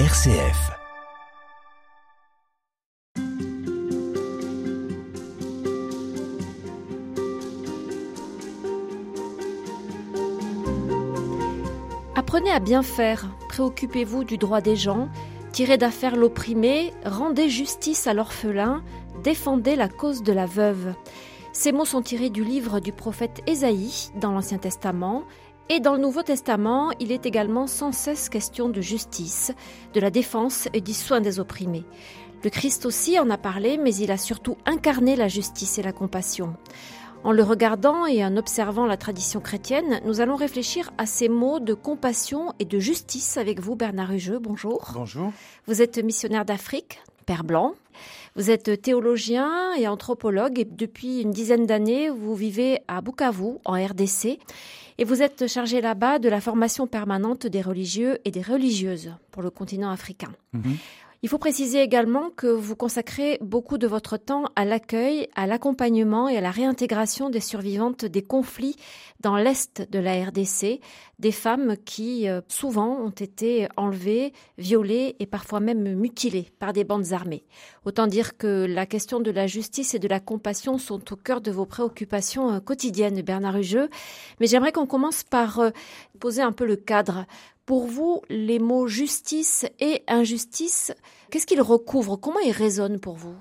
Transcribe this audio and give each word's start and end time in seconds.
RCF. 0.00 0.72
Apprenez 12.16 12.50
à 12.50 12.58
bien 12.58 12.82
faire, 12.82 13.28
préoccupez-vous 13.48 14.24
du 14.24 14.36
droit 14.36 14.60
des 14.60 14.74
gens, 14.74 15.08
tirez 15.52 15.78
d'affaire 15.78 16.16
l'opprimé, 16.16 16.92
rendez 17.04 17.48
justice 17.48 18.08
à 18.08 18.14
l'orphelin, 18.14 18.82
défendez 19.22 19.76
la 19.76 19.88
cause 19.88 20.24
de 20.24 20.32
la 20.32 20.46
veuve. 20.46 20.92
Ces 21.52 21.70
mots 21.70 21.84
sont 21.84 22.02
tirés 22.02 22.30
du 22.30 22.42
livre 22.42 22.80
du 22.80 22.90
prophète 22.90 23.42
Ésaïe 23.46 24.10
dans 24.16 24.32
l'Ancien 24.32 24.58
Testament, 24.58 25.22
et 25.68 25.80
dans 25.80 25.94
le 25.94 26.00
Nouveau 26.00 26.22
Testament, 26.22 26.90
il 27.00 27.10
est 27.10 27.26
également 27.26 27.66
sans 27.66 27.92
cesse 27.92 28.28
question 28.28 28.68
de 28.68 28.80
justice, 28.80 29.52
de 29.94 30.00
la 30.00 30.10
défense 30.10 30.68
et 30.74 30.80
du 30.80 30.92
soin 30.92 31.20
des 31.20 31.40
opprimés. 31.40 31.84
Le 32.42 32.50
Christ 32.50 32.84
aussi 32.84 33.18
en 33.18 33.30
a 33.30 33.38
parlé, 33.38 33.78
mais 33.78 33.94
il 33.94 34.10
a 34.10 34.18
surtout 34.18 34.58
incarné 34.66 35.16
la 35.16 35.28
justice 35.28 35.78
et 35.78 35.82
la 35.82 35.92
compassion. 35.92 36.54
En 37.24 37.32
le 37.32 37.42
regardant 37.42 38.04
et 38.04 38.22
en 38.22 38.36
observant 38.36 38.84
la 38.84 38.98
tradition 38.98 39.40
chrétienne, 39.40 40.02
nous 40.04 40.20
allons 40.20 40.36
réfléchir 40.36 40.90
à 40.98 41.06
ces 41.06 41.30
mots 41.30 41.58
de 41.58 41.72
compassion 41.72 42.52
et 42.58 42.66
de 42.66 42.78
justice 42.78 43.38
avec 43.38 43.60
vous, 43.60 43.76
Bernard 43.76 44.12
Hugeux. 44.12 44.38
Bonjour. 44.38 44.90
Bonjour. 44.92 45.32
Vous 45.66 45.80
êtes 45.80 45.96
missionnaire 45.96 46.44
d'Afrique, 46.44 47.00
Père 47.24 47.44
Blanc. 47.44 47.72
Vous 48.36 48.50
êtes 48.50 48.82
théologien 48.82 49.72
et 49.72 49.88
anthropologue 49.88 50.58
et 50.58 50.66
depuis 50.66 51.22
une 51.22 51.30
dizaine 51.30 51.64
d'années, 51.64 52.10
vous 52.10 52.34
vivez 52.34 52.80
à 52.88 53.00
Bukavu, 53.00 53.58
en 53.64 53.72
RDC. 53.72 54.38
Et 54.98 55.04
vous 55.04 55.22
êtes 55.22 55.48
chargé 55.48 55.80
là-bas 55.80 56.18
de 56.18 56.28
la 56.28 56.40
formation 56.40 56.86
permanente 56.86 57.46
des 57.46 57.62
religieux 57.62 58.18
et 58.24 58.30
des 58.30 58.42
religieuses 58.42 59.12
pour 59.32 59.42
le 59.42 59.50
continent 59.50 59.90
africain. 59.90 60.32
Mhm. 60.52 60.76
Il 61.24 61.30
faut 61.30 61.38
préciser 61.38 61.80
également 61.80 62.28
que 62.28 62.48
vous 62.48 62.76
consacrez 62.76 63.38
beaucoup 63.40 63.78
de 63.78 63.86
votre 63.86 64.18
temps 64.18 64.44
à 64.56 64.66
l'accueil, 64.66 65.26
à 65.34 65.46
l'accompagnement 65.46 66.28
et 66.28 66.36
à 66.36 66.42
la 66.42 66.50
réintégration 66.50 67.30
des 67.30 67.40
survivantes 67.40 68.04
des 68.04 68.20
conflits 68.20 68.76
dans 69.20 69.36
l'Est 69.36 69.90
de 69.90 69.98
la 69.98 70.22
RDC, 70.22 70.80
des 71.18 71.32
femmes 71.32 71.76
qui 71.82 72.28
euh, 72.28 72.42
souvent 72.48 73.00
ont 73.00 73.08
été 73.08 73.68
enlevées, 73.78 74.34
violées 74.58 75.16
et 75.18 75.24
parfois 75.24 75.60
même 75.60 75.94
mutilées 75.94 76.50
par 76.58 76.74
des 76.74 76.84
bandes 76.84 77.14
armées. 77.14 77.46
Autant 77.86 78.06
dire 78.06 78.36
que 78.36 78.66
la 78.68 78.84
question 78.84 79.18
de 79.18 79.30
la 79.30 79.46
justice 79.46 79.94
et 79.94 79.98
de 79.98 80.08
la 80.08 80.20
compassion 80.20 80.76
sont 80.76 81.10
au 81.10 81.16
cœur 81.16 81.40
de 81.40 81.50
vos 81.50 81.64
préoccupations 81.64 82.52
euh, 82.52 82.60
quotidiennes, 82.60 83.22
Bernard 83.22 83.56
Hugeux. 83.56 83.88
Mais 84.40 84.46
j'aimerais 84.46 84.72
qu'on 84.72 84.86
commence 84.86 85.22
par 85.22 85.58
euh, 85.58 85.70
poser 86.20 86.42
un 86.42 86.52
peu 86.52 86.66
le 86.66 86.76
cadre. 86.76 87.24
Pour 87.66 87.86
vous, 87.86 88.20
les 88.28 88.58
mots 88.58 88.86
justice 88.86 89.64
et 89.80 90.02
injustice, 90.06 90.92
qu'est-ce 91.34 91.46
qu'ils 91.46 91.62
recouvrent 91.62 92.14
Comment 92.14 92.38
ils 92.38 92.52
résonnent 92.52 93.00
pour 93.00 93.16
vous? 93.16 93.34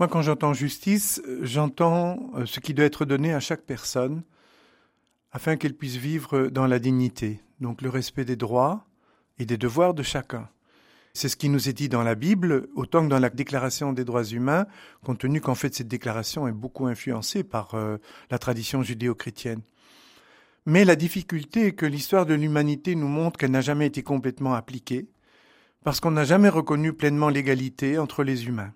Moi, 0.00 0.08
quand 0.08 0.22
j'entends 0.22 0.54
justice, 0.54 1.22
j'entends 1.42 2.18
ce 2.46 2.58
qui 2.58 2.74
doit 2.74 2.84
être 2.84 3.04
donné 3.04 3.32
à 3.32 3.38
chaque 3.38 3.62
personne 3.62 4.24
afin 5.30 5.56
qu'elle 5.56 5.74
puisse 5.74 5.94
vivre 5.94 6.48
dans 6.48 6.66
la 6.66 6.80
dignité, 6.80 7.40
donc 7.60 7.80
le 7.80 7.90
respect 7.90 8.24
des 8.24 8.34
droits 8.34 8.86
et 9.38 9.46
des 9.46 9.56
devoirs 9.56 9.94
de 9.94 10.02
chacun. 10.02 10.48
C'est 11.14 11.28
ce 11.28 11.36
qui 11.36 11.48
nous 11.48 11.68
est 11.68 11.72
dit 11.72 11.88
dans 11.88 12.02
la 12.02 12.16
Bible, 12.16 12.66
autant 12.74 13.04
que 13.04 13.08
dans 13.08 13.20
la 13.20 13.30
Déclaration 13.30 13.92
des 13.92 14.04
droits 14.04 14.24
humains, 14.24 14.66
compte 15.04 15.20
tenu 15.20 15.40
qu'en 15.40 15.54
fait 15.54 15.72
cette 15.72 15.86
déclaration 15.86 16.48
est 16.48 16.52
beaucoup 16.52 16.86
influencée 16.86 17.44
par 17.44 17.76
euh, 17.76 17.98
la 18.32 18.38
tradition 18.40 18.82
judéo-chrétienne. 18.82 19.62
Mais 20.66 20.84
la 20.84 20.96
difficulté 20.96 21.68
est 21.68 21.72
que 21.72 21.86
l'histoire 21.86 22.26
de 22.26 22.34
l'humanité 22.34 22.96
nous 22.96 23.06
montre 23.06 23.38
qu'elle 23.38 23.52
n'a 23.52 23.60
jamais 23.60 23.86
été 23.86 24.02
complètement 24.02 24.54
appliquée, 24.54 25.06
parce 25.84 26.00
qu'on 26.00 26.10
n'a 26.10 26.24
jamais 26.24 26.48
reconnu 26.48 26.92
pleinement 26.92 27.28
l'égalité 27.28 27.98
entre 27.98 28.24
les 28.24 28.46
humains, 28.46 28.72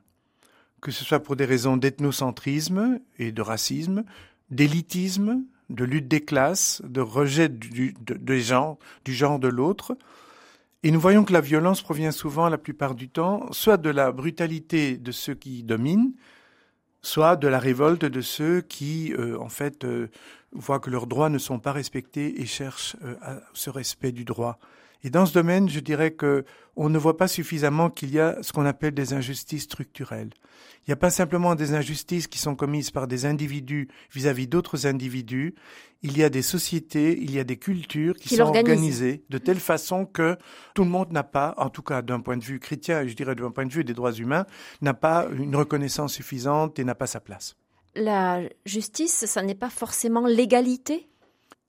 que 0.81 0.91
ce 0.91 1.05
soit 1.05 1.21
pour 1.21 1.37
des 1.37 1.45
raisons 1.45 1.77
d'ethnocentrisme 1.77 3.01
et 3.19 3.33
de 3.33 3.43
racisme, 3.43 4.05
d'élitisme, 4.51 5.45
de 5.71 5.85
lutte 5.85 6.09
des 6.09 6.21
classes, 6.21 6.83
de 6.85 7.01
rejet 7.01 7.49
du, 7.49 7.95
de, 8.01 8.15
des 8.15 8.41
gens, 8.41 8.79
genre 9.07 9.39
de 9.39 9.49
l'autre. 9.49 9.97
Et 10.83 10.91
nous 10.91 11.01
voyons 11.01 11.25
que 11.25 11.33
la 11.33 11.41
violence 11.41 11.83
provient 11.83 12.11
souvent, 12.11 12.49
la 12.49 12.59
plupart 12.59 12.95
du 12.95 13.09
temps, 13.09 13.51
soit 13.53 13.77
de 13.77 13.91
la 13.91 14.13
brutalité 14.13 14.97
de 14.97 15.13
ceux 15.13 15.35
qui 15.35 15.63
dominent, 15.63 16.13
soit 17.03 17.37
de 17.37 17.49
la 17.49 17.59
révolte 17.59 18.05
de 18.05 18.21
ceux 18.21 18.61
qui, 18.61 19.13
euh, 19.15 19.39
en 19.41 19.49
fait, 19.49 19.85
euh, 19.85 20.09
voient 20.53 20.81
que 20.81 20.91
leurs 20.91 21.07
droits 21.07 21.31
ne 21.31 21.39
sont 21.39 21.59
pas 21.59 21.73
respectés 21.73 22.41
et 22.41 22.47
cherchent 22.47 22.97
euh, 23.05 23.15
à 23.23 23.41
ce 23.55 23.71
respect 23.71 24.13
du 24.13 24.25
droit. 24.25 24.59
Et 25.05 25.11
dans 25.11 25.27
ce 25.27 25.35
domaine, 25.35 25.69
je 25.69 25.81
dirais 25.81 26.13
que 26.13 26.45
on 26.77 26.89
ne 26.89 26.99
voit 26.99 27.17
pas 27.17 27.29
suffisamment 27.29 27.91
qu'il 27.91 28.11
y 28.11 28.21
a 28.21 28.39
ce 28.43 28.53
qu'on 28.53 28.65
appelle 28.65 28.95
des 28.95 29.13
injustices 29.13 29.65
structurelles. 29.65 30.31
Il 30.87 30.91
n'y 30.91 30.93
a 30.93 30.97
pas 30.97 31.11
simplement 31.11 31.55
des 31.55 31.75
injustices 31.75 32.27
qui 32.27 32.39
sont 32.39 32.55
commises 32.55 32.91
par 32.91 33.07
des 33.07 33.27
individus 33.27 33.89
vis-à-vis 34.13 34.47
d'autres 34.47 34.87
individus. 34.87 35.55
Il 36.03 36.17
y 36.17 36.25
a 36.25 36.31
des 36.31 36.43
sociétés, 36.43 37.19
il 37.21 37.31
y 37.31 37.39
a 37.39 37.45
des 37.45 37.57
cultures 37.57 38.15
qui, 38.15 38.31
Qui 38.31 38.37
sont 38.37 38.43
organisées 38.43 39.23
de 39.29 39.39
telle 39.39 39.61
façon 39.61 40.07
que 40.07 40.37
tout 40.75 40.85
le 40.85 40.91
monde 40.91 41.13
n'a 41.13 41.23
pas, 41.25 41.55
en 41.57 41.69
tout 41.69 41.83
cas 41.83 42.03
d'un 42.03 42.21
point 42.21 42.37
de 42.37 42.45
vue 42.45 42.59
chrétien, 42.59 43.03
et 43.03 43.09
je 43.09 43.15
dirais 43.15 43.35
d'un 43.35 43.51
point 43.51 43.67
de 43.67 43.73
vue 43.73 43.85
des 43.85 43.95
droits 43.95 44.13
humains, 44.13 44.47
n'a 44.81 44.95
pas 44.95 45.29
une 45.37 45.55
reconnaissance 45.55 46.15
suffisante 46.15 46.79
et 46.79 46.85
n'a 46.85 46.95
pas 46.95 47.07
sa 47.07 47.21
place. 47.21 47.57
La 47.95 48.41
justice, 48.65 49.27
ça 49.27 49.43
n'est 49.43 49.55
pas 49.55 49.71
forcément 49.71 50.27
l'égalité? 50.27 51.09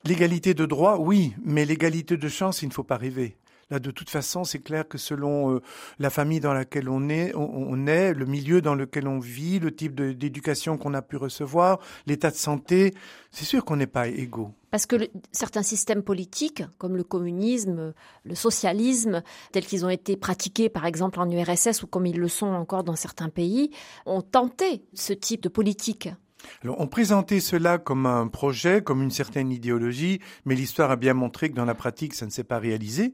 L'égalité 0.05 0.53
de 0.53 0.65
droit, 0.65 0.97
oui, 0.97 1.33
mais 1.43 1.63
l'égalité 1.65 2.17
de 2.17 2.27
chance, 2.27 2.61
il 2.61 2.67
ne 2.67 2.73
faut 2.73 2.83
pas 2.83 2.97
rêver. 2.97 3.37
Là, 3.69 3.79
de 3.79 3.89
toute 3.89 4.09
façon, 4.09 4.43
c'est 4.43 4.59
clair 4.59 4.87
que 4.87 4.97
selon 4.97 5.55
euh, 5.55 5.61
la 5.97 6.09
famille 6.09 6.41
dans 6.41 6.53
laquelle 6.53 6.89
on 6.89 7.07
est, 7.07 7.33
le 7.33 8.25
milieu 8.25 8.61
dans 8.61 8.75
lequel 8.75 9.07
on 9.07 9.19
vit, 9.19 9.59
le 9.59 9.73
type 9.73 9.95
d'éducation 9.95 10.77
qu'on 10.77 10.93
a 10.93 11.01
pu 11.01 11.15
recevoir, 11.15 11.79
l'état 12.05 12.29
de 12.29 12.35
santé, 12.35 12.93
c'est 13.31 13.45
sûr 13.45 13.63
qu'on 13.63 13.77
n'est 13.77 13.87
pas 13.87 14.09
égaux. 14.09 14.51
Parce 14.71 14.85
que 14.85 15.09
certains 15.31 15.63
systèmes 15.63 16.03
politiques, 16.03 16.63
comme 16.77 16.97
le 16.97 17.03
communisme, 17.03 17.93
le 18.25 18.35
socialisme, 18.35 19.23
tels 19.53 19.65
qu'ils 19.65 19.85
ont 19.85 19.89
été 19.89 20.17
pratiqués 20.17 20.67
par 20.67 20.85
exemple 20.85 21.19
en 21.19 21.29
URSS 21.29 21.83
ou 21.83 21.87
comme 21.87 22.05
ils 22.05 22.19
le 22.19 22.27
sont 22.27 22.47
encore 22.47 22.83
dans 22.83 22.95
certains 22.95 23.29
pays, 23.29 23.71
ont 24.05 24.21
tenté 24.21 24.83
ce 24.93 25.13
type 25.13 25.41
de 25.41 25.49
politique. 25.49 26.09
On 26.65 26.87
présentait 26.87 27.39
cela 27.39 27.77
comme 27.77 28.05
un 28.05 28.27
projet, 28.27 28.81
comme 28.81 29.01
une 29.01 29.11
certaine 29.11 29.51
idéologie, 29.51 30.19
mais 30.45 30.55
l'histoire 30.55 30.91
a 30.91 30.95
bien 30.95 31.13
montré 31.13 31.49
que 31.49 31.55
dans 31.55 31.65
la 31.65 31.75
pratique, 31.75 32.13
ça 32.13 32.25
ne 32.25 32.31
s'est 32.31 32.43
pas 32.43 32.59
réalisé. 32.59 33.13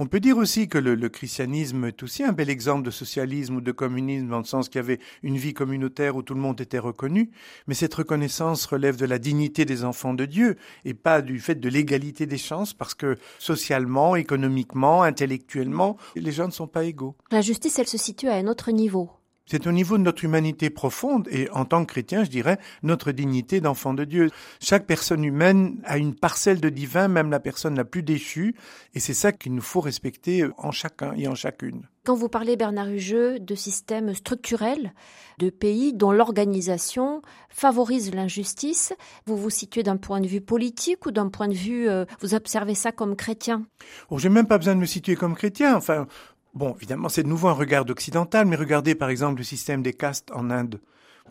On 0.00 0.06
peut 0.06 0.18
dire 0.18 0.38
aussi 0.38 0.66
que 0.66 0.76
le, 0.76 0.96
le 0.96 1.08
christianisme 1.08 1.84
est 1.84 2.02
aussi 2.02 2.24
un 2.24 2.32
bel 2.32 2.50
exemple 2.50 2.84
de 2.84 2.90
socialisme 2.90 3.56
ou 3.56 3.60
de 3.60 3.70
communisme, 3.70 4.26
dans 4.26 4.38
le 4.38 4.44
sens 4.44 4.68
qu'il 4.68 4.80
y 4.80 4.84
avait 4.84 4.98
une 5.22 5.36
vie 5.36 5.54
communautaire 5.54 6.16
où 6.16 6.22
tout 6.22 6.34
le 6.34 6.40
monde 6.40 6.60
était 6.60 6.80
reconnu, 6.80 7.30
mais 7.68 7.74
cette 7.74 7.94
reconnaissance 7.94 8.66
relève 8.66 8.96
de 8.96 9.06
la 9.06 9.20
dignité 9.20 9.64
des 9.64 9.84
enfants 9.84 10.12
de 10.12 10.24
Dieu 10.24 10.56
et 10.84 10.94
pas 10.94 11.22
du 11.22 11.38
fait 11.38 11.54
de 11.54 11.68
l'égalité 11.68 12.26
des 12.26 12.38
chances, 12.38 12.74
parce 12.74 12.94
que 12.94 13.16
socialement, 13.38 14.16
économiquement, 14.16 15.04
intellectuellement, 15.04 15.96
les 16.16 16.32
gens 16.32 16.46
ne 16.46 16.52
sont 16.52 16.66
pas 16.66 16.82
égaux. 16.82 17.14
La 17.30 17.40
justice, 17.40 17.78
elle 17.78 17.86
se 17.86 17.98
situe 17.98 18.26
à 18.26 18.34
un 18.34 18.48
autre 18.48 18.72
niveau. 18.72 19.10
C'est 19.46 19.66
au 19.66 19.72
niveau 19.72 19.98
de 19.98 20.02
notre 20.02 20.24
humanité 20.24 20.70
profonde 20.70 21.28
et 21.30 21.50
en 21.50 21.66
tant 21.66 21.84
que 21.84 21.92
chrétien, 21.92 22.24
je 22.24 22.30
dirais, 22.30 22.58
notre 22.82 23.12
dignité 23.12 23.60
d'enfant 23.60 23.92
de 23.92 24.04
Dieu. 24.04 24.30
Chaque 24.60 24.86
personne 24.86 25.22
humaine 25.22 25.82
a 25.84 25.98
une 25.98 26.14
parcelle 26.14 26.60
de 26.60 26.70
divin, 26.70 27.08
même 27.08 27.30
la 27.30 27.40
personne 27.40 27.76
la 27.76 27.84
plus 27.84 28.02
déchue, 28.02 28.54
et 28.94 29.00
c'est 29.00 29.14
ça 29.14 29.32
qu'il 29.32 29.54
nous 29.54 29.62
faut 29.62 29.80
respecter 29.80 30.46
en 30.56 30.70
chacun 30.70 31.12
et 31.14 31.28
en 31.28 31.34
chacune. 31.34 31.82
Quand 32.04 32.14
vous 32.14 32.28
parlez, 32.28 32.56
Bernard 32.56 32.90
Hugeux, 32.90 33.38
de 33.38 33.54
systèmes 33.54 34.12
structurels, 34.12 34.92
de 35.38 35.48
pays 35.48 35.94
dont 35.94 36.12
l'organisation 36.12 37.22
favorise 37.48 38.14
l'injustice, 38.14 38.92
vous 39.24 39.38
vous 39.38 39.48
situez 39.48 39.82
d'un 39.82 39.96
point 39.96 40.20
de 40.20 40.26
vue 40.26 40.42
politique 40.42 41.06
ou 41.06 41.12
d'un 41.12 41.28
point 41.28 41.48
de 41.48 41.54
vue, 41.54 41.88
euh, 41.88 42.04
vous 42.20 42.34
observez 42.34 42.74
ça 42.74 42.92
comme 42.92 43.16
chrétien? 43.16 43.66
Bon, 44.10 44.18
j'ai 44.18 44.28
même 44.28 44.46
pas 44.46 44.58
besoin 44.58 44.74
de 44.74 44.80
me 44.80 44.86
situer 44.86 45.16
comme 45.16 45.34
chrétien, 45.34 45.74
enfin, 45.76 46.06
bon, 46.54 46.74
évidemment, 46.76 47.08
c'est 47.08 47.22
de 47.22 47.28
nouveau 47.28 47.48
un 47.48 47.52
regard 47.52 47.88
occidental, 47.88 48.46
mais 48.46 48.56
regardez 48.56 48.94
par 48.94 49.08
exemple 49.08 49.38
le 49.38 49.44
système 49.44 49.82
des 49.82 49.92
castes 49.92 50.30
en 50.32 50.50
Inde. 50.50 50.80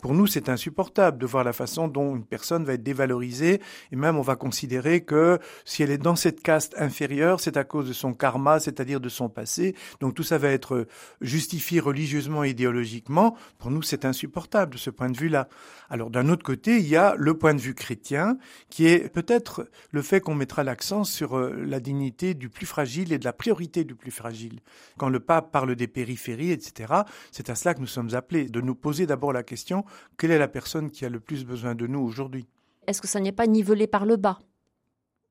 Pour 0.04 0.12
nous, 0.12 0.26
c'est 0.26 0.50
insupportable 0.50 1.16
de 1.16 1.24
voir 1.24 1.44
la 1.44 1.54
façon 1.54 1.88
dont 1.88 2.14
une 2.14 2.26
personne 2.26 2.62
va 2.66 2.74
être 2.74 2.82
dévalorisée, 2.82 3.62
et 3.90 3.96
même 3.96 4.18
on 4.18 4.20
va 4.20 4.36
considérer 4.36 5.00
que 5.00 5.38
si 5.64 5.82
elle 5.82 5.90
est 5.90 5.96
dans 5.96 6.14
cette 6.14 6.42
caste 6.42 6.74
inférieure, 6.76 7.40
c'est 7.40 7.56
à 7.56 7.64
cause 7.64 7.88
de 7.88 7.94
son 7.94 8.12
karma, 8.12 8.60
c'est-à-dire 8.60 9.00
de 9.00 9.08
son 9.08 9.30
passé. 9.30 9.74
Donc 10.00 10.12
tout 10.12 10.22
ça 10.22 10.36
va 10.36 10.50
être 10.50 10.86
justifié 11.22 11.80
religieusement 11.80 12.44
idéologiquement. 12.44 13.34
Pour 13.56 13.70
nous, 13.70 13.80
c'est 13.80 14.04
insupportable 14.04 14.74
de 14.74 14.78
ce 14.78 14.90
point 14.90 15.08
de 15.08 15.16
vue-là. 15.16 15.48
Alors 15.88 16.10
d'un 16.10 16.28
autre 16.28 16.44
côté, 16.44 16.76
il 16.76 16.86
y 16.86 16.96
a 16.96 17.14
le 17.16 17.38
point 17.38 17.54
de 17.54 17.60
vue 17.62 17.74
chrétien, 17.74 18.36
qui 18.68 18.86
est 18.86 19.10
peut-être 19.10 19.70
le 19.90 20.02
fait 20.02 20.20
qu'on 20.20 20.34
mettra 20.34 20.64
l'accent 20.64 21.04
sur 21.04 21.38
euh, 21.38 21.64
la 21.66 21.80
dignité 21.80 22.34
du 22.34 22.50
plus 22.50 22.66
fragile 22.66 23.10
et 23.10 23.18
de 23.18 23.24
la 23.24 23.32
priorité 23.32 23.84
du 23.84 23.94
plus 23.94 24.10
fragile. 24.10 24.60
Quand 24.98 25.08
le 25.08 25.20
pape 25.20 25.50
parle 25.50 25.74
des 25.76 25.88
périphéries, 25.88 26.50
etc., 26.50 26.92
c'est 27.32 27.48
à 27.48 27.54
cela 27.54 27.72
que 27.72 27.80
nous 27.80 27.86
sommes 27.86 28.14
appelés, 28.14 28.50
de 28.50 28.60
nous 28.60 28.74
poser 28.74 29.06
d'abord 29.06 29.32
la 29.32 29.42
question 29.42 29.86
quelle 30.16 30.30
est 30.30 30.38
la 30.38 30.48
personne 30.48 30.90
qui 30.90 31.04
a 31.04 31.08
le 31.08 31.20
plus 31.20 31.44
besoin 31.44 31.74
de 31.74 31.86
nous 31.86 32.00
aujourd'hui? 32.00 32.46
Est-ce 32.86 33.00
que 33.00 33.08
ça 33.08 33.20
n'est 33.20 33.32
pas 33.32 33.46
nivelé 33.46 33.86
par 33.86 34.06
le 34.06 34.16
bas? 34.16 34.38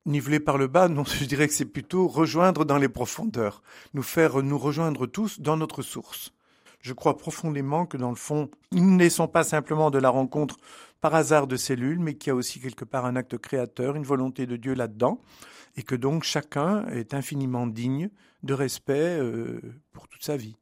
Niveler 0.05 0.39
par 0.39 0.57
le 0.57 0.67
bas, 0.67 0.89
non, 0.89 1.03
je 1.19 1.25
dirais 1.25 1.47
que 1.47 1.53
c'est 1.53 1.65
plutôt 1.65 2.07
rejoindre 2.07 2.65
dans 2.65 2.77
les 2.77 2.89
profondeurs, 2.89 3.63
nous 3.93 4.03
faire 4.03 4.41
nous 4.43 4.57
rejoindre 4.57 5.05
tous 5.05 5.39
dans 5.39 5.57
notre 5.57 5.81
source. 5.81 6.33
Je 6.81 6.91
crois 6.91 7.17
profondément 7.17 7.85
que 7.85 7.95
dans 7.95 8.09
le 8.09 8.17
fond, 8.17 8.49
nous 8.73 8.91
ne 8.91 8.99
laissons 8.99 9.29
pas 9.29 9.45
simplement 9.45 9.89
de 9.89 9.99
la 9.99 10.09
rencontre 10.09 10.57
par 10.99 11.15
hasard 11.15 11.47
de 11.47 11.55
cellules, 11.55 11.99
mais 11.99 12.15
qu'il 12.15 12.27
y 12.27 12.31
a 12.31 12.35
aussi 12.35 12.59
quelque 12.59 12.83
part 12.83 13.05
un 13.05 13.15
acte 13.15 13.37
créateur, 13.37 13.95
une 13.95 14.03
volonté 14.03 14.45
de 14.45 14.57
Dieu 14.57 14.73
là-dedans, 14.73 15.21
et 15.77 15.83
que 15.83 15.95
donc 15.95 16.23
chacun 16.23 16.85
est 16.87 17.13
infiniment 17.13 17.67
digne 17.67 18.09
de 18.43 18.53
respect 18.53 19.17
euh, 19.17 19.61
pour 19.93 20.09
toute 20.09 20.23
sa 20.23 20.35
vie. 20.35 20.57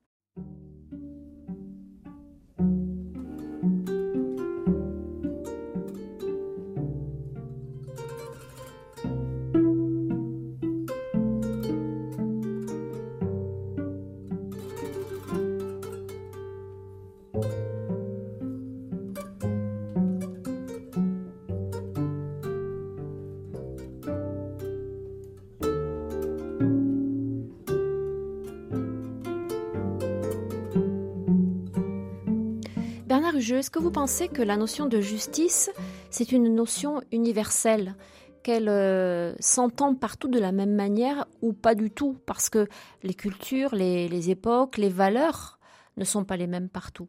Est-ce 33.62 33.70
que 33.70 33.78
vous 33.78 33.92
pensez 33.92 34.28
que 34.28 34.42
la 34.42 34.58
notion 34.58 34.88
de 34.88 35.00
justice, 35.02 35.70
c'est 36.10 36.32
une 36.32 36.56
notion 36.56 37.00
universelle 37.12 37.94
qu'elle 38.42 38.70
euh, 38.70 39.36
s'entend 39.40 39.94
partout 39.94 40.30
de 40.30 40.40
la 40.40 40.52
même 40.52 40.74
manière 40.74 41.28
ou 41.44 41.54
pas 41.54 41.76
du 41.76 41.92
tout? 41.92 42.18
Parce 42.26 42.50
que 42.50 42.68
les 43.04 43.14
cultures, 43.14 43.76
les, 43.76 44.32
époques, 44.32 44.78
les 44.78 44.90
valeurs 44.90 45.60
ne 45.98 46.06
sont 46.06 46.26
pas 46.26 46.38
les 46.38 46.48
mêmes 46.48 46.70
partout. 46.70 47.08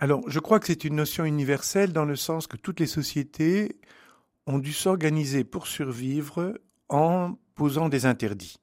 Alors, 0.00 0.28
je 0.28 0.40
crois 0.40 0.58
que 0.58 0.66
c'est 0.66 0.82
une 0.82 0.96
notion 0.96 1.24
universelle 1.24 1.92
dans 1.92 2.04
le 2.04 2.16
sens 2.16 2.48
que 2.48 2.56
toutes 2.56 2.80
les 2.80 2.88
sociétés 2.88 3.78
ont 4.48 4.58
dû 4.58 4.72
s'organiser 4.72 5.44
pour 5.44 5.68
survivre 5.68 6.58
en 6.88 7.34
posant 7.54 7.88
des 7.88 8.06
interdits. 8.06 8.56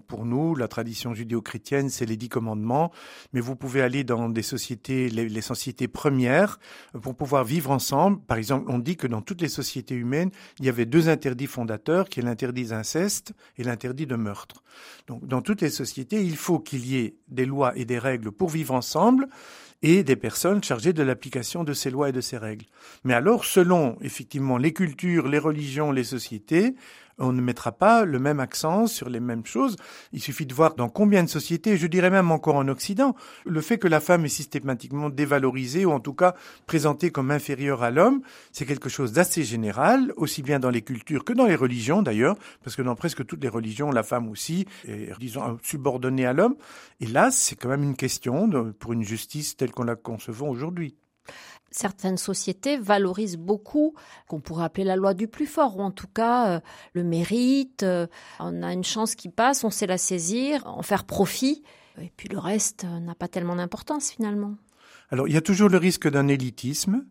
Pour 0.00 0.24
nous, 0.24 0.54
la 0.54 0.68
tradition 0.68 1.14
judéo-chrétienne, 1.14 1.88
c'est 1.88 2.06
les 2.06 2.16
dix 2.16 2.28
commandements, 2.28 2.92
mais 3.32 3.40
vous 3.40 3.56
pouvez 3.56 3.82
aller 3.82 4.04
dans 4.04 4.28
des 4.28 4.42
sociétés, 4.42 5.08
les, 5.08 5.40
sociétés 5.40 5.88
premières, 5.88 6.58
pour 7.02 7.14
pouvoir 7.14 7.44
vivre 7.44 7.70
ensemble. 7.70 8.20
Par 8.20 8.36
exemple, 8.36 8.70
on 8.70 8.78
dit 8.78 8.96
que 8.96 9.06
dans 9.06 9.22
toutes 9.22 9.40
les 9.40 9.48
sociétés 9.48 9.94
humaines, 9.94 10.30
il 10.58 10.66
y 10.66 10.68
avait 10.68 10.86
deux 10.86 11.08
interdits 11.08 11.46
fondateurs, 11.46 12.08
qui 12.08 12.20
est 12.20 12.22
l'interdit 12.22 12.66
d'inceste 12.66 13.32
et 13.56 13.64
l'interdit 13.64 14.06
de 14.06 14.16
meurtre. 14.16 14.62
Donc, 15.06 15.26
dans 15.26 15.42
toutes 15.42 15.60
les 15.60 15.70
sociétés, 15.70 16.22
il 16.22 16.36
faut 16.36 16.58
qu'il 16.58 16.86
y 16.86 16.96
ait 16.98 17.16
des 17.28 17.46
lois 17.46 17.72
et 17.76 17.84
des 17.84 17.98
règles 17.98 18.32
pour 18.32 18.48
vivre 18.48 18.74
ensemble, 18.74 19.28
et 19.82 20.04
des 20.04 20.16
personnes 20.16 20.62
chargées 20.62 20.92
de 20.92 21.02
l'application 21.02 21.64
de 21.64 21.72
ces 21.72 21.90
lois 21.90 22.08
et 22.08 22.12
de 22.12 22.20
ces 22.20 22.38
règles. 22.38 22.66
Mais 23.04 23.14
alors, 23.14 23.44
selon 23.44 23.98
effectivement 24.00 24.56
les 24.56 24.72
cultures, 24.72 25.26
les 25.28 25.38
religions, 25.38 25.90
les 25.90 26.04
sociétés, 26.04 26.74
on 27.22 27.32
ne 27.32 27.40
mettra 27.40 27.72
pas 27.72 28.04
le 28.04 28.18
même 28.18 28.40
accent 28.40 28.86
sur 28.86 29.08
les 29.08 29.20
mêmes 29.20 29.46
choses. 29.46 29.76
Il 30.12 30.20
suffit 30.20 30.46
de 30.46 30.54
voir 30.54 30.74
dans 30.74 30.88
combien 30.88 31.22
de 31.22 31.28
sociétés, 31.28 31.76
je 31.76 31.86
dirais 31.86 32.10
même 32.10 32.30
encore 32.30 32.56
en 32.56 32.68
Occident, 32.68 33.14
le 33.46 33.60
fait 33.60 33.78
que 33.78 33.88
la 33.88 34.00
femme 34.00 34.24
est 34.24 34.28
systématiquement 34.28 35.08
dévalorisée 35.08 35.86
ou 35.86 35.92
en 35.92 36.00
tout 36.00 36.14
cas 36.14 36.34
présentée 36.66 37.10
comme 37.10 37.30
inférieure 37.30 37.82
à 37.82 37.90
l'homme, 37.90 38.22
c'est 38.50 38.66
quelque 38.66 38.88
chose 38.88 39.12
d'assez 39.12 39.44
général, 39.44 40.12
aussi 40.16 40.42
bien 40.42 40.58
dans 40.58 40.70
les 40.70 40.82
cultures 40.82 41.24
que 41.24 41.32
dans 41.32 41.46
les 41.46 41.54
religions 41.56 42.02
d'ailleurs, 42.02 42.36
parce 42.64 42.76
que 42.76 42.82
dans 42.82 42.96
presque 42.96 43.24
toutes 43.24 43.42
les 43.42 43.48
religions, 43.48 43.90
la 43.90 44.02
femme 44.02 44.28
aussi 44.28 44.66
est, 44.86 45.16
disons, 45.18 45.58
subordonnée 45.62 46.26
à 46.26 46.32
l'homme. 46.32 46.56
Et 47.00 47.06
là, 47.06 47.30
c'est 47.30 47.56
quand 47.56 47.68
même 47.68 47.82
une 47.82 47.96
question 47.96 48.72
pour 48.78 48.92
une 48.92 49.04
justice 49.04 49.56
telle 49.56 49.70
qu'on 49.70 49.84
la 49.84 49.96
concevons 49.96 50.50
aujourd'hui 50.50 50.96
certaines 51.74 52.16
sociétés 52.16 52.76
valorisent 52.76 53.36
beaucoup 53.36 53.94
qu'on 54.28 54.40
pourrait 54.40 54.64
appeler 54.64 54.84
la 54.84 54.96
loi 54.96 55.14
du 55.14 55.28
plus 55.28 55.46
fort, 55.46 55.76
ou 55.76 55.82
en 55.82 55.90
tout 55.90 56.06
cas 56.06 56.48
euh, 56.48 56.60
le 56.92 57.04
mérite. 57.04 57.82
Euh, 57.82 58.06
on 58.40 58.62
a 58.62 58.72
une 58.72 58.84
chance 58.84 59.14
qui 59.14 59.28
passe, 59.28 59.64
on 59.64 59.70
sait 59.70 59.86
la 59.86 59.98
saisir, 59.98 60.66
en 60.66 60.82
faire 60.82 61.04
profit, 61.04 61.62
et 62.00 62.12
puis 62.16 62.28
le 62.28 62.38
reste 62.38 62.84
n'a 62.84 63.14
pas 63.14 63.28
tellement 63.28 63.56
d'importance 63.56 64.10
finalement. 64.10 64.56
Alors 65.10 65.28
il 65.28 65.34
y 65.34 65.36
a 65.36 65.42
toujours 65.42 65.68
le 65.68 65.78
risque 65.78 66.08
d'un 66.08 66.28
élitisme, 66.28 67.04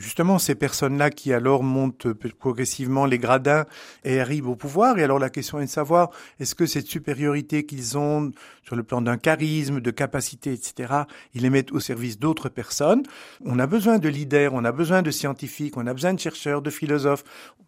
justement 0.00 0.38
ces 0.38 0.54
personnes-là 0.54 1.10
qui 1.10 1.32
alors 1.32 1.62
montent 1.62 2.12
progressivement 2.38 3.04
les 3.04 3.18
gradins 3.18 3.66
et 4.04 4.18
arrivent 4.18 4.48
au 4.48 4.56
pouvoir. 4.56 4.98
Et 4.98 5.04
alors 5.04 5.18
la 5.18 5.30
question 5.30 5.60
est 5.60 5.66
de 5.66 5.70
savoir 5.70 6.10
est-ce 6.40 6.54
que 6.54 6.66
cette 6.66 6.86
supériorité 6.86 7.64
qu'ils 7.66 7.98
ont 7.98 8.32
sur 8.64 8.76
le 8.76 8.82
plan 8.82 9.02
d'un 9.02 9.18
charisme, 9.18 9.80
de 9.80 9.90
capacité, 9.90 10.52
etc., 10.52 11.04
ils 11.34 11.42
les 11.42 11.50
mettent 11.50 11.72
au 11.72 11.80
service 11.80 12.18
d'autres 12.18 12.48
personnes? 12.48 13.02
On 13.44 13.58
a 13.58 13.66
besoin 13.66 13.98
de 13.98 14.08
leaders, 14.08 14.54
on 14.54 14.64
a 14.64 14.72
besoin 14.72 15.02
de 15.02 15.10
scientifiques, 15.10 15.76
on 15.76 15.86
a 15.86 15.92
besoin 15.92 16.14
de 16.14 16.18
chercheurs, 16.18 16.62
de 16.62 16.70
philosophes. 16.70 17.24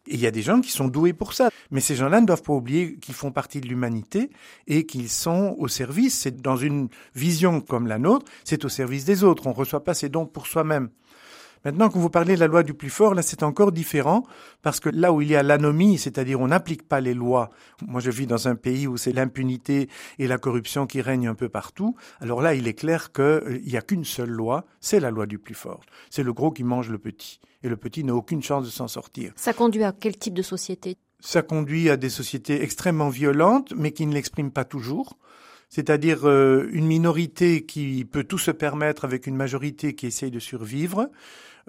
Et 0.08 0.14
il 0.14 0.20
y 0.20 0.26
a 0.26 0.32
des 0.32 0.42
gens 0.42 0.60
qui 0.60 0.72
sont 0.72 0.88
doués 0.88 1.12
pour 1.12 1.32
ça. 1.32 1.50
Mais 1.70 1.80
ces 1.80 1.94
gens-là 1.94 2.20
ne 2.20 2.26
doivent 2.26 2.42
pas 2.42 2.54
oublier 2.54 2.96
qu'ils 2.96 3.14
font 3.14 3.30
partie 3.30 3.60
de 3.60 3.68
l'humanité 3.68 4.30
et 4.66 4.84
qu'ils 4.84 5.10
sont 5.10 5.54
au 5.58 5.68
service. 5.68 6.18
C'est 6.18 6.40
dans 6.40 6.56
une 6.56 6.88
vision 7.14 7.60
comme 7.60 7.86
la 7.86 7.98
nôtre, 7.98 8.26
c'est 8.42 8.64
au 8.64 8.68
service 8.68 9.04
des 9.04 9.22
autres. 9.22 9.46
On 9.46 9.52
reçoit 9.52 9.84
pas 9.84 9.94
ces 9.94 10.08
dons 10.08 10.26
pour 10.26 10.46
soi-même. 10.46 10.88
Maintenant, 11.64 11.90
quand 11.90 12.00
vous 12.00 12.10
parlez 12.10 12.34
de 12.34 12.40
la 12.40 12.48
loi 12.48 12.62
du 12.62 12.74
plus 12.74 12.90
fort, 12.90 13.14
là, 13.14 13.22
c'est 13.22 13.42
encore 13.42 13.70
différent 13.70 14.24
parce 14.62 14.80
que 14.80 14.88
là 14.88 15.12
où 15.12 15.22
il 15.22 15.28
y 15.28 15.36
a 15.36 15.42
l'anomie, 15.42 15.98
c'est-à-dire 15.98 16.40
on 16.40 16.48
n'applique 16.48 16.88
pas 16.88 17.00
les 17.00 17.14
lois. 17.14 17.50
Moi, 17.86 18.00
je 18.00 18.10
vis 18.10 18.26
dans 18.26 18.48
un 18.48 18.56
pays 18.56 18.86
où 18.86 18.96
c'est 18.96 19.12
l'impunité 19.12 19.88
et 20.18 20.26
la 20.26 20.38
corruption 20.38 20.86
qui 20.86 21.00
règnent 21.00 21.28
un 21.28 21.34
peu 21.34 21.48
partout. 21.48 21.94
Alors 22.20 22.42
là, 22.42 22.54
il 22.54 22.66
est 22.66 22.74
clair 22.74 23.12
qu'il 23.12 23.24
euh, 23.24 23.60
n'y 23.64 23.76
a 23.76 23.82
qu'une 23.82 24.04
seule 24.04 24.30
loi, 24.30 24.64
c'est 24.80 25.00
la 25.00 25.10
loi 25.10 25.26
du 25.26 25.38
plus 25.38 25.54
fort. 25.54 25.80
C'est 26.10 26.24
le 26.24 26.32
gros 26.32 26.50
qui 26.50 26.64
mange 26.64 26.90
le 26.90 26.98
petit. 26.98 27.40
Et 27.62 27.68
le 27.68 27.76
petit 27.76 28.02
n'a 28.02 28.14
aucune 28.14 28.42
chance 28.42 28.64
de 28.64 28.70
s'en 28.70 28.88
sortir. 28.88 29.32
Ça 29.36 29.52
conduit 29.52 29.84
à 29.84 29.92
quel 29.92 30.16
type 30.16 30.34
de 30.34 30.42
société? 30.42 30.96
Ça 31.20 31.42
conduit 31.42 31.88
à 31.90 31.96
des 31.96 32.10
sociétés 32.10 32.62
extrêmement 32.62 33.08
violentes, 33.08 33.72
mais 33.76 33.92
qui 33.92 34.06
ne 34.06 34.14
l'expriment 34.14 34.50
pas 34.50 34.64
toujours 34.64 35.16
c'est-à-dire 35.72 36.28
euh, 36.28 36.68
une 36.72 36.84
minorité 36.84 37.64
qui 37.64 38.04
peut 38.04 38.24
tout 38.24 38.36
se 38.36 38.50
permettre 38.50 39.06
avec 39.06 39.26
une 39.26 39.36
majorité 39.36 39.94
qui 39.94 40.06
essaye 40.06 40.30
de 40.30 40.38
survivre, 40.38 41.08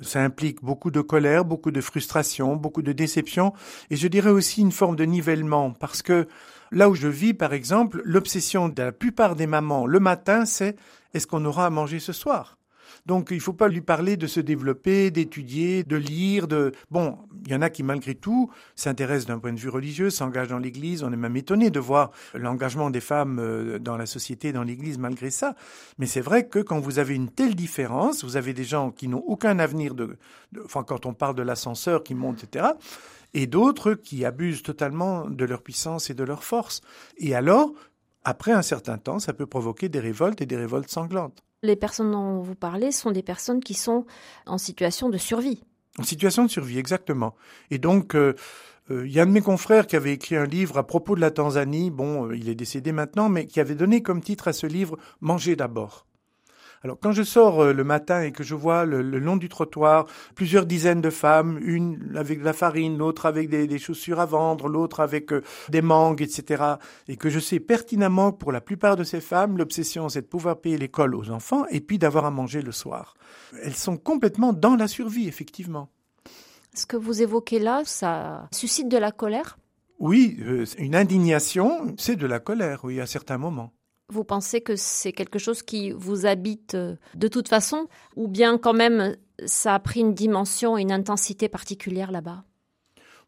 ça 0.02 0.24
implique 0.24 0.64
beaucoup 0.64 0.92
de 0.92 1.02
colère, 1.02 1.46
beaucoup 1.46 1.72
de 1.72 1.82
frustration, 1.82 2.56
beaucoup 2.56 2.82
de 2.82 2.92
déception, 2.92 3.54
et 3.90 3.96
je 3.96 4.08
dirais 4.08 4.32
aussi 4.32 4.62
une 4.62 4.72
forme 4.72 4.96
de 4.96 5.06
nivellement, 5.06 5.72
parce 5.72 6.02
que 6.02 6.28
là 6.72 6.90
où 6.90 6.96
je 6.96 7.08
vis, 7.08 7.34
par 7.34 7.54
exemple, 7.54 8.02
l'obsession 8.04 8.70
de 8.70 8.82
la 8.82 8.92
plupart 8.92 9.36
des 9.36 9.48
mamans 9.48 9.86
le 9.86 10.00
matin, 10.00 10.46
c'est 10.46 10.76
est-ce 11.14 11.28
qu'on 11.28 11.46
aura 11.46 11.68
à 11.68 11.70
manger 11.70 12.00
ce 12.00 12.14
soir? 12.14 12.58
Donc 13.06 13.30
il 13.32 13.38
ne 13.38 13.42
faut 13.42 13.54
pas 13.54 13.68
lui 13.68 13.82
parler 13.82 14.18
de 14.18 14.28
se 14.28 14.40
développer, 14.40 15.12
d'étudier, 15.12 15.84
de 15.84 15.96
lire, 15.96 16.48
de 16.48 16.72
bon, 16.90 17.18
il 17.46 17.52
y 17.52 17.56
en 17.56 17.62
a 17.62 17.70
qui 17.70 17.84
malgré 17.84 18.16
tout 18.16 18.50
s'intéressent 18.76 19.28
d'un 19.28 19.40
point 19.40 19.54
de 19.54 19.60
vue 19.60 19.70
religieux, 19.70 20.10
s'engagent 20.10 20.48
dans 20.48 20.60
l'Église. 20.60 21.04
On 21.04 21.12
est 21.12 21.18
même 21.18 21.36
étonné 21.36 21.70
de 21.70 21.80
voir 21.80 22.12
l'engagement 22.34 22.90
des 22.90 23.02
femmes 23.02 23.40
euh, 23.40 23.80
dans 23.80 23.98
la 23.98 24.06
société, 24.06 24.54
dans 24.54 24.64
l'Église 24.64 24.98
malgré 24.98 25.30
ça. 25.30 25.56
Mais 25.98 26.06
c'est 26.06 26.22
vrai 26.22 26.48
que 26.48 26.60
quand 26.60 26.80
vous 26.80 27.00
avez 27.00 27.16
une 27.16 27.30
telle 27.30 27.56
différence, 27.56 28.24
vous 28.24 28.38
avez 28.38 28.54
des 28.54 28.64
gens 28.64 28.92
qui 28.92 29.08
n'ont 29.08 29.24
aucun 29.28 29.60
avenir 29.60 29.96
de, 29.96 30.18
enfin 30.64 30.84
quand 30.84 31.06
on 31.06 31.14
parle 31.14 31.36
de 31.36 31.44
l'ascenseur 31.44 32.04
qui 32.04 32.16
monte, 32.16 32.44
etc 32.44 32.68
et 33.34 33.48
d'autres 33.48 33.94
qui 33.94 34.26
abusent 34.26 34.64
totalement 34.64 35.30
de 35.30 35.46
leur 35.46 35.62
puissance 35.62 36.10
et 36.10 36.14
de 36.14 36.24
leur 36.24 36.44
force. 36.44 36.82
Et 37.18 37.36
alors, 37.36 37.74
après 38.24 38.52
un 38.52 38.62
certain 38.62 38.98
temps, 38.98 39.20
ça 39.20 39.34
peut 39.34 39.48
provoquer 39.48 39.90
des 39.90 40.00
révoltes 40.00 40.42
et 40.42 40.46
des 40.46 40.56
révoltes 40.56 40.90
sanglantes. 40.90 41.44
Les 41.64 41.78
personnes 41.78 42.12
dont 42.12 42.42
vous 42.42 42.56
parlez 42.56 42.92
sont 42.92 43.12
des 43.12 43.24
personnes 43.24 43.62
qui 43.62 43.74
sont 43.74 44.06
en 44.46 44.58
situation 44.58 45.10
de 45.10 45.18
survie. 45.18 45.64
En 45.98 46.04
situation 46.04 46.44
de 46.44 46.50
survie, 46.50 46.78
exactement. 46.78 47.36
Et 47.72 47.78
donc, 47.78 48.16
euh, 48.16 48.36
euh, 48.92 49.08
il 49.08 49.14
y 49.14 49.20
a 49.20 49.24
un 49.24 49.28
de 49.28 49.32
mes 49.32 49.42
confrères 49.42 49.88
qui 49.88 49.96
avait 49.96 50.14
écrit 50.14 50.36
un 50.36 50.46
livre 50.46 50.78
à 50.78 50.86
propos 50.86 51.16
de 51.16 51.22
la 51.22 51.32
Tanzanie, 51.32 51.90
bon, 51.90 52.28
euh, 52.28 52.36
il 52.36 52.50
est 52.50 52.56
décédé 52.56 52.92
maintenant, 52.92 53.30
mais 53.30 53.46
qui 53.46 53.62
avait 53.62 53.76
donné 53.76 54.02
comme 54.02 54.22
titre 54.22 54.50
à 54.50 54.54
ce 54.54 54.68
livre 54.68 54.98
Manger 55.22 55.56
d'abord. 55.56 56.06
Alors 56.84 56.98
quand 57.00 57.14
je 57.14 57.24
sors 57.24 57.62
euh, 57.62 57.74
le 57.74 57.86
matin 57.86 58.22
et 58.22 58.34
que 58.34 58.44
je 58.44 58.56
vois 58.56 58.84
le, 58.84 59.02
long 59.02 59.38
du 59.38 59.48
trottoir 59.48 60.06
plusieurs 60.36 60.66
dizaines 60.66 61.00
de 61.00 61.10
femmes, 61.10 61.58
une 61.62 62.14
avec 62.18 62.40
de 62.40 62.44
la 62.44 62.52
farine, 62.52 62.98
l'autre 62.98 63.26
avec 63.26 63.50
des, 63.50 63.80
chaussures 63.80 64.20
à 64.20 64.26
vendre, 64.26 64.68
l'autre 64.68 65.00
avec 65.00 65.32
euh, 65.32 65.42
des 65.70 65.82
mangues, 65.82 66.22
etc., 66.22 66.76
et 67.08 67.16
que 67.16 67.30
je 67.30 67.40
sais 67.40 67.62
pertinemment 67.62 68.34
que 68.34 68.38
pour 68.38 68.52
la 68.52 68.60
plupart 68.60 68.98
de 68.98 69.06
ces 69.06 69.22
femmes, 69.22 69.58
l'obsession 69.58 70.10
c'est 70.10 70.24
de 70.24 70.28
pouvoir 70.28 70.60
payer 70.60 70.78
l'école 70.78 71.16
aux 71.16 71.30
enfants 71.32 71.66
et 71.70 71.80
puis 71.80 71.98
d'avoir 71.98 72.26
à 72.26 72.32
manger 72.32 72.62
le 72.62 72.74
soir. 72.74 73.16
Elles 73.64 73.76
sont 73.76 73.96
complètement 73.96 74.52
dans 74.52 74.76
la 74.76 74.90
survie, 74.90 75.28
effectivement. 75.30 75.90
Ce 76.74 76.86
que 76.86 76.98
vous 76.98 77.22
évoquez 77.22 77.60
là, 77.60 77.84
ça 77.86 78.50
suscite 78.52 78.90
de 78.90 78.98
la 78.98 79.12
colère? 79.12 79.58
Oui, 80.00 80.38
euh, 80.42 80.66
une 80.80 80.96
indignation, 80.96 81.96
c'est 81.98 82.18
de 82.18 82.28
la 82.28 82.40
colère, 82.40 82.82
oui, 82.84 83.00
à 83.00 83.06
certains 83.06 83.38
moments. 83.38 83.72
Vous 84.14 84.24
pensez 84.24 84.62
que 84.62 84.76
c'est 84.76 85.12
quelque 85.12 85.40
chose 85.40 85.64
qui 85.64 85.92
vous 85.92 86.28
habite 86.28 86.76
euh, 86.76 86.96
de 87.16 87.28
toute 87.28 87.48
façon 87.48 87.88
ou 88.16 88.28
bien 88.28 88.60
quand 88.60 88.74
même 88.74 89.18
ça 89.48 89.74
a 89.74 89.80
pris 89.80 90.02
une 90.02 90.14
dimension 90.14 90.78
une 90.78 90.92
intensité 90.92 91.50
particulière 91.50 92.12
là-bas? 92.12 92.44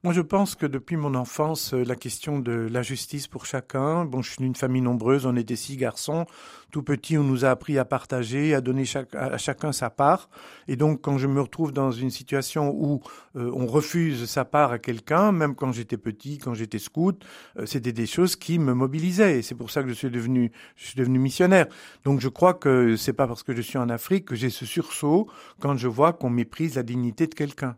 Moi, 0.06 0.14
je 0.14 0.22
pense 0.22 0.54
que 0.54 0.68
depuis 0.68 0.98
mon 0.98 1.16
enfance, 1.16 1.74
euh, 1.74 1.84
la 1.84 1.96
question 1.96 2.38
de 2.38 2.52
la 2.52 2.84
justice 2.84 3.28
pour 3.28 3.48
chacun, 3.48 4.06
bon, 4.06 4.22
je 4.22 4.34
suis 4.34 4.44
d'une 4.44 4.54
famille 4.54 4.84
nombreuse, 4.84 5.26
on 5.26 5.36
était 5.36 5.56
six 5.56 5.78
garçons, 5.78 6.28
tout 6.70 6.84
petit, 6.84 7.18
on 7.18 7.24
nous 7.24 7.44
a 7.44 7.50
appris 7.50 7.80
à 7.80 7.86
partager, 7.86 8.54
à 8.54 8.62
donner 8.62 8.84
à 9.14 9.40
chacun 9.40 9.72
sa 9.72 9.90
part. 9.90 10.30
Et 10.68 10.76
donc, 10.76 11.02
quand 11.02 11.18
je 11.18 11.26
me 11.26 11.42
retrouve 11.42 11.72
dans 11.72 11.90
une 11.90 12.12
situation 12.12 12.70
où 12.70 13.02
euh, 13.36 13.50
on 13.56 13.66
refuse 13.66 14.26
sa 14.30 14.46
part 14.46 14.74
à 14.74 14.78
quelqu'un, 14.78 15.32
même 15.32 15.56
quand 15.56 15.72
j'étais 15.72 15.98
petit, 15.98 16.38
quand 16.38 16.54
j'étais 16.54 16.78
scout, 16.78 17.26
euh, 17.58 17.66
c'était 17.66 17.92
des 17.92 18.06
choses 18.06 18.36
qui 18.36 18.60
me 18.60 18.76
mobilisaient. 18.76 19.40
Et 19.40 19.42
c'est 19.42 19.56
pour 19.56 19.72
ça 19.72 19.82
que 19.82 19.90
je 19.90 19.96
suis 19.96 20.12
devenu, 20.12 20.52
je 20.76 20.86
suis 20.86 21.00
devenu 21.00 21.18
missionnaire. 21.18 21.66
Donc, 22.04 22.20
je 22.20 22.30
crois 22.30 22.54
que 22.54 22.96
c'est 22.96 23.14
pas 23.14 23.26
parce 23.26 23.42
que 23.42 23.56
je 23.56 23.62
suis 23.64 23.80
en 23.80 23.90
Afrique 23.90 24.26
que 24.26 24.36
j'ai 24.36 24.52
ce 24.52 24.68
sursaut 24.68 25.28
quand 25.60 25.76
je 25.78 25.88
vois 25.88 26.14
qu'on 26.14 26.30
méprise 26.30 26.76
la 26.76 26.84
dignité 26.84 27.26
de 27.26 27.34
quelqu'un. 27.34 27.76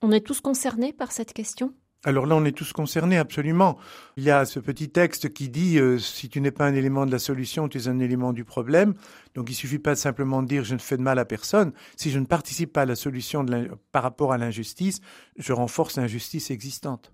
On 0.00 0.12
est 0.12 0.20
tous 0.20 0.40
concernés 0.40 0.92
par 0.92 1.10
cette 1.10 1.32
question? 1.32 1.74
Alors 2.04 2.26
là, 2.26 2.36
on 2.36 2.44
est 2.44 2.56
tous 2.56 2.72
concernés, 2.72 3.18
absolument. 3.18 3.76
Il 4.16 4.22
y 4.22 4.30
a 4.30 4.44
ce 4.44 4.60
petit 4.60 4.88
texte 4.88 5.32
qui 5.32 5.48
dit 5.48 5.80
euh, 5.80 5.98
si 5.98 6.28
tu 6.28 6.40
n'es 6.40 6.52
pas 6.52 6.64
un 6.64 6.74
élément 6.74 7.04
de 7.04 7.10
la 7.10 7.18
solution, 7.18 7.68
tu 7.68 7.78
es 7.78 7.88
un 7.88 7.98
élément 7.98 8.32
du 8.32 8.44
problème. 8.44 8.94
Donc 9.34 9.50
il 9.50 9.54
suffit 9.54 9.80
pas 9.80 9.94
de 9.94 9.98
simplement 9.98 10.44
dire 10.44 10.62
je 10.62 10.74
ne 10.74 10.78
fais 10.78 10.96
de 10.96 11.02
mal 11.02 11.18
à 11.18 11.24
personne. 11.24 11.72
Si 11.96 12.12
je 12.12 12.20
ne 12.20 12.26
participe 12.26 12.72
pas 12.72 12.82
à 12.82 12.86
la 12.86 12.94
solution 12.94 13.44
par 13.90 14.04
rapport 14.04 14.32
à 14.32 14.38
l'injustice, 14.38 15.00
je 15.36 15.52
renforce 15.52 15.96
l'injustice 15.96 16.52
existante. 16.52 17.12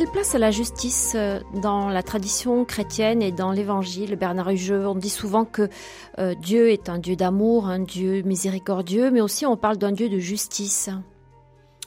Quelle 0.00 0.10
place 0.10 0.34
a 0.34 0.38
la 0.38 0.50
justice 0.50 1.12
euh, 1.14 1.40
dans 1.60 1.90
la 1.90 2.02
tradition 2.02 2.64
chrétienne 2.64 3.20
et 3.20 3.32
dans 3.32 3.52
l'évangile? 3.52 4.16
Bernard 4.16 4.48
Hugeux, 4.48 4.86
on 4.86 4.94
dit 4.94 5.10
souvent 5.10 5.44
que 5.44 5.68
euh, 6.18 6.34
Dieu 6.36 6.70
est 6.70 6.88
un 6.88 6.98
Dieu 6.98 7.16
d'amour, 7.16 7.66
un 7.66 7.80
Dieu 7.80 8.22
miséricordieux, 8.22 9.10
mais 9.10 9.20
aussi 9.20 9.44
on 9.44 9.58
parle 9.58 9.76
d'un 9.76 9.92
Dieu 9.92 10.08
de 10.08 10.18
justice. 10.18 10.88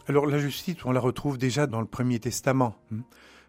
Alors 0.08 0.27
la 0.27 0.38
justice, 0.38 0.75
on 0.86 0.91
la 0.91 1.00
retrouve 1.00 1.39
déjà 1.39 1.65
dans 1.65 1.82
le 1.82 1.88
Premier 1.88 2.20
Testament. 2.20 2.75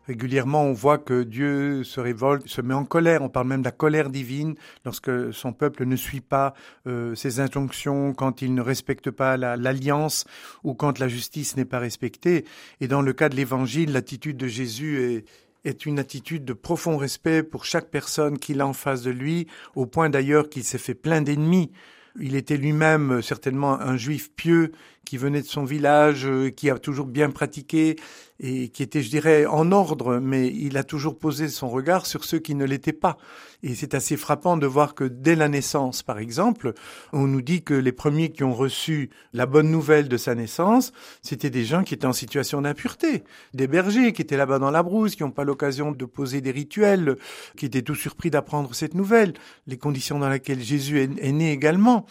Régulièrement, 0.06 0.64
on 0.64 0.74
voit 0.74 0.98
que 0.98 1.22
Dieu 1.22 1.82
se 1.82 1.98
révolte, 1.98 2.46
se 2.46 2.60
met 2.60 2.74
en 2.74 2.84
colère. 2.84 3.22
On 3.22 3.30
parle 3.30 3.48
même 3.48 3.60
de 3.60 3.66
la 3.66 3.70
colère 3.70 4.10
divine 4.10 4.54
lorsque 4.84 5.32
son 5.32 5.52
peuple 5.54 5.86
ne 5.86 5.96
suit 5.96 6.20
pas 6.20 6.52
euh, 6.86 7.14
ses 7.14 7.40
injonctions, 7.40 8.12
quand 8.12 8.42
il 8.42 8.54
ne 8.54 8.60
respecte 8.60 9.10
pas 9.10 9.36
l'alliance 9.38 10.26
ou 10.62 10.74
quand 10.74 10.98
la 10.98 11.08
justice 11.08 11.56
n'est 11.56 11.64
pas 11.64 11.78
respectée. 11.78 12.44
Et 12.80 12.88
dans 12.88 13.00
le 13.00 13.14
cas 13.14 13.30
de 13.30 13.36
l'Évangile, 13.36 13.92
l'attitude 13.92 14.36
de 14.36 14.46
Jésus 14.46 15.00
est, 15.00 15.24
est 15.64 15.86
une 15.86 15.98
attitude 15.98 16.44
de 16.44 16.52
profond 16.52 16.98
respect 16.98 17.42
pour 17.42 17.64
chaque 17.64 17.88
personne 17.90 18.38
qu'il 18.38 18.60
a 18.60 18.66
en 18.66 18.74
face 18.74 19.02
de 19.02 19.10
lui, 19.10 19.46
au 19.74 19.86
point 19.86 20.10
d'ailleurs 20.10 20.50
qu'il 20.50 20.64
s'est 20.64 20.78
fait 20.78 20.94
plein 20.94 21.22
d'ennemis. 21.22 21.72
Il 22.20 22.36
était 22.36 22.58
lui-même 22.58 23.22
certainement 23.22 23.80
un 23.80 23.96
juif 23.96 24.30
pieux 24.36 24.72
qui 25.04 25.16
venait 25.16 25.42
de 25.42 25.46
son 25.46 25.64
village, 25.64 26.26
euh, 26.26 26.50
qui 26.50 26.70
a 26.70 26.78
toujours 26.78 27.06
bien 27.06 27.30
pratiqué 27.30 27.96
et 28.40 28.68
qui 28.68 28.82
était, 28.82 29.02
je 29.02 29.10
dirais, 29.10 29.46
en 29.46 29.70
ordre, 29.70 30.18
mais 30.18 30.48
il 30.48 30.76
a 30.76 30.82
toujours 30.82 31.18
posé 31.18 31.48
son 31.48 31.68
regard 31.68 32.04
sur 32.04 32.24
ceux 32.24 32.40
qui 32.40 32.54
ne 32.56 32.64
l'étaient 32.64 32.92
pas. 32.92 33.16
Et 33.62 33.74
c'est 33.74 33.94
assez 33.94 34.16
frappant 34.16 34.56
de 34.56 34.66
voir 34.66 34.94
que 34.94 35.04
dès 35.04 35.36
la 35.36 35.48
naissance, 35.48 36.02
par 36.02 36.18
exemple, 36.18 36.74
on 37.12 37.26
nous 37.26 37.42
dit 37.42 37.62
que 37.62 37.74
les 37.74 37.92
premiers 37.92 38.32
qui 38.32 38.42
ont 38.42 38.52
reçu 38.52 39.10
la 39.32 39.46
bonne 39.46 39.70
nouvelle 39.70 40.08
de 40.08 40.16
sa 40.16 40.34
naissance, 40.34 40.92
c'était 41.22 41.48
des 41.48 41.64
gens 41.64 41.84
qui 41.84 41.94
étaient 41.94 42.06
en 42.06 42.12
situation 42.12 42.60
d'impureté, 42.60 43.22
des 43.54 43.68
bergers 43.68 44.12
qui 44.12 44.22
étaient 44.22 44.36
là-bas 44.36 44.58
dans 44.58 44.72
la 44.72 44.82
brousse, 44.82 45.14
qui 45.14 45.22
n'ont 45.22 45.30
pas 45.30 45.44
l'occasion 45.44 45.92
de 45.92 46.04
poser 46.04 46.40
des 46.40 46.50
rituels, 46.50 47.16
qui 47.56 47.66
étaient 47.66 47.82
tout 47.82 47.94
surpris 47.94 48.30
d'apprendre 48.30 48.74
cette 48.74 48.94
nouvelle, 48.94 49.34
les 49.68 49.78
conditions 49.78 50.18
dans 50.18 50.28
lesquelles 50.28 50.60
Jésus 50.62 51.00
est 51.00 51.32
né 51.32 51.52
également 51.52 52.04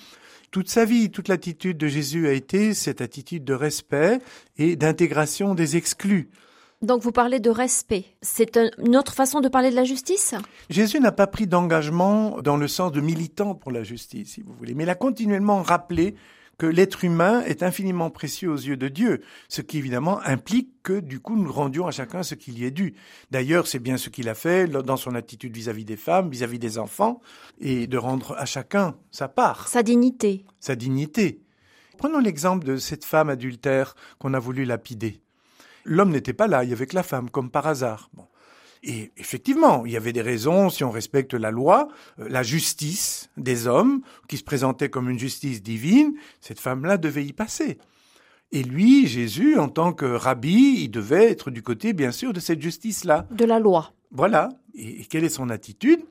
toute 0.54 0.70
sa 0.70 0.86
vie, 0.86 1.10
toute 1.10 1.30
l'attitude 1.30 1.78
de 1.78 1.88
Jésus 1.88 2.28
a 2.28 2.32
été 2.32 2.76
cette 2.76 3.02
attitude 3.02 3.44
de 3.44 3.56
respect 3.56 4.20
et 4.60 4.76
d'intégration 4.76 5.56
des 5.56 5.78
exclus. 5.78 6.30
Donc 6.84 7.02
vous 7.02 7.12
parlez 7.12 7.40
de 7.40 7.50
respect. 7.50 8.06
C'est 8.22 8.60
une 8.78 8.96
autre 8.96 9.16
façon 9.16 9.40
de 9.40 9.50
parler 9.50 9.72
de 9.72 9.76
la 9.76 9.84
justice? 9.84 10.36
Jésus 10.70 11.00
n'a 11.00 11.12
pas 11.12 11.26
pris 11.26 11.48
d'engagement 11.48 12.40
dans 12.42 12.56
le 12.56 12.68
sens 12.68 12.92
de 12.92 13.02
militant 13.02 13.56
pour 13.56 13.72
la 13.72 13.82
justice, 13.82 14.34
si 14.34 14.42
vous 14.44 14.54
voulez, 14.54 14.76
mais 14.76 14.84
il 14.84 14.90
a 14.92 14.96
continuellement 14.96 15.64
rappelé 15.64 16.14
que 16.58 16.66
l'être 16.66 17.04
humain 17.04 17.42
est 17.42 17.64
infiniment 17.64 18.10
précieux 18.10 18.50
aux 18.50 18.58
yeux 18.58 18.78
de 18.78 18.88
Dieu, 18.88 19.22
ce 19.50 19.62
qui 19.62 19.78
évidemment 19.78 20.20
implique 20.22 20.70
que 20.84 21.00
du 21.00 21.20
coup 21.20 21.36
nous 21.36 21.52
rendions 21.52 21.88
à 21.88 21.92
chacun 21.92 22.24
ce 22.24 22.36
qu'il 22.36 22.60
y 22.60 22.66
est 22.66 22.72
dû. 22.72 22.96
D'ailleurs, 23.32 23.68
c'est 23.68 23.80
bien 23.80 23.98
ce 23.98 24.10
qu'il 24.10 24.30
a 24.30 24.36
fait 24.36 24.68
dans 24.68 24.98
son 24.98 25.16
attitude 25.16 25.56
vis-à-vis 25.56 25.86
des 25.86 25.98
femmes, 25.98 26.30
vis-à-vis 26.30 26.60
des 26.60 26.78
enfants, 26.78 27.22
et 27.60 27.88
de 27.88 27.98
rendre 27.98 28.36
à 28.38 28.46
chacun 28.46 28.96
sa 29.12 29.28
part. 29.28 29.68
Sa 29.68 29.84
dignité. 29.84 30.46
Sa 30.60 30.76
dignité. 30.76 31.42
Prenons 31.98 32.20
l'exemple 32.20 32.66
de 32.66 32.78
cette 32.78 33.06
femme 33.06 33.30
adultère 33.30 33.96
qu'on 34.20 34.34
a 34.34 34.40
voulu 34.40 34.66
lapider. 34.66 35.22
L'homme 35.86 36.12
n'était 36.12 36.34
pas 36.34 36.48
là, 36.48 36.64
il 36.64 36.70
y 36.70 36.74
avait 36.74 36.88
que 36.88 36.96
la 36.96 37.04
femme, 37.04 37.30
comme 37.30 37.50
par 37.50 37.68
hasard. 37.68 38.10
Bon. 38.14 38.26
Et 38.84 39.14
effectivement, 39.16 39.86
il 39.86 39.94
y 39.94 39.98
avait 39.98 40.12
des 40.12 40.22
raisons, 40.22 40.70
si 40.70 40.84
on 40.84 40.92
respecte 40.92 41.34
la 41.34 41.52
loi, 41.52 41.88
euh, 42.20 42.28
la 42.30 42.44
justice 42.44 43.30
des 43.38 43.66
hommes, 43.66 44.02
qui 44.28 44.38
se 44.38 44.44
présentait 44.44 44.90
comme 44.90 45.10
une 45.10 45.18
justice 45.18 45.64
divine, 45.64 46.14
cette 46.42 46.60
femme-là 46.60 46.98
devait 46.98 47.26
y 47.26 47.32
passer. 47.32 47.78
Et 48.52 48.62
lui, 48.62 49.08
Jésus, 49.08 49.58
en 49.58 49.70
tant 49.70 49.94
que 49.94 50.06
rabbi, 50.06 50.84
il 50.84 50.90
devait 50.90 51.32
être 51.32 51.50
du 51.50 51.64
côté, 51.64 51.94
bien 51.94 52.12
sûr, 52.12 52.34
de 52.34 52.42
cette 52.42 52.62
justice-là. 52.62 53.26
De 53.32 53.46
la 53.46 53.58
loi. 53.58 53.94
Voilà. 54.12 54.50
Et, 54.76 55.06
quelle 55.06 55.24
est 55.24 55.30
son 55.30 55.50
attitude? 55.50 56.02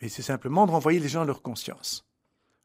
Mais 0.00 0.08
c'est 0.08 0.22
simplement 0.22 0.66
de 0.66 0.70
renvoyer 0.70 1.00
les 1.00 1.08
gens 1.08 1.22
à 1.22 1.24
leur 1.24 1.42
conscience. 1.42 2.06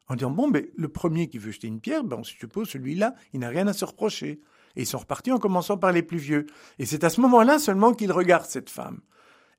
En 0.08 0.14
disant, 0.14 0.30
bon, 0.30 0.48
mais 0.48 0.70
le 0.76 0.88
premier 0.88 1.28
qui 1.28 1.38
veut 1.38 1.52
jeter 1.52 1.68
une 1.68 1.80
pierre, 1.80 2.04
ben, 2.04 2.18
on 2.20 2.24
suppose 2.24 2.68
celui-là, 2.68 3.14
il 3.32 3.40
n'a 3.40 3.48
rien 3.48 3.66
à 3.66 3.72
se 3.72 3.84
reprocher. 3.84 4.40
Et 4.76 4.82
ils 4.82 4.86
sont 4.86 4.98
repartis 4.98 5.32
en 5.32 5.38
commençant 5.38 5.78
par 5.78 5.90
les 5.90 6.02
plus 6.02 6.18
vieux. 6.18 6.46
Et 6.78 6.86
c'est 6.86 7.02
à 7.02 7.10
ce 7.10 7.20
moment-là 7.22 7.58
seulement 7.58 7.94
qu'il 7.94 8.12
regarde 8.12 8.46
cette 8.46 8.70
femme. 8.70 9.00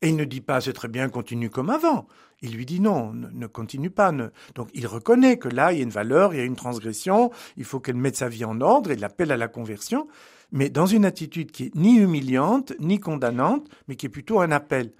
Et 0.01 0.09
il 0.09 0.15
ne 0.15 0.23
dit 0.23 0.41
pas 0.41 0.61
c'est 0.61 0.73
très 0.73 0.87
bien, 0.87 1.09
continue 1.09 1.49
comme 1.49 1.69
avant. 1.69 2.07
Il 2.41 2.53
lui 2.53 2.65
dit 2.65 2.79
non, 2.79 3.11
ne, 3.13 3.47
continue 3.47 3.89
pas. 3.89 4.11
Donc 4.55 4.69
il 4.73 4.87
reconnaît 4.87 5.37
que 5.37 5.49
là, 5.49 5.73
il 5.73 5.79
y 5.79 5.81
a 5.81 5.83
une 5.83 5.89
valeur, 5.89 6.33
il 6.33 6.37
y 6.37 6.41
a 6.41 6.45
une 6.45 6.55
transgression, 6.55 7.31
il 7.57 7.65
faut 7.65 7.79
qu'elle 7.79 7.95
mette 7.95 8.15
sa 8.15 8.29
vie 8.29 8.45
en 8.45 8.61
ordre 8.61 8.91
et 8.91 8.95
l'appelle 8.95 9.31
à 9.31 9.37
la 9.37 9.49
conversion, 9.49 10.07
mais 10.51 10.69
dans 10.69 10.85
une 10.85 11.05
attitude 11.05 11.51
qui 11.51 11.65
est 11.65 11.75
ni 11.75 11.97
humiliante, 11.97 12.73
ni 12.79 12.99
condamnante, 12.99 13.67
mais 13.87 13.95
qui 13.95 14.05
est 14.05 14.09
plutôt 14.09 14.39
un 14.39 14.51
appel. 14.51 14.93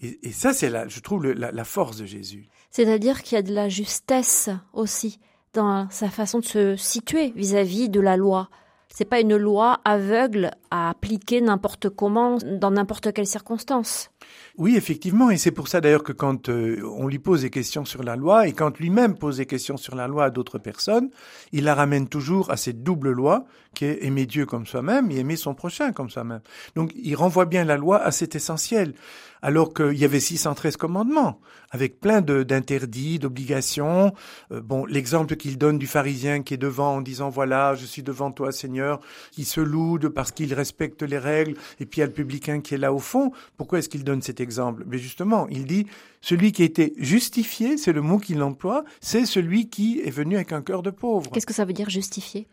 Et, 0.00 0.30
ça, 0.30 0.52
c'est 0.52 0.70
je 0.88 1.00
trouve, 1.00 1.26
la, 1.26 1.64
force 1.64 1.96
de 1.96 2.06
Jésus. 2.06 2.46
C'est-à-dire 2.70 3.22
qu'il 3.24 3.34
y 3.34 3.38
a 3.40 3.42
de 3.42 3.52
la 3.52 3.68
justesse 3.68 4.48
aussi 4.72 5.18
dans 5.54 5.90
sa 5.90 6.08
façon 6.08 6.38
de 6.38 6.44
se 6.44 6.76
situer 6.76 7.32
vis-à-vis 7.34 7.88
-vis 7.88 7.90
de 7.90 8.00
la 8.00 8.16
loi. 8.16 8.48
C'est 8.94 9.04
pas 9.04 9.20
une 9.20 9.36
loi 9.36 9.80
aveugle 9.84 10.52
à 10.70 10.90
appliquer 10.90 11.40
n'importe 11.40 11.88
comment, 11.88 12.38
dans 12.38 12.70
n'importe 12.70 13.12
quelle 13.12 13.26
circonstance. 13.26 14.10
Oui, 14.56 14.76
effectivement, 14.76 15.30
et 15.30 15.36
c'est 15.36 15.50
pour 15.50 15.68
ça 15.68 15.80
d'ailleurs 15.80 16.02
que 16.02 16.12
quand 16.12 16.48
euh, 16.48 16.82
on 16.96 17.06
lui 17.06 17.18
pose 17.18 17.42
des 17.42 17.50
questions 17.50 17.84
sur 17.84 18.02
la 18.02 18.16
loi, 18.16 18.48
et 18.48 18.52
quand 18.52 18.78
lui-même 18.78 19.16
pose 19.16 19.36
des 19.36 19.46
questions 19.46 19.76
sur 19.76 19.94
la 19.94 20.08
loi 20.08 20.24
à 20.24 20.30
d'autres 20.30 20.58
personnes, 20.58 21.10
il 21.52 21.64
la 21.64 21.74
ramène 21.74 22.08
toujours 22.08 22.50
à 22.50 22.56
cette 22.56 22.82
double 22.82 23.10
loi 23.10 23.44
qui 23.74 23.84
est 23.84 24.04
aimer 24.04 24.26
Dieu 24.26 24.46
comme 24.46 24.66
soi-même 24.66 25.10
et 25.10 25.18
aimer 25.18 25.36
son 25.36 25.54
prochain 25.54 25.92
comme 25.92 26.10
soi-même. 26.10 26.40
Donc 26.74 26.92
il 26.96 27.14
renvoie 27.14 27.46
bien 27.46 27.64
la 27.64 27.76
loi 27.76 28.02
à 28.02 28.10
cet 28.10 28.34
essentiel 28.34 28.94
alors 29.42 29.74
qu'il 29.74 29.96
y 29.96 30.04
avait 30.04 30.20
613 30.20 30.76
commandements, 30.76 31.40
avec 31.70 32.00
plein 32.00 32.20
d'interdits, 32.20 33.18
d'obligations. 33.18 34.12
Euh, 34.52 34.60
bon, 34.60 34.84
l'exemple 34.86 35.36
qu'il 35.36 35.58
donne 35.58 35.78
du 35.78 35.86
pharisien 35.86 36.42
qui 36.42 36.54
est 36.54 36.58
devant 36.58 36.96
en 36.96 37.00
disant, 37.00 37.28
voilà, 37.28 37.74
je 37.74 37.84
suis 37.84 38.02
devant 38.02 38.32
toi, 38.32 38.52
Seigneur, 38.52 39.00
qui 39.30 39.44
se 39.44 39.60
loude 39.60 40.08
parce 40.08 40.32
qu'il 40.32 40.52
respecte 40.54 41.02
les 41.02 41.18
règles, 41.18 41.54
et 41.80 41.86
puis 41.86 41.98
il 41.98 42.00
y 42.00 42.02
a 42.04 42.06
le 42.06 42.12
publicain 42.12 42.60
qui 42.60 42.74
est 42.74 42.78
là 42.78 42.92
au 42.92 42.98
fond. 42.98 43.32
Pourquoi 43.56 43.78
est-ce 43.78 43.88
qu'il 43.88 44.04
donne 44.04 44.17
cet 44.22 44.40
exemple 44.40 44.84
Mais 44.86 44.98
justement, 44.98 45.46
il 45.48 45.66
dit, 45.66 45.86
celui 46.20 46.52
qui 46.52 46.62
a 46.62 46.64
été 46.64 46.94
justifié, 46.98 47.76
c'est 47.76 47.92
le 47.92 48.02
mot 48.02 48.18
qu'il 48.18 48.42
emploie, 48.42 48.84
c'est 49.00 49.26
celui 49.26 49.68
qui 49.68 50.00
est 50.00 50.10
venu 50.10 50.36
avec 50.36 50.52
un 50.52 50.62
cœur 50.62 50.82
de 50.82 50.90
pauvre. 50.90 51.30
Qu'est-ce 51.30 51.46
que 51.46 51.54
ça 51.54 51.64
veut 51.64 51.72
dire 51.72 51.90
justifié? 51.90 52.46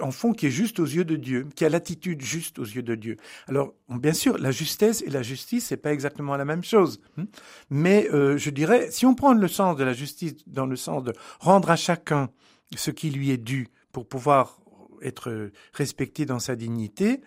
En 0.00 0.10
fond 0.10 0.32
qui 0.32 0.46
est 0.46 0.50
juste 0.50 0.80
aux 0.80 0.86
yeux 0.86 1.04
de 1.04 1.16
Dieu, 1.16 1.46
qui 1.54 1.64
a 1.64 1.68
l'attitude 1.68 2.22
juste 2.22 2.58
aux 2.58 2.64
yeux 2.64 2.82
de 2.82 2.94
Dieu. 2.94 3.16
Alors, 3.48 3.74
bien 3.90 4.14
sûr, 4.14 4.38
la 4.38 4.50
justesse 4.50 5.02
et 5.06 5.10
la 5.10 5.22
justice, 5.22 5.66
c'est 5.66 5.76
pas 5.76 5.92
exactement 5.92 6.36
la 6.36 6.46
même 6.46 6.64
chose. 6.64 7.00
Hein. 7.18 7.26
Mais 7.68 8.08
euh, 8.12 8.38
je 8.38 8.48
dirais, 8.48 8.90
si 8.90 9.04
on 9.04 9.14
prend 9.14 9.34
le 9.34 9.48
sens 9.48 9.76
de 9.76 9.84
la 9.84 9.92
justice 9.92 10.36
dans 10.46 10.64
le 10.64 10.76
sens 10.76 11.04
de 11.04 11.12
rendre 11.38 11.70
à 11.70 11.76
chacun 11.76 12.30
ce 12.74 12.90
qui 12.90 13.10
lui 13.10 13.30
est 13.30 13.36
dû 13.36 13.68
pour 13.92 14.08
pouvoir 14.08 14.58
être 15.02 15.50
respecté 15.74 16.24
dans 16.24 16.38
sa 16.38 16.56
dignité, 16.56 17.20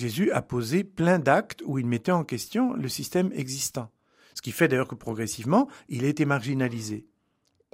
Jésus 0.00 0.32
a 0.32 0.42
posé 0.42 0.82
plein 0.82 1.18
d'actes 1.18 1.62
où 1.66 1.78
il 1.78 1.86
mettait 1.86 2.10
en 2.12 2.24
question 2.24 2.72
le 2.72 2.88
système 2.88 3.30
existant. 3.34 3.90
Ce 4.34 4.42
qui 4.42 4.52
fait 4.52 4.66
d'ailleurs 4.66 4.88
que 4.88 4.94
progressivement, 4.94 5.68
il 5.88 6.04
a 6.04 6.08
été 6.08 6.24
marginalisé. 6.24 7.06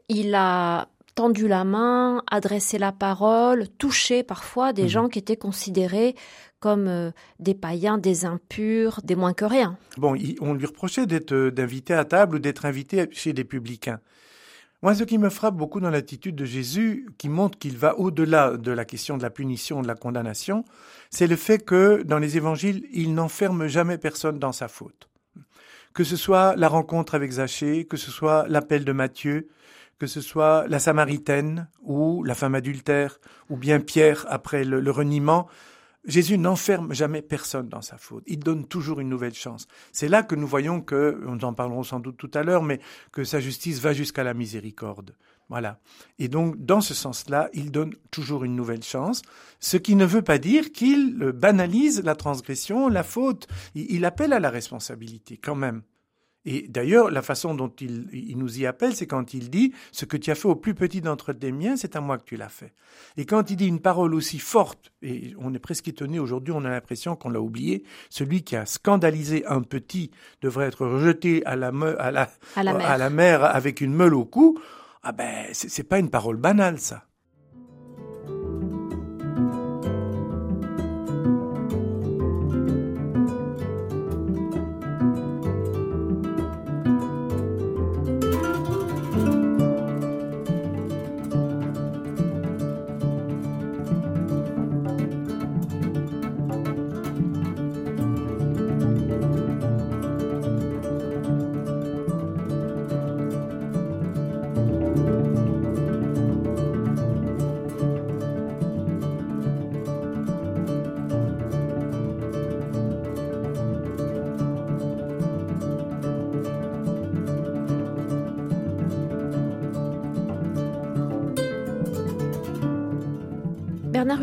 Il 0.08 0.34
a 0.34 0.88
tendu 1.14 1.48
la 1.48 1.64
main, 1.64 2.22
adressé 2.30 2.78
la 2.78 2.92
parole, 2.92 3.68
touché 3.78 4.22
parfois 4.22 4.72
des 4.72 4.82
mhm. 4.82 4.88
gens 4.88 5.08
qui 5.08 5.18
étaient 5.18 5.36
considérés 5.36 6.14
comme 6.58 6.88
euh, 6.88 7.10
des 7.38 7.54
païens, 7.54 7.98
des 7.98 8.24
impurs, 8.24 9.00
des 9.04 9.14
moins 9.14 9.32
que 9.32 9.44
rien. 9.44 9.78
Bon, 9.96 10.16
on 10.40 10.54
lui 10.54 10.66
reprochait 10.66 11.06
d'être 11.06 11.32
euh, 11.32 11.50
d'invité 11.50 11.94
à 11.94 12.04
table 12.04 12.36
ou 12.36 12.38
d'être 12.38 12.66
invité 12.66 13.06
chez 13.12 13.32
des 13.32 13.44
publicains. 13.44 14.00
Moi, 14.82 14.94
ce 14.94 15.04
qui 15.04 15.18
me 15.18 15.30
frappe 15.30 15.56
beaucoup 15.56 15.80
dans 15.80 15.90
l'attitude 15.90 16.36
de 16.36 16.44
Jésus, 16.44 17.08
qui 17.16 17.28
montre 17.28 17.58
qu'il 17.58 17.78
va 17.78 17.98
au-delà 17.98 18.56
de 18.56 18.70
la 18.70 18.84
question 18.84 19.16
de 19.16 19.22
la 19.22 19.30
punition, 19.30 19.80
de 19.80 19.88
la 19.88 19.94
condamnation, 19.94 20.64
c'est 21.10 21.26
le 21.26 21.36
fait 21.36 21.58
que 21.58 22.02
dans 22.02 22.18
les 22.18 22.36
évangiles, 22.36 22.86
il 22.92 23.14
n'enferme 23.14 23.68
jamais 23.68 23.96
personne 23.96 24.38
dans 24.38 24.52
sa 24.52 24.68
faute. 24.68 25.08
Que 25.94 26.04
ce 26.04 26.16
soit 26.16 26.56
la 26.56 26.68
rencontre 26.68 27.14
avec 27.14 27.32
Zachée, 27.32 27.86
que 27.86 27.96
ce 27.96 28.10
soit 28.10 28.46
l'appel 28.48 28.84
de 28.84 28.92
Matthieu, 28.92 29.48
que 29.98 30.06
ce 30.06 30.20
soit 30.20 30.66
la 30.68 30.78
Samaritaine 30.78 31.68
ou 31.80 32.22
la 32.22 32.34
femme 32.34 32.54
adultère, 32.54 33.18
ou 33.48 33.56
bien 33.56 33.80
Pierre 33.80 34.26
après 34.28 34.64
le 34.64 34.90
reniement, 34.90 35.48
Jésus 36.06 36.38
n'enferme 36.38 36.94
jamais 36.94 37.22
personne 37.22 37.68
dans 37.68 37.82
sa 37.82 37.98
faute. 37.98 38.24
Il 38.26 38.38
donne 38.38 38.66
toujours 38.66 39.00
une 39.00 39.08
nouvelle 39.08 39.34
chance. 39.34 39.66
C'est 39.92 40.08
là 40.08 40.22
que 40.22 40.34
nous 40.34 40.46
voyons 40.46 40.80
que, 40.80 41.20
nous 41.26 41.44
en 41.44 41.52
parlerons 41.52 41.82
sans 41.82 42.00
doute 42.00 42.16
tout 42.16 42.30
à 42.34 42.42
l'heure, 42.42 42.62
mais 42.62 42.80
que 43.12 43.24
sa 43.24 43.40
justice 43.40 43.80
va 43.80 43.92
jusqu'à 43.92 44.24
la 44.24 44.34
miséricorde. 44.34 45.16
Voilà. 45.48 45.78
Et 46.18 46.28
donc, 46.28 46.56
dans 46.58 46.80
ce 46.80 46.94
sens-là, 46.94 47.50
il 47.52 47.70
donne 47.70 47.94
toujours 48.10 48.44
une 48.44 48.56
nouvelle 48.56 48.82
chance, 48.82 49.22
ce 49.60 49.76
qui 49.76 49.94
ne 49.94 50.04
veut 50.04 50.22
pas 50.22 50.38
dire 50.38 50.72
qu'il 50.72 51.16
banalise 51.34 52.02
la 52.02 52.16
transgression, 52.16 52.88
la 52.88 53.04
faute. 53.04 53.46
Il 53.74 54.04
appelle 54.04 54.32
à 54.32 54.40
la 54.40 54.50
responsabilité 54.50 55.36
quand 55.36 55.54
même. 55.54 55.82
Et 56.46 56.66
d'ailleurs, 56.68 57.10
la 57.10 57.22
façon 57.22 57.54
dont 57.54 57.72
il, 57.80 58.38
nous 58.38 58.60
y 58.60 58.66
appelle, 58.66 58.94
c'est 58.94 59.08
quand 59.08 59.34
il 59.34 59.50
dit 59.50 59.72
Ce 59.90 60.04
que 60.04 60.16
tu 60.16 60.30
as 60.30 60.36
fait 60.36 60.46
au 60.46 60.54
plus 60.54 60.74
petit 60.74 61.00
d'entre 61.00 61.32
tes 61.32 61.50
miens, 61.50 61.76
c'est 61.76 61.96
à 61.96 62.00
moi 62.00 62.18
que 62.18 62.24
tu 62.24 62.36
l'as 62.36 62.48
fait. 62.48 62.72
Et 63.16 63.26
quand 63.26 63.50
il 63.50 63.56
dit 63.56 63.66
une 63.66 63.80
parole 63.80 64.14
aussi 64.14 64.38
forte, 64.38 64.92
et 65.02 65.34
on 65.38 65.52
est 65.52 65.58
presque 65.58 65.88
étonné 65.88 66.20
aujourd'hui, 66.20 66.54
on 66.56 66.64
a 66.64 66.70
l'impression 66.70 67.16
qu'on 67.16 67.30
l'a 67.30 67.40
oublié, 67.40 67.82
celui 68.10 68.44
qui 68.44 68.54
a 68.54 68.64
scandalisé 68.64 69.44
un 69.46 69.62
petit 69.62 70.12
devrait 70.40 70.66
être 70.66 70.86
rejeté 70.86 71.44
à 71.46 71.56
la, 71.56 71.68
à 71.98 72.10
la, 72.12 72.30
à 72.54 72.62
la, 72.62 72.74
mer. 72.74 72.86
à 72.86 72.96
la 72.96 73.10
mer 73.10 73.44
avec 73.44 73.80
une 73.80 73.92
meule 73.92 74.14
au 74.14 74.24
cou. 74.24 74.58
Ah 75.02 75.12
ben, 75.12 75.46
c'est 75.52 75.82
pas 75.84 75.98
une 75.98 76.10
parole 76.10 76.36
banale, 76.36 76.78
ça. 76.78 77.05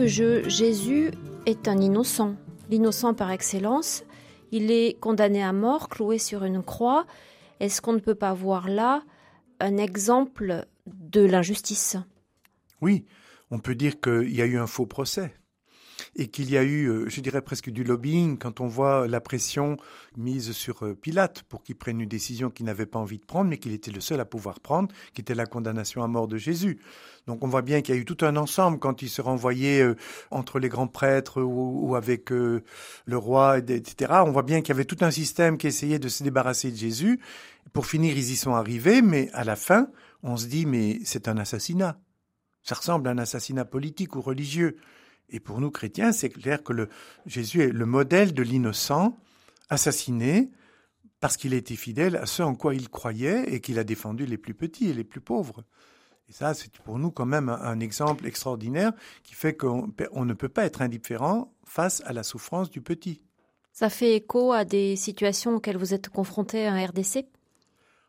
Jésus 0.08 1.12
est 1.46 1.68
un 1.68 1.80
innocent, 1.80 2.36
l'innocent 2.70 3.14
par 3.14 3.32
excellence. 3.32 4.04
Il 4.52 4.72
est 4.72 5.00
condamné 5.00 5.44
à 5.44 5.54
mort, 5.54 5.90
cloué 5.90 6.18
sur 6.18 6.44
une 6.44 6.62
croix. 6.62 7.06
Est-ce 7.60 7.82
qu'on 7.82 7.94
ne 7.94 8.00
peut 8.00 8.16
pas 8.16 8.34
voir 8.34 8.70
là 8.70 9.04
un 9.60 9.78
exemple 9.78 10.66
de 10.88 11.22
l'injustice? 11.22 11.98
Oui, 12.82 13.06
on 13.52 13.60
peut 13.60 13.76
dire 13.76 14.00
qu'il 14.02 14.34
y 14.34 14.42
a 14.42 14.46
eu 14.46 14.58
un 14.58 14.68
faux 14.68 14.86
procès 14.86 15.34
et 16.16 16.28
qu'il 16.28 16.50
y 16.52 16.58
a 16.58 16.64
eu, 16.64 16.88
euh, 16.88 17.10
je 17.10 17.22
dirais 17.22 17.42
presque 17.42 17.70
du 17.70 17.84
lobbying 17.84 18.38
quand 18.38 18.62
on 18.62 18.68
voit 18.68 19.08
la 19.08 19.22
pression 19.22 19.78
mise 20.18 20.52
sur 20.52 20.86
euh, 20.86 20.96
Pilate 20.96 21.44
pour 21.44 21.64
qu'il 21.64 21.76
prenne 21.76 22.02
une 22.02 22.10
décision 22.10 22.50
qu'il 22.50 22.66
n'avait 22.66 22.86
pas 22.86 23.00
envie 23.00 23.18
de 23.18 23.26
prendre, 23.26 23.50
mais 23.50 23.58
qu'il 23.58 23.74
était 23.74 23.92
le 23.92 24.02
seul 24.02 24.20
à 24.20 24.26
pouvoir 24.26 24.60
prendre, 24.60 24.94
qui 25.14 25.22
était 25.22 25.36
la 25.36 25.46
condamnation 25.46 26.04
à 26.04 26.08
mort 26.08 26.28
de 26.28 26.38
Jésus. 26.38 26.80
Donc 27.28 27.44
on 27.44 27.48
voit 27.48 27.62
bien 27.62 27.82
qu'il 27.82 27.96
y 27.96 27.98
a 27.98 28.02
eu 28.02 28.06
tout 28.06 28.26
un 28.26 28.36
ensemble 28.36 28.80
quand 28.80 29.02
il 29.02 29.10
se 29.10 29.22
renvoyait 29.22 29.82
euh, 29.82 29.96
entre 30.32 30.60
les 30.60 30.70
grands 30.70 30.88
prêtres 30.88 31.42
ou, 31.42 31.96
avec 31.96 32.30
le 32.30 32.62
roi, 33.12 33.60
etc. 33.60 34.12
On 34.26 34.32
voit 34.32 34.44
bien 34.44 34.62
qu'il 34.62 34.70
y 34.70 34.72
avait 34.72 34.86
tout 34.86 34.98
un 35.02 35.12
système 35.12 35.58
qui 35.58 35.68
essayait 35.68 36.00
de 36.00 36.10
se 36.10 36.24
débarrasser 36.24 36.72
de 36.72 36.76
Jésus. 36.76 37.20
Pour 37.72 37.86
finir, 37.86 38.18
ils 38.18 38.32
y 38.32 38.36
sont 38.36 38.54
arrivés, 38.54 39.02
mais 39.02 39.30
à 39.34 39.44
la 39.44 39.56
fin, 39.56 39.90
on 40.22 40.38
se 40.38 40.48
dit, 40.48 40.66
mais 40.66 41.00
c'est 41.06 41.28
un 41.28 41.38
assassinat. 41.38 41.98
Ça 42.64 42.76
ressemble 42.76 43.08
à 43.08 43.12
un 43.12 43.18
assassinat 43.18 43.66
politique 43.66 44.16
ou 44.16 44.22
religieux. 44.22 44.78
Et 45.30 45.40
pour 45.40 45.60
nous 45.60 45.72
chrétiens, 45.72 46.12
c'est 46.12 46.30
clair 46.30 46.64
que 46.64 46.74
le, 46.74 46.90
Jésus 47.26 47.62
est 47.62 47.72
le 47.72 47.86
modèle 47.86 48.34
de 48.34 48.44
l'innocent 48.44 49.18
assassiné 49.70 50.52
parce 51.20 51.38
qu'il 51.38 51.54
était 51.54 51.76
fidèle 51.76 52.18
à 52.18 52.26
ce 52.26 52.44
en 52.44 52.56
quoi 52.56 52.76
il 52.76 52.90
croyait 52.90 53.54
et 53.54 53.62
qu'il 53.62 53.80
a 53.80 53.84
défendu 53.84 54.26
les 54.26 54.38
plus 54.38 54.54
petits 54.54 54.90
et 54.90 54.94
les 54.94 55.04
plus 55.04 55.22
pauvres. 55.22 55.64
Et 56.30 56.34
ça, 56.34 56.54
c'est 56.54 56.72
pour 56.80 57.00
nous 57.00 57.12
quand 57.12 57.26
même 57.26 57.50
un, 57.50 57.80
exemple 57.80 58.26
extraordinaire 58.26 58.94
qui 59.24 59.36
fait 59.36 59.56
qu'on 59.56 59.92
ne 60.26 60.34
peut 60.34 60.50
pas 60.50 60.66
être 60.66 60.82
indifférent 60.82 61.54
face 61.66 62.02
à 62.06 62.14
la 62.14 62.24
souffrance 62.24 62.70
du 62.70 62.82
petit. 62.82 63.24
Ça 63.72 63.90
fait 63.90 64.16
écho 64.16 64.52
à 64.52 64.66
des 64.66 64.96
situations 64.96 65.56
auxquelles 65.56 65.78
vous 65.78 65.94
êtes 65.94 66.10
confronté 66.10 66.70
en 66.70 66.86
RDC 66.86 67.26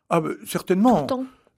Ah, 0.09 0.21
ben, 0.21 0.35
certainement. 0.45 1.07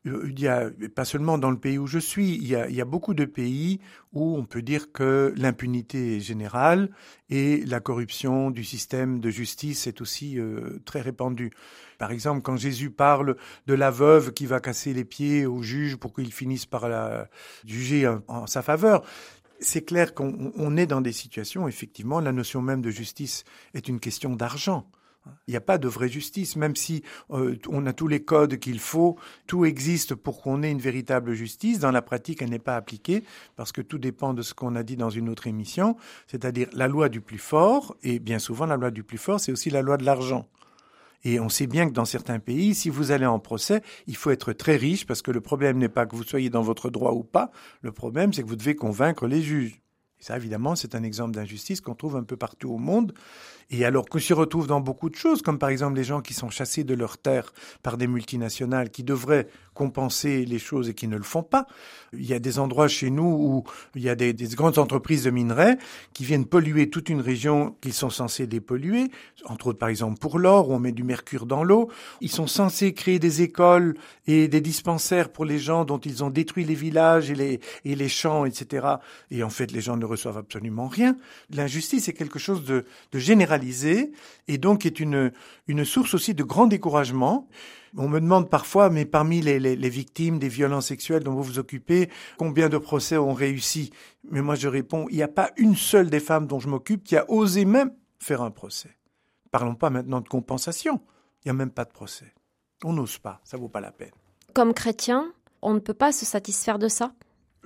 Il 0.05 0.39
y 0.39 0.47
a, 0.47 0.69
pas 0.95 1.05
seulement 1.05 1.37
dans 1.37 1.51
le 1.51 1.59
pays 1.59 1.77
où 1.77 1.87
je 1.87 1.99
suis, 1.99 2.35
il 2.35 2.47
y, 2.47 2.81
a, 2.81 2.85
beaucoup 2.85 3.13
de 3.13 3.25
pays 3.25 3.79
où 4.13 4.37
on 4.37 4.45
peut 4.45 4.61
dire 4.61 4.91
que 4.91 5.33
l'impunité 5.35 6.17
est 6.17 6.19
générale 6.19 6.89
et 7.29 7.65
la 7.65 7.79
corruption 7.79 8.49
du 8.49 8.63
système 8.63 9.19
de 9.19 9.29
justice 9.29 9.87
est 9.87 9.99
aussi 10.01 10.39
euh, 10.39 10.79
très 10.85 11.01
répandue. 11.01 11.51
Par 11.97 12.11
exemple, 12.11 12.41
quand 12.41 12.55
Jésus 12.55 12.89
parle 12.89 13.35
de 13.65 13.73
la 13.73 13.91
veuve 13.91 14.31
qui 14.31 14.45
va 14.45 14.59
casser 14.59 14.93
les 14.93 15.05
pieds 15.05 15.45
au 15.45 15.61
juge 15.61 15.97
pour 15.97 16.13
qu'il 16.13 16.31
finisse 16.31 16.65
par 16.65 16.87
la 16.87 17.27
juger 17.65 18.07
en 18.27 18.47
sa 18.47 18.61
faveur, 18.61 19.03
c'est 19.59 19.83
clair 19.83 20.13
qu'on 20.13 20.77
est 20.77 20.85
dans 20.85 21.01
des 21.01 21.11
situations, 21.11 21.67
effectivement, 21.67 22.19
la 22.19 22.31
notion 22.31 22.61
même 22.61 22.81
de 22.81 22.91
justice 22.91 23.43
est 23.73 23.87
une 23.87 23.99
question 23.99 24.35
d'argent. 24.35 24.87
Il 25.47 25.51
n'y 25.51 25.57
a 25.57 25.61
pas 25.61 25.77
de 25.77 25.87
vraie 25.87 26.09
justice, 26.09 26.55
même 26.55 26.75
si 26.75 27.03
euh, 27.31 27.55
on 27.69 27.85
a 27.85 27.93
tous 27.93 28.07
les 28.07 28.23
codes 28.23 28.57
qu'il 28.57 28.79
faut, 28.79 29.17
tout 29.47 29.65
existe 29.65 30.15
pour 30.15 30.41
qu'on 30.41 30.63
ait 30.63 30.71
une 30.71 30.79
véritable 30.79 31.33
justice. 31.33 31.79
Dans 31.79 31.91
la 31.91 32.01
pratique, 32.01 32.41
elle 32.41 32.49
n'est 32.49 32.59
pas 32.59 32.75
appliquée 32.75 33.23
parce 33.55 33.71
que 33.71 33.81
tout 33.81 33.97
dépend 33.97 34.33
de 34.33 34.41
ce 34.41 34.53
qu'on 34.53 34.75
a 34.75 34.83
dit 34.83 34.95
dans 34.95 35.09
une 35.09 35.29
autre 35.29 35.47
émission, 35.47 35.95
c'est-à-dire 36.27 36.67
la 36.73 36.87
loi 36.87 37.09
du 37.09 37.21
plus 37.21 37.37
fort, 37.37 37.95
et 38.03 38.19
bien 38.19 38.39
souvent 38.39 38.65
la 38.65 38.77
loi 38.77 38.91
du 38.91 39.03
plus 39.03 39.17
fort, 39.17 39.39
c'est 39.39 39.51
aussi 39.51 39.69
la 39.69 39.81
loi 39.81 39.97
de 39.97 40.05
l'argent. 40.05 40.47
Et 41.23 41.39
on 41.39 41.49
sait 41.49 41.67
bien 41.67 41.87
que 41.87 41.93
dans 41.93 42.05
certains 42.05 42.39
pays, 42.39 42.75
si 42.75 42.89
vous 42.89 43.11
allez 43.11 43.25
en 43.25 43.39
procès, 43.39 43.81
il 44.05 44.15
faut 44.15 44.31
être 44.31 44.53
très 44.53 44.75
riche 44.75 45.05
parce 45.05 45.21
que 45.21 45.31
le 45.31 45.41
problème 45.41 45.77
n'est 45.77 45.89
pas 45.89 46.05
que 46.05 46.15
vous 46.15 46.23
soyez 46.23 46.49
dans 46.49 46.61
votre 46.61 46.89
droit 46.89 47.11
ou 47.11 47.23
pas, 47.23 47.51
le 47.81 47.91
problème 47.91 48.33
c'est 48.33 48.43
que 48.43 48.47
vous 48.47 48.55
devez 48.55 48.75
convaincre 48.75 49.27
les 49.27 49.41
juges. 49.41 49.81
Et 50.19 50.23
ça, 50.23 50.35
évidemment, 50.35 50.75
c'est 50.75 50.95
un 50.95 51.03
exemple 51.03 51.35
d'injustice 51.35 51.81
qu'on 51.81 51.95
trouve 51.95 52.15
un 52.15 52.23
peu 52.23 52.37
partout 52.37 52.69
au 52.71 52.77
monde. 52.77 53.13
Et 53.69 53.83
alors 53.83 54.05
qu'on 54.05 54.19
s'y 54.19 54.33
retrouve 54.33 54.67
dans 54.67 54.79
beaucoup 54.79 55.09
de 55.09 55.15
choses, 55.15 55.41
comme 55.41 55.59
par 55.59 55.69
exemple 55.69 55.95
les 55.95 56.05
gens 56.05 56.21
qui 56.21 56.33
sont 56.33 56.49
chassés 56.49 56.85
de 56.85 56.93
leur 56.93 57.17
terre 57.17 57.53
par 57.83 57.97
des 57.97 58.07
multinationales 58.07 58.89
qui 58.89 59.03
devraient 59.03 59.47
compenser 59.77 60.43
les 60.43 60.57
choses 60.57 60.89
et 60.89 60.95
qui 60.95 61.07
ne 61.07 61.17
le 61.17 61.23
font 61.23 61.43
pas. 61.43 61.67
Il 62.11 62.25
y 62.25 62.33
a 62.33 62.39
des 62.39 62.57
endroits 62.57 62.87
chez 62.87 63.11
nous 63.11 63.23
où 63.23 63.63
il 63.93 64.01
y 64.01 64.09
a 64.09 64.15
des, 64.15 64.33
des 64.33 64.47
grandes 64.47 64.79
entreprises 64.79 65.25
de 65.25 65.29
minerais 65.29 65.77
qui 66.13 66.25
viennent 66.25 66.45
polluer 66.45 66.89
toute 66.89 67.09
une 67.09 67.21
région 67.21 67.75
qu'ils 67.79 67.93
sont 67.93 68.09
censés 68.09 68.47
dépolluer, 68.47 69.11
entre 69.45 69.67
autres 69.67 69.77
par 69.77 69.89
exemple 69.89 70.17
pour 70.17 70.39
l'or, 70.39 70.69
où 70.69 70.73
on 70.73 70.79
met 70.79 70.91
du 70.91 71.03
mercure 71.03 71.45
dans 71.45 71.63
l'eau. 71.63 71.91
Ils 72.21 72.31
sont 72.31 72.47
censés 72.47 72.93
créer 72.93 73.19
des 73.19 73.43
écoles 73.43 73.93
et 74.25 74.47
des 74.47 74.61
dispensaires 74.61 75.29
pour 75.29 75.45
les 75.45 75.59
gens 75.59 75.85
dont 75.85 75.99
ils 75.99 76.23
ont 76.23 76.31
détruit 76.31 76.65
les 76.65 76.73
villages 76.73 77.29
et 77.29 77.59
les, 77.83 78.09
champs, 78.09 78.45
etc. 78.45 78.87
Et 79.29 79.43
en 79.43 79.51
fait, 79.51 79.71
les 79.71 79.81
gens 79.81 79.95
ne 79.95 80.05
reçoivent 80.05 80.37
absolument 80.39 80.87
rien. 80.87 81.15
L'injustice 81.51 82.07
est 82.07 82.13
quelque 82.13 82.39
chose 82.39 82.63
de, 82.63 82.85
de 83.11 83.19
généralisé 83.19 84.11
et 84.47 84.57
donc 84.57 84.87
est 84.87 84.99
une, 84.99 85.31
une 85.67 85.85
source 85.85 86.15
aussi 86.15 86.33
de 86.33 86.43
grand 86.43 86.65
découragement. 86.65 87.47
On 87.95 88.07
me 88.07 88.19
demande 88.19 88.49
parfois, 88.49 88.89
mais 88.89 89.05
parmi 89.05 89.41
les, 89.41 89.89
victimes 89.89 90.39
des 90.39 90.49
violences 90.49 90.87
sexuelles 90.87 91.23
dont 91.23 91.33
vous 91.33 91.43
vous 91.43 91.59
occupez, 91.59 92.09
combien 92.37 92.69
de 92.69 92.77
procès 92.77 93.17
ont 93.17 93.33
réussi? 93.33 93.91
Mais 94.29 94.41
moi 94.41 94.55
je 94.55 94.67
réponds, 94.67 95.07
il 95.09 95.15
n'y 95.15 95.23
a 95.23 95.27
pas 95.27 95.51
une 95.57 95.75
seule 95.75 96.09
des 96.09 96.19
femmes 96.19 96.47
dont 96.47 96.59
je 96.59 96.67
m'occupe 96.67 97.03
qui 97.03 97.15
a 97.15 97.29
osé 97.29 97.65
même 97.65 97.91
faire 98.19 98.41
un 98.41 98.51
procès. 98.51 98.97
Parlons 99.51 99.75
pas 99.75 99.89
maintenant 99.89 100.21
de 100.21 100.27
compensation. 100.27 101.01
Il 101.43 101.47
n'y 101.47 101.51
a 101.51 101.53
même 101.53 101.71
pas 101.71 101.85
de 101.85 101.91
procès. 101.91 102.33
On 102.83 102.93
n'ose 102.93 103.17
pas, 103.17 103.39
ça 103.43 103.57
vaut 103.57 103.69
pas 103.69 103.81
la 103.81 103.91
peine. 103.91 104.11
Comme 104.53 104.73
chrétien, 104.73 105.31
on 105.61 105.73
ne 105.73 105.79
peut 105.79 105.93
pas 105.93 106.11
se 106.11 106.25
satisfaire 106.25 106.79
de 106.79 106.87
ça? 106.87 107.13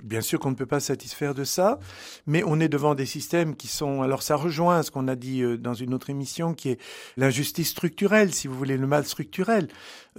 Bien 0.03 0.21
sûr 0.21 0.39
qu'on 0.39 0.51
ne 0.51 0.55
peut 0.55 0.65
pas 0.65 0.79
satisfaire 0.79 1.33
de 1.33 1.43
ça, 1.43 1.79
mais 2.25 2.43
on 2.45 2.59
est 2.59 2.69
devant 2.69 2.95
des 2.95 3.05
systèmes 3.05 3.55
qui 3.55 3.67
sont. 3.67 4.01
Alors 4.01 4.23
ça 4.23 4.35
rejoint 4.35 4.83
ce 4.83 4.91
qu'on 4.91 5.07
a 5.07 5.15
dit 5.15 5.41
euh, 5.41 5.57
dans 5.57 5.73
une 5.73 5.93
autre 5.93 6.09
émission, 6.09 6.53
qui 6.53 6.69
est 6.69 6.79
l'injustice 7.17 7.69
structurelle, 7.69 8.33
si 8.33 8.47
vous 8.47 8.55
voulez, 8.55 8.77
le 8.77 8.87
mal 8.87 9.05
structurel. 9.05 9.67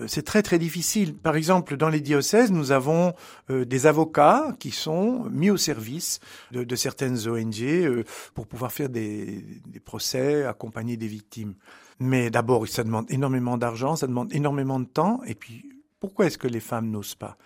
Euh, 0.01 0.07
c'est 0.07 0.23
très 0.23 0.43
très 0.43 0.59
difficile. 0.59 1.15
Par 1.15 1.37
exemple, 1.37 1.77
dans 1.77 1.89
les 1.89 2.01
diocèses, 2.01 2.53
nous 2.53 2.71
avons 2.73 3.15
euh, 3.51 3.65
des 3.65 3.87
avocats 3.87 4.55
qui 4.59 4.71
sont 4.71 5.25
mis 5.31 5.51
au 5.51 5.57
service 5.57 6.21
de, 6.53 6.77
certaines 6.77 7.29
ONG 7.29 8.05
pour 8.35 8.47
pouvoir 8.47 8.73
faire 8.73 8.89
des, 8.89 9.45
des 9.67 9.81
procès, 9.81 10.45
accompagner 10.45 10.97
des 10.97 11.07
victimes. 11.07 11.55
Mais 11.99 12.31
d'abord, 12.31 12.67
ça 12.69 12.85
demande 12.85 13.11
énormément 13.11 13.59
d'argent, 13.59 13.97
ça 13.97 14.07
demande 14.07 14.33
énormément 14.33 14.81
de 14.81 14.87
temps, 14.87 15.21
et 15.25 15.35
puis 15.35 15.69
pourquoi 16.01 16.27
est-ce 16.27 16.39
que 16.39 16.49
les 16.49 16.61
femmes 16.61 16.91
n'osent 16.91 17.15
pas? 17.15 17.37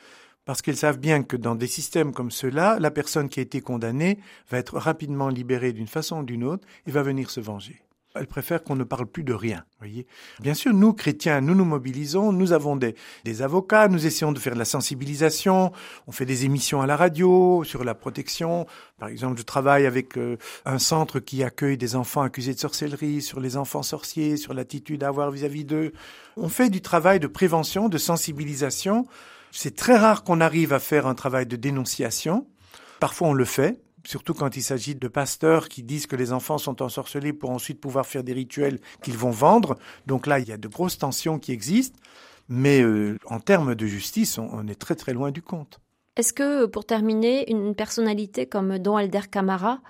Parce 0.47 0.63
qu'elles 0.63 0.79
savent 0.79 0.99
bien 0.99 1.23
que 1.23 1.37
dans 1.37 1.55
des 1.55 1.67
systèmes 1.67 2.15
comme 2.15 2.31
ceux-là, 2.31 2.79
la 2.81 2.91
personne 2.91 3.29
qui 3.29 3.41
a 3.41 3.43
été 3.43 3.61
condamnée 3.61 4.19
va 4.49 4.57
être 4.57 4.79
rapidement 4.79 5.29
libérée 5.29 5.75
d'une 5.75 5.89
façon 5.89 6.21
ou 6.21 6.25
d'une 6.25 6.45
autre 6.45 6.67
et 6.87 6.91
va 6.91 7.03
venir 7.03 7.31
se 7.31 7.41
venger. 7.41 7.83
Elles 8.19 8.27
préfèrent 8.27 8.63
qu'on 8.63 8.77
ne 8.77 8.85
parle 8.85 9.07
plus 9.07 9.25
de 9.25 9.35
rien. 9.35 9.65
Voyez. 9.79 10.07
Bien 10.41 10.55
sûr, 10.55 10.73
nous, 10.73 10.95
chrétiens, 10.95 11.43
nous 11.43 11.55
nous 11.55 11.67
mobilisons, 11.67 12.33
nous 12.33 12.53
avons 12.53 12.77
des, 12.77 12.95
des, 13.25 13.43
avocats, 13.43 13.89
nous 13.89 14.07
essayons 14.07 14.33
de 14.33 14.39
faire 14.39 14.55
de 14.55 14.59
la 14.59 14.65
sensibilisation, 14.65 15.71
on 16.07 16.13
fait 16.13 16.25
des 16.25 16.47
émissions 16.47 16.81
à 16.81 16.87
la 16.87 16.97
radio 16.97 17.63
sur 17.65 17.85
la 17.85 17.95
protection. 17.95 18.67
Par 18.99 19.09
exemple, 19.09 19.39
je 19.39 19.43
travaille 19.43 19.85
avec 19.85 20.17
euh, 20.17 20.39
un 20.65 20.79
centre 20.79 21.21
qui 21.21 21.43
accueille 21.43 21.77
des 21.77 21.95
enfants 21.95 22.23
accusés 22.23 22.55
de 22.55 22.59
sorcellerie, 22.59 23.21
sur 23.21 23.41
les 23.41 23.59
enfants 23.59 23.83
sorciers, 23.83 24.39
sur 24.39 24.55
l'attitude 24.55 25.05
à 25.05 25.09
avoir 25.09 25.31
vis-à-vis 25.31 25.67
d'eux. 25.67 25.93
On 26.39 26.49
fait 26.49 26.71
du 26.71 26.81
travail 26.81 27.21
de 27.21 27.27
prévention, 27.27 27.91
de 27.91 27.99
sensibilisation 27.99 29.07
c'est 29.53 29.77
très 29.77 29.97
rare 29.97 30.25
qu'on 30.25 30.41
arrive 30.41 30.73
à 30.73 30.79
faire 30.79 31.07
un 31.07 31.15
travail 31.15 31.47
de 31.47 31.57
dénonciation. 31.57 32.47
Parfois 33.01 33.29
on 33.29 33.33
le 33.33 33.45
fait, 33.45 33.81
surtout 34.07 34.35
quand 34.35 34.57
il 34.57 34.63
s'agit 34.63 34.95
de 34.95 35.09
pasteurs 35.09 35.69
qui 35.69 35.83
disent 35.83 36.07
que 36.07 36.17
les 36.17 36.33
enfants 36.33 36.59
sont 36.59 36.83
ensorcelés 36.83 37.33
pour 37.33 37.51
ensuite 37.51 37.81
pouvoir 37.81 38.07
faire 38.07 38.25
des 38.25 38.33
rituels 38.33 38.79
qu'ils 39.03 39.19
vont 39.19 39.31
vendre. 39.31 39.77
Donc 40.07 40.27
là, 40.27 40.39
il 40.39 40.49
y 40.49 40.53
a 40.53 40.57
de 40.57 40.69
grosses 40.69 40.99
tensions 40.99 41.39
qui 41.39 41.53
existent. 41.53 41.99
Mais 42.49 42.81
euh, 42.81 43.19
en 43.27 43.41
termes 43.41 43.75
de 43.75 43.87
justice, 43.87 44.39
on, 44.39 44.69
est 44.69 44.77
très 44.77 44.95
très 44.95 45.13
loin 45.13 45.33
du 45.33 45.43
compte. 45.43 45.81
Est-ce 46.17 46.33
que, 46.33 46.67
pour 46.67 46.85
terminer, 46.85 47.51
une 47.51 47.75
personnalité 47.75 48.47
comme 48.47 48.79
Don 48.79 48.97
Alder 48.97 49.23
Camara, 49.31 49.81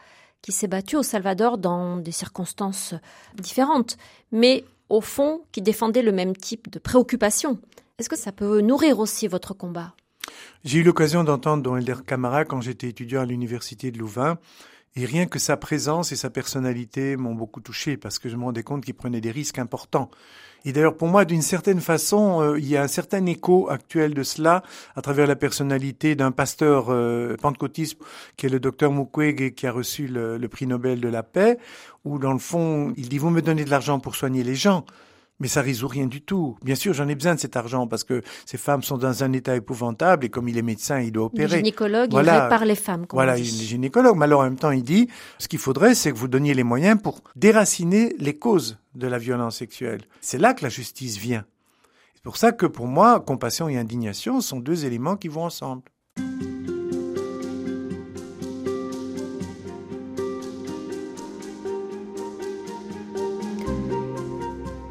qui 0.43 0.53
s'est 0.53 0.67
battu 0.67 0.97
au 0.97 1.03
Salvador 1.03 1.59
dans 1.59 1.99
des 1.99 2.13
circonstances 2.13 2.95
différentes, 3.35 3.99
mais 4.33 4.65
au 4.89 5.01
fond 5.01 5.43
qui 5.53 5.61
défendait 5.61 6.03
le 6.03 6.13
même 6.13 6.35
type 6.35 6.71
de 6.71 6.79
préoccupation, 6.79 7.59
est-ce 7.99 8.11
que 8.11 8.17
ça 8.17 8.31
peut 8.33 8.61
nourrir 8.61 8.99
aussi 8.99 9.27
votre 9.27 9.55
combat? 9.55 9.95
J'ai 10.65 10.81
eu 10.81 10.83
l'occasion 10.83 11.25
d'entendre 11.25 11.63
Don 11.63 11.77
Elder 11.77 11.97
Camara 12.07 12.45
quand 12.45 12.61
j'étais 12.61 12.89
étudiant 12.89 13.23
à 13.23 13.25
l'université 13.25 13.91
de 13.91 13.99
Louvain. 13.99 14.39
Et 14.97 15.05
rien 15.05 15.27
que 15.27 15.39
sa 15.39 15.57
présence 15.57 16.13
et 16.13 16.17
sa 16.17 16.29
personnalité 16.29 17.17
m'ont 17.17 17.35
beaucoup 17.35 17.61
touché 17.61 17.97
parce 17.97 18.19
que 18.19 18.29
je 18.29 18.37
me 18.37 18.45
rendais 18.45 18.63
compte 18.63 18.85
qu'il 18.85 18.95
prenait 18.95 19.21
des 19.21 19.31
risques 19.31 19.59
importants. 19.59 20.11
Et 20.67 20.73
d'ailleurs, 20.73 20.97
pour 20.97 21.09
moi, 21.09 21.25
d'une 21.25 21.43
certaine 21.43 21.81
façon, 21.81 22.43
euh, 22.43 22.59
il 22.59 22.67
y 22.67 22.77
a 22.77 22.83
un 22.83 22.89
certain 22.89 23.25
écho 23.25 23.71
actuel 23.71 24.15
de 24.15 24.23
cela 24.23 24.63
à 24.95 25.03
travers 25.03 25.27
la 25.27 25.37
personnalité 25.37 26.17
d'un 26.17 26.33
pasteur 26.33 26.87
euh, 26.89 27.37
pentecôtiste 27.37 27.99
qui 28.37 28.47
est 28.47 28.51
le 28.51 28.61
docteur 28.61 28.91
Mukwege 28.93 29.55
qui 29.55 29.67
a 29.67 29.73
reçu 29.73 30.07
le, 30.07 30.39
le 30.39 30.49
prix 30.49 30.67
Nobel 30.67 31.01
de 31.01 31.09
la 31.09 31.23
paix, 31.23 31.59
où 32.05 32.19
dans 32.19 32.33
le 32.33 32.39
fond, 32.39 32.93
il 32.97 33.09
dit, 33.09 33.19
vous 33.19 33.31
me 33.31 33.43
donnez 33.43 33.65
de 33.65 33.71
l'argent 33.71 34.01
pour 34.01 34.17
soigner 34.17 34.45
les 34.45 34.55
gens. 34.55 34.85
Mais 35.39 35.49
ça 35.49 35.61
résout 35.61 35.89
rien 35.89 36.07
du 36.07 36.23
tout. 36.23 36.57
Bien 36.65 36.75
sûr, 36.75 36.95
j'en 36.95 37.09
ai 37.09 37.15
besoin 37.15 37.35
de 37.35 37.41
cet 37.41 37.57
argent 37.57 37.87
parce 37.87 38.05
que 38.05 38.23
ces 38.47 38.57
femmes 38.57 38.83
sont 38.83 38.97
dans 38.97 39.23
un 39.23 39.33
état 39.33 39.55
épouvantable 39.55 40.25
et 40.25 40.29
comme 40.31 40.49
il 40.49 40.57
est 40.57 40.63
médecin, 40.63 41.01
il 41.01 41.13
doit 41.13 41.27
opérer. 41.27 41.49
Le 41.49 41.57
gynécologue, 41.57 42.13
il 42.13 42.19
répare 42.19 42.65
les 42.65 42.75
femmes. 42.75 43.05
Voilà, 43.13 43.37
il 43.37 43.45
est 43.45 43.65
gynécologue. 43.65 44.17
Mais 44.17 44.25
alors 44.25 44.41
en 44.41 44.45
même 44.45 44.57
temps, 44.57 44.71
il 44.71 44.83
dit, 44.83 45.09
ce 45.39 45.49
qu'il 45.49 45.59
faudrait, 45.59 45.95
c'est 45.95 46.11
que 46.11 46.17
vous 46.17 46.29
donniez 46.29 46.55
les 46.55 46.65
moyens 46.65 47.01
pour 47.01 47.23
déraciner 47.35 48.15
les 48.19 48.39
causes 48.39 48.79
de 48.95 49.07
la 49.07 49.19
violence 49.19 49.57
sexuelle. 49.57 50.03
C'est 50.21 50.39
là 50.39 50.55
que 50.55 50.63
la 50.63 50.71
justice 50.71 51.19
vient. 51.19 51.45
C'est 52.15 52.23
pour 52.23 52.39
ça 52.39 52.53
que 52.53 52.67
pour 52.67 52.87
moi, 52.87 53.21
compassion 53.21 53.69
et 53.69 53.77
indignation 53.77 54.41
sont 54.41 54.59
deux 54.59 54.87
éléments 54.87 55.17
qui 55.17 55.29
vont 55.29 55.45
ensemble. 55.45 55.83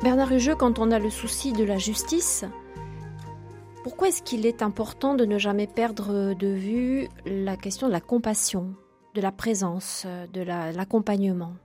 Bernard 0.05 0.31
Hugeux, 0.31 0.55
quand 0.55 0.77
on 0.77 0.91
a 0.91 0.99
le 0.99 1.09
souci 1.09 1.51
de 1.51 1.63
la 1.63 1.79
justice, 1.79 2.45
pourquoi 3.81 4.09
est-ce 4.09 4.21
qu'il 4.21 4.45
est 4.45 4.61
important 4.61 5.15
de 5.15 5.25
ne 5.25 5.39
jamais 5.39 5.65
perdre 5.65 6.35
de 6.35 6.45
vue 6.45 7.07
la 7.25 7.57
question 7.57 7.87
de 7.87 7.91
la 7.91 8.01
compassion, 8.01 8.75
de 9.15 9.21
la 9.21 9.31
présence, 9.31 10.05
de 10.31 10.41
l'accompagnement? 10.43 11.55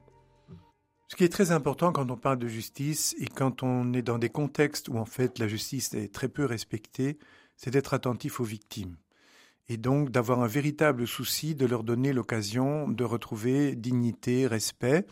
Ce 1.08 1.16
qui 1.16 1.24
est 1.24 1.28
très 1.28 1.50
important 1.50 1.92
quand 1.92 2.10
on 2.10 2.16
parle 2.16 2.38
de 2.38 2.48
justice 2.48 3.14
et 3.20 3.26
quand 3.26 3.62
on 3.62 3.92
est 3.92 4.00
dans 4.00 4.16
des 4.16 4.30
contextes 4.30 4.88
où 4.88 4.96
en 4.96 5.04
fait 5.04 5.38
la 5.38 5.46
justice 5.46 5.92
est 5.92 6.10
très 6.10 6.28
peu 6.28 6.46
respectée, 6.46 7.18
c'est 7.58 7.70
d'être 7.70 7.92
attentif 7.92 8.40
aux 8.40 8.44
victimes 8.44 8.96
et 9.68 9.76
donc 9.76 10.10
d'avoir 10.10 10.40
un 10.40 10.46
véritable 10.46 11.06
souci 11.06 11.54
de 11.54 11.66
leur 11.66 11.84
donner 11.84 12.14
l'occasion 12.14 12.88
de 12.88 13.04
retrouver 13.04 13.76
dignité, 13.76 14.46
respect. 14.46 15.06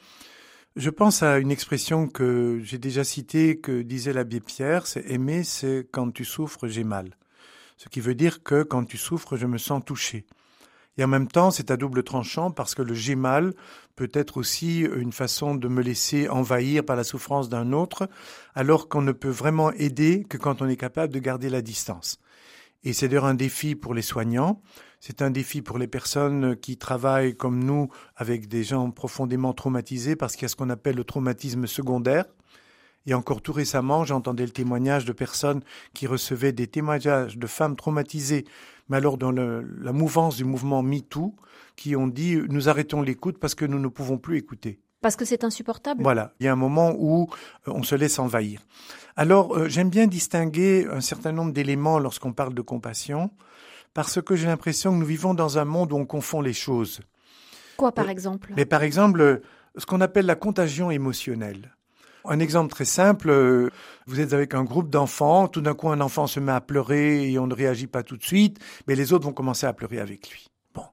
Je 0.76 0.90
pense 0.90 1.22
à 1.22 1.38
une 1.38 1.50
expression 1.50 2.07
que 2.07 2.61
j'ai 2.62 2.78
déjà 2.78 3.02
citée, 3.02 3.59
que 3.59 3.83
disait 3.83 4.12
l'abbé 4.12 4.40
Pierre, 4.40 4.87
c'est 4.87 5.11
aimer, 5.11 5.42
c'est 5.42 5.88
quand 5.90 6.12
tu 6.12 6.24
souffres, 6.24 6.68
j'ai 6.68 6.85
mal. 6.85 7.16
Ce 7.76 7.88
qui 7.88 8.00
veut 8.00 8.14
dire 8.14 8.42
que 8.42 8.62
quand 8.62 8.85
tu 8.85 8.96
souffres, 8.96 9.37
je 9.37 9.46
me 9.46 9.59
sens 9.59 9.83
touché. 9.85 10.24
Et 10.96 11.04
en 11.04 11.09
même 11.09 11.28
temps, 11.28 11.50
c'est 11.50 11.70
à 11.70 11.76
double 11.76 12.02
tranchant 12.02 12.50
parce 12.50 12.74
que 12.74 12.83
le 12.83 12.92
j'ai 12.92 13.14
mal 13.14 13.54
peut 13.96 14.11
être 14.12 14.37
aussi 14.37 14.81
une 14.81 15.12
façon 15.12 15.54
de 15.54 15.68
me 15.68 15.81
laisser 15.81 16.28
envahir 16.28 16.85
par 16.85 16.96
la 16.96 17.04
souffrance 17.04 17.48
d'un 17.48 17.72
autre, 17.72 18.09
alors 18.54 18.88
qu'on 18.88 19.02
ne 19.02 19.12
peut 19.12 19.28
vraiment 19.28 19.72
aider 19.72 20.24
que 20.28 20.37
quand 20.37 20.61
on 20.61 20.68
est 20.68 20.76
capable 20.76 21.12
de 21.12 21.20
garder 21.20 21.50
la 21.50 21.62
distance. 21.62 22.18
Et 22.85 22.92
c'est 22.92 23.09
d'ailleurs 23.09 23.26
un 23.26 23.35
défi 23.35 23.74
pour 23.74 23.94
les 23.94 24.02
soignants, 24.02 24.61
c'est 25.00 25.22
un 25.22 25.30
défi 25.30 25.62
pour 25.62 25.78
les 25.78 25.87
personnes 25.87 26.56
qui 26.56 26.76
travaillent 26.76 27.37
comme 27.37 27.62
nous 27.62 27.88
avec 28.16 28.48
des 28.48 28.64
gens 28.64 28.90
profondément 28.90 29.52
traumatisés 29.52 30.16
parce 30.16 30.34
qu'il 30.34 30.42
y 30.42 30.46
a 30.46 30.48
ce 30.48 30.56
qu'on 30.56 30.70
appelle 30.70 30.96
le 30.96 31.04
traumatisme 31.04 31.66
secondaire. 31.66 32.24
Et 33.06 33.14
encore 33.14 33.40
tout 33.40 33.52
récemment, 33.52 34.04
j'entendais 34.04 34.44
le 34.44 34.50
témoignage 34.50 35.04
de 35.04 35.12
personnes 35.12 35.62
qui 35.94 36.06
recevaient 36.06 36.52
des 36.52 36.66
témoignages 36.66 37.38
de 37.38 37.46
femmes 37.46 37.76
traumatisées, 37.76 38.44
mais 38.88 38.98
alors 38.98 39.16
dans 39.16 39.32
la 39.32 39.92
mouvance 39.92 40.37
du 40.37 40.44
mouvement 40.44 40.82
MeToo, 40.82 41.34
qui 41.76 41.96
ont 41.96 42.08
dit 42.08 42.37
nous 42.48 42.68
arrêtons 42.68 43.00
l'écoute 43.00 43.38
parce 43.38 43.54
que 43.54 43.64
nous 43.64 43.78
ne 43.78 43.88
pouvons 43.88 44.18
plus 44.18 44.37
écouter. 44.37 44.80
Parce 45.00 45.14
que 45.14 45.24
c'est 45.24 45.44
insupportable. 45.44 46.02
Voilà, 46.02 46.34
il 46.40 46.46
y 46.46 46.48
a 46.48 46.52
un 46.52 46.56
moment 46.56 46.92
où 46.98 47.28
euh, 47.68 47.72
on 47.72 47.84
se 47.84 47.94
laisse 47.94 48.18
envahir. 48.18 48.61
Alors, 49.14 49.56
euh, 49.56 49.68
j'aime 49.68 49.90
bien 49.90 50.08
distinguer 50.08 50.88
un 50.90 51.00
certain 51.00 51.30
nombre 51.30 51.52
d'éléments 51.52 52.00
lorsqu'on 52.00 52.32
parle 52.32 52.52
de 52.52 52.62
compassion 52.62 53.30
parce 53.98 54.22
que 54.22 54.37
j'ai 54.37 54.46
l'impression 54.46 54.92
que 54.92 54.96
nous 54.98 55.04
vivons 55.04 55.34
dans 55.34 55.58
un 55.58 55.64
monde 55.64 55.92
où 55.92 55.96
on 55.96 56.06
confond 56.06 56.40
les 56.40 56.52
choses. 56.52 57.00
Quoi, 57.76 57.90
par 57.90 58.06
euh, 58.06 58.11
exemple? 58.11 58.52
Mais 58.56 58.64
par 58.64 58.84
exemple, 58.84 59.40
ce 59.76 59.87
qu'on 59.87 60.00
appelle 60.00 60.24
la 60.24 60.37
contagion 60.37 60.92
émotionnelle. 60.92 61.74
Un 62.24 62.38
exemple 62.38 62.70
très 62.70 62.84
simple, 62.84 63.28
euh, 63.28 63.70
vous 64.06 64.20
êtes 64.20 64.34
avec 64.34 64.54
un 64.54 64.62
groupe 64.62 64.88
d'enfants, 64.88 65.48
tout 65.48 65.62
d'un 65.62 65.74
coup 65.74 65.88
un 65.88 66.00
enfant 66.00 66.28
se 66.28 66.38
met 66.38 66.52
à 66.52 66.61
pleurer 66.61 67.28
et 67.28 67.40
on 67.40 67.48
ne 67.48 67.54
réagit 67.56 67.88
pas 67.88 68.04
tout 68.04 68.16
de 68.16 68.22
suite, 68.22 68.61
mais 68.87 68.94
les 68.94 69.12
autres 69.12 69.24
vont 69.24 69.32
commencer 69.32 69.66
à 69.66 69.72
pleurer 69.72 69.98
avec 69.98 70.30
lui. 70.30 70.46
Bon. 70.74 70.84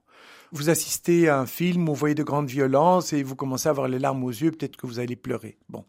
Vous 0.50 0.68
assistez 0.68 1.28
à 1.28 1.38
un 1.38 1.46
film 1.46 1.88
où 1.88 1.92
vous 1.92 2.00
voyez 2.00 2.16
de 2.16 2.24
grandes 2.24 2.48
violences 2.50 3.12
et 3.12 3.22
vous 3.22 3.36
commencez 3.36 3.68
à 3.68 3.70
avoir 3.70 3.86
les 3.86 4.00
larmes 4.00 4.24
aux 4.24 4.30
yeux, 4.30 4.50
peut-être 4.50 4.76
que 4.76 4.88
vous 4.88 4.98
allez 4.98 5.14
pleurer. 5.14 5.58
Bon. 5.68 5.84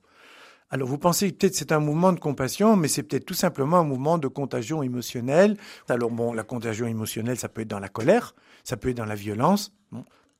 Alors 0.69 0.87
vous 0.89 0.97
pensez 0.97 1.31
peut-être 1.31 1.55
c'est 1.55 1.71
un 1.71 1.79
mouvement 1.79 2.11
de 2.11 2.19
compassion, 2.19 2.75
mais 2.75 2.89
c'est 2.89 3.03
peut-être 3.03 3.25
tout 3.25 3.33
simplement 3.33 3.77
un 3.77 3.83
mouvement 3.83 4.17
de 4.17 4.27
contagion 4.27 4.83
émotionnelle. 4.83 5.57
Alors 5.87 6.11
bon, 6.11 6.33
la 6.33 6.43
contagion 6.43 6.87
émotionnelle, 6.87 7.37
ça 7.37 7.47
peut 7.47 7.61
être 7.61 7.69
dans 7.69 7.79
la 7.79 7.87
colère, 7.87 8.35
ça 8.63 8.75
peut 8.75 8.89
être 8.89 8.97
dans 8.97 9.05
la 9.05 9.15
violence. 9.15 9.73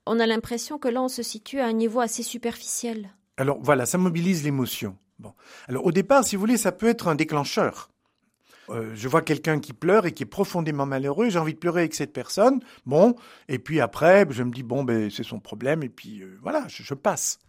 On 0.05 0.19
a 0.19 0.25
l'impression 0.25 0.77
que 0.79 0.89
là, 0.89 1.01
on 1.01 1.07
se 1.07 1.23
situe 1.23 1.59
à 1.59 1.65
un 1.65 1.73
niveau 1.73 2.01
assez 2.01 2.23
superficiel. 2.23 3.09
Alors 3.37 3.57
voilà, 3.61 3.85
ça 3.85 3.97
mobilise 3.97 4.43
l'émotion. 4.43 4.97
Bon. 5.19 5.33
Alors 5.67 5.85
au 5.85 5.91
départ, 5.91 6.25
si 6.25 6.35
vous 6.35 6.41
voulez, 6.41 6.57
ça 6.57 6.73
peut 6.73 6.87
être 6.87 7.07
un 7.07 7.15
déclencheur. 7.15 7.89
Euh, 8.69 8.91
je 8.95 9.07
vois 9.07 9.21
quelqu'un 9.21 9.59
qui 9.59 9.71
pleure 9.71 10.05
et 10.05 10.11
qui 10.11 10.23
est 10.23 10.27
profondément 10.27 10.85
malheureux, 10.85 11.29
j'ai 11.29 11.39
envie 11.39 11.53
de 11.53 11.59
pleurer 11.59 11.81
avec 11.81 11.95
cette 11.95 12.11
personne. 12.11 12.59
Bon, 12.85 13.15
et 13.47 13.59
puis 13.59 13.79
après, 13.79 14.27
je 14.29 14.43
me 14.43 14.51
dis 14.51 14.63
bon, 14.63 14.83
ben 14.83 15.09
c'est 15.09 15.23
son 15.23 15.39
problème, 15.39 15.83
et 15.83 15.89
puis 15.89 16.21
euh, 16.21 16.37
voilà, 16.41 16.65
je 16.67 16.93
passe. 16.93 17.39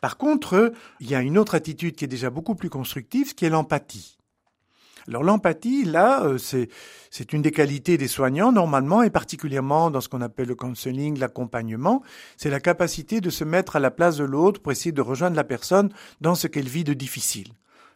Par 0.00 0.16
contre, 0.16 0.72
il 1.00 1.10
y 1.10 1.14
a 1.14 1.20
une 1.20 1.38
autre 1.38 1.54
attitude 1.54 1.94
qui 1.94 2.04
est 2.04 2.08
déjà 2.08 2.30
beaucoup 2.30 2.54
plus 2.54 2.70
constructive, 2.70 3.34
qui 3.34 3.44
est 3.44 3.50
l'empathie. 3.50 4.16
Alors 5.08 5.22
l'empathie, 5.22 5.84
là, 5.84 6.24
euh, 6.24 6.38
c'est 6.38 7.32
une 7.32 7.42
des 7.42 7.50
qualités 7.50 7.96
des 7.96 8.08
soignants 8.08 8.52
normalement, 8.52 9.02
et 9.02 9.10
particulièrement 9.10 9.90
dans 9.90 10.00
ce 10.00 10.08
qu'on 10.08 10.20
appelle 10.20 10.48
le 10.48 10.54
counseling, 10.54 11.18
l'accompagnement, 11.18 12.02
c'est 12.36 12.50
la 12.50 12.60
capacité 12.60 13.20
de 13.20 13.30
se 13.30 13.44
mettre 13.44 13.76
à 13.76 13.80
la 13.80 13.90
place 13.90 14.18
de 14.18 14.24
l'autre 14.24 14.60
pour 14.60 14.72
essayer 14.72 14.92
de 14.92 15.00
rejoindre 15.00 15.36
la 15.36 15.44
personne 15.44 15.90
dans 16.20 16.34
ce 16.34 16.46
qu'elle 16.46 16.68
vit 16.68 16.84
de 16.84 16.94
difficile. 16.94 17.48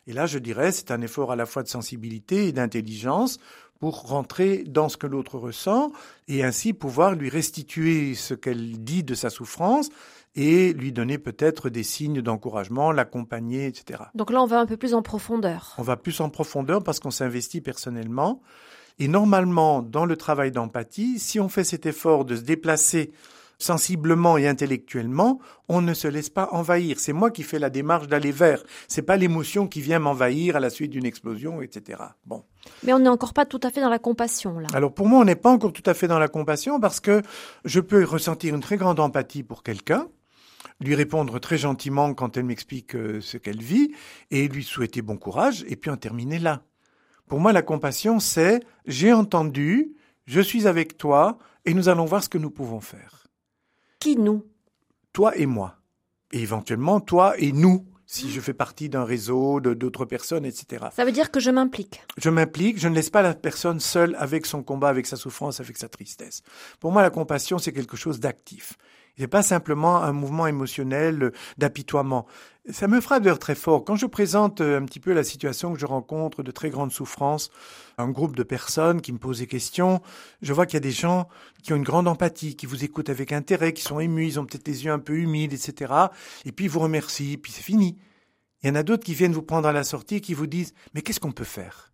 Et 0.07 0.13
là, 0.13 0.27
je 0.27 0.39
dirais, 0.39 0.73
c'est 0.73 0.91
un 0.91 1.01
effort 1.01 1.33
à 1.33 1.37
la 1.37 1.47
fois 1.47 1.63
de 1.63 1.69
sensibilité 1.69 2.49
et 2.49 2.53
d'intelligence 2.53 3.39
pour 3.81 4.03
rentrer 4.09 4.65
dans 4.67 4.89
ce 4.89 4.97
que 4.97 5.07
l'autre 5.07 5.39
ressent 5.39 5.93
et 6.29 6.43
ainsi 6.43 6.73
pouvoir 6.73 7.15
lui 7.15 7.29
restituer 7.29 8.15
ce 8.15 8.35
qu'elle 8.35 8.83
dit 8.83 9.03
de 9.03 9.15
sa 9.15 9.31
souffrance 9.31 9.91
et 10.37 10.73
lui 10.73 10.93
donner 10.93 11.19
peut-être 11.19 11.69
des 11.69 11.83
signes 11.83 12.21
d'encouragement, 12.21 12.93
l'accompagner, 12.93 13.67
etc. 13.67 14.05
Donc 14.15 14.31
là, 14.31 14.43
on 14.43 14.47
va 14.47 14.59
un 14.59 14.67
peu 14.67 14.77
plus 14.77 14.95
en 14.95 15.03
profondeur. 15.03 15.75
On 15.79 15.83
va 15.83 15.97
plus 15.97 16.21
en 16.21 16.29
profondeur 16.29 16.83
parce 16.83 16.99
qu'on 16.99 17.11
s'investit 17.11 17.61
personnellement. 17.61 18.41
Et 18.99 19.09
normalement, 19.09 19.83
dans 19.83 20.05
le 20.05 20.17
travail 20.17 20.53
d'empathie, 20.53 21.19
si 21.19 21.41
on 21.41 21.49
fait 21.49 21.65
cet 21.65 21.87
effort 21.87 22.25
de 22.25 22.37
se 22.37 22.43
déplacer 22.43 23.13
sensiblement 23.65 24.37
et 24.37 24.47
intellectuellement, 24.47 25.41
on 25.69 25.81
ne 25.81 25.95
se 25.95 26.07
laisse 26.07 26.29
pas 26.29 26.49
envahir. 26.53 27.01
C'est 27.01 27.13
moi 27.13 27.31
qui 27.31 27.43
fais 27.43 27.59
la 27.59 27.71
démarche 27.71 28.07
d'aller 28.07 28.31
vers. 28.31 28.63
C'est 28.89 29.03
pas 29.03 29.17
l'émotion 29.17 29.67
qui 29.67 29.81
vient 29.81 29.99
m'envahir 29.99 30.57
à 30.57 30.61
la 30.61 30.71
suite 30.71 30.91
d'une 30.91 31.07
explosion, 31.07 31.63
etc. 31.63 32.03
Bon. 32.27 32.45
Mais 32.83 32.93
on 32.93 32.99
n'est 32.99 33.09
encore 33.09 33.33
pas 33.33 33.47
tout 33.47 33.61
à 33.63 33.71
fait 33.71 33.81
dans 33.81 33.89
la 33.89 33.99
compassion, 33.99 34.59
là. 34.59 34.69
Alors 34.75 34.93
pour 34.93 35.09
moi, 35.09 35.21
on 35.21 35.25
n'est 35.25 35.35
pas 35.35 35.51
encore 35.51 35.73
tout 35.73 35.83
à 35.87 35.95
fait 35.95 36.07
dans 36.07 36.19
la 36.19 36.29
compassion 36.29 36.79
parce 36.79 37.01
que 37.01 37.23
je 37.65 37.81
peux 37.81 38.05
ressentir 38.05 38.55
une 38.55 38.61
très 38.61 38.77
grande 38.77 39.01
empathie 39.01 39.43
pour 39.43 39.63
quelqu'un, 39.63 40.07
lui 40.81 40.95
répondre 40.95 41.39
très 41.41 41.59
gentiment 41.59 42.15
quand 42.15 42.37
elle 42.37 42.45
m'explique 42.45 42.95
euh, 42.95 43.21
ce 43.21 43.39
qu'elle 43.39 43.63
vit 43.63 43.93
et 44.31 44.49
lui 44.49 44.63
souhaiter 44.63 45.03
bon 45.03 45.17
courage 45.17 45.65
et 45.69 45.77
puis 45.77 45.91
en 45.91 45.97
terminer 45.97 46.39
là. 46.39 46.63
Pour 47.27 47.41
moi, 47.41 47.53
la 47.53 47.63
compassion, 47.63 48.21
c'est 48.21 48.61
j'ai 48.87 49.13
entendu, 49.13 49.95
je 50.27 50.41
suis 50.41 50.67
avec 50.67 50.99
toi 50.99 51.39
et 51.65 51.73
nous 51.73 51.89
allons 51.89 52.05
voir 52.05 52.23
ce 52.23 52.29
que 52.29 52.39
nous 52.39 52.51
pouvons 52.51 52.81
faire. 52.81 53.24
Qui 54.05 54.17
nous 54.19 54.45
Toi 55.15 55.35
et 55.39 55.47
moi. 55.47 55.77
Et 56.31 56.43
éventuellement, 56.43 57.01
toi 57.01 57.33
et 57.39 57.53
nous, 57.53 57.87
si 58.05 58.31
je 58.31 58.39
fais 58.39 58.53
partie 58.53 58.91
d'un 58.91 59.05
réseau 59.05 59.63
d'autres 59.63 60.05
personnes, 60.05 60.45
etc. 60.45 60.89
Ça 60.95 61.07
veut 61.07 61.11
dire 61.11 61.31
que 61.31 61.41
je 61.41 61.51
m'implique. 61.51 62.03
Je 62.19 62.29
m'implique, 62.29 62.79
je 62.79 62.89
ne 62.89 62.95
laisse 62.95 63.09
pas 63.09 63.23
la 63.23 63.33
personne 63.33 63.81
seule 63.81 64.15
avec 64.19 64.45
son 64.45 64.63
combat, 64.63 64.91
avec 64.91 65.07
sa 65.07 65.17
souffrance, 65.17 65.59
avec 65.61 65.79
sa 65.79 65.89
tristesse. 65.89 66.43
Pour 66.81 66.93
moi, 66.93 67.01
la 67.01 67.09
compassion, 67.09 67.57
c'est 67.57 67.73
quelque 67.73 67.97
chose 67.97 68.21
d'actif. 68.21 68.75
Ce 69.17 69.23
n'est 69.23 69.29
pas 69.29 69.43
simplement 69.43 70.03
un 70.03 70.13
mouvement 70.13 70.47
émotionnel 70.47 71.33
d'apitoiement. 71.57 72.27
Ça 72.71 72.89
me 72.89 73.03
frappe 73.03 73.23
d'ailleurs 73.23 73.39
très 73.39 73.55
fort. 73.55 73.85
Quand 73.85 73.97
je 73.97 74.07
présente 74.07 74.63
euh, 74.63 74.81
un 74.81 74.87
petit 74.87 74.99
peu 74.99 75.13
la 75.13 75.23
situation 75.23 75.75
que 75.75 75.79
je 75.79 75.85
rencontre 75.85 76.43
de 76.43 76.51
très 76.51 76.71
grande 76.71 76.93
souffrance, 76.93 77.51
un 77.99 78.09
groupe 78.09 78.35
de 78.35 78.43
personnes 78.43 79.03
qui 79.03 79.13
me 79.13 79.19
posent 79.19 79.41
des 79.41 79.47
questions, 79.47 80.01
je 80.41 80.51
vois 80.55 80.65
qu'il 80.65 80.75
y 80.75 80.79
a 80.79 80.81
des 80.81 80.91
gens 80.91 81.29
qui 81.63 81.75
ont 81.75 81.77
une 81.77 81.83
grande 81.83 82.09
empathie, 82.09 82.57
qui 82.57 82.65
vous 82.65 82.83
écoutent 82.83 83.11
avec 83.11 83.33
intérêt, 83.33 83.75
qui 83.75 83.83
sont 83.83 84.01
émus, 84.01 84.29
ils 84.29 84.41
ont 84.41 84.47
peut-être 84.47 84.67
les 84.67 84.87
yeux 84.87 84.93
un 84.93 84.99
peu 84.99 85.15
humides, 85.15 85.53
etc. 85.53 85.93
Et 86.47 86.53
puis 86.53 86.65
ils 86.65 86.71
vous 86.71 86.81
remercient, 86.81 87.37
puis 87.37 87.53
c'est 87.53 87.63
fini. 87.63 87.99
Il 88.63 88.69
y 88.69 88.71
en 88.71 88.77
a 88.77 88.83
d'autres 88.83 89.05
qui 89.05 89.13
viennent 89.13 89.35
vous 89.35 89.43
prendre 89.43 89.69
à 89.69 89.73
la 89.73 89.85
sortie 89.85 90.17
et 90.17 90.21
qui 90.23 90.33
vous 90.33 90.47
disent 90.47 90.73
Mais 90.95 91.03
qu'est-ce 91.03 91.21
qu'on 91.21 91.33
peut 91.33 91.45
faire? 91.45 91.93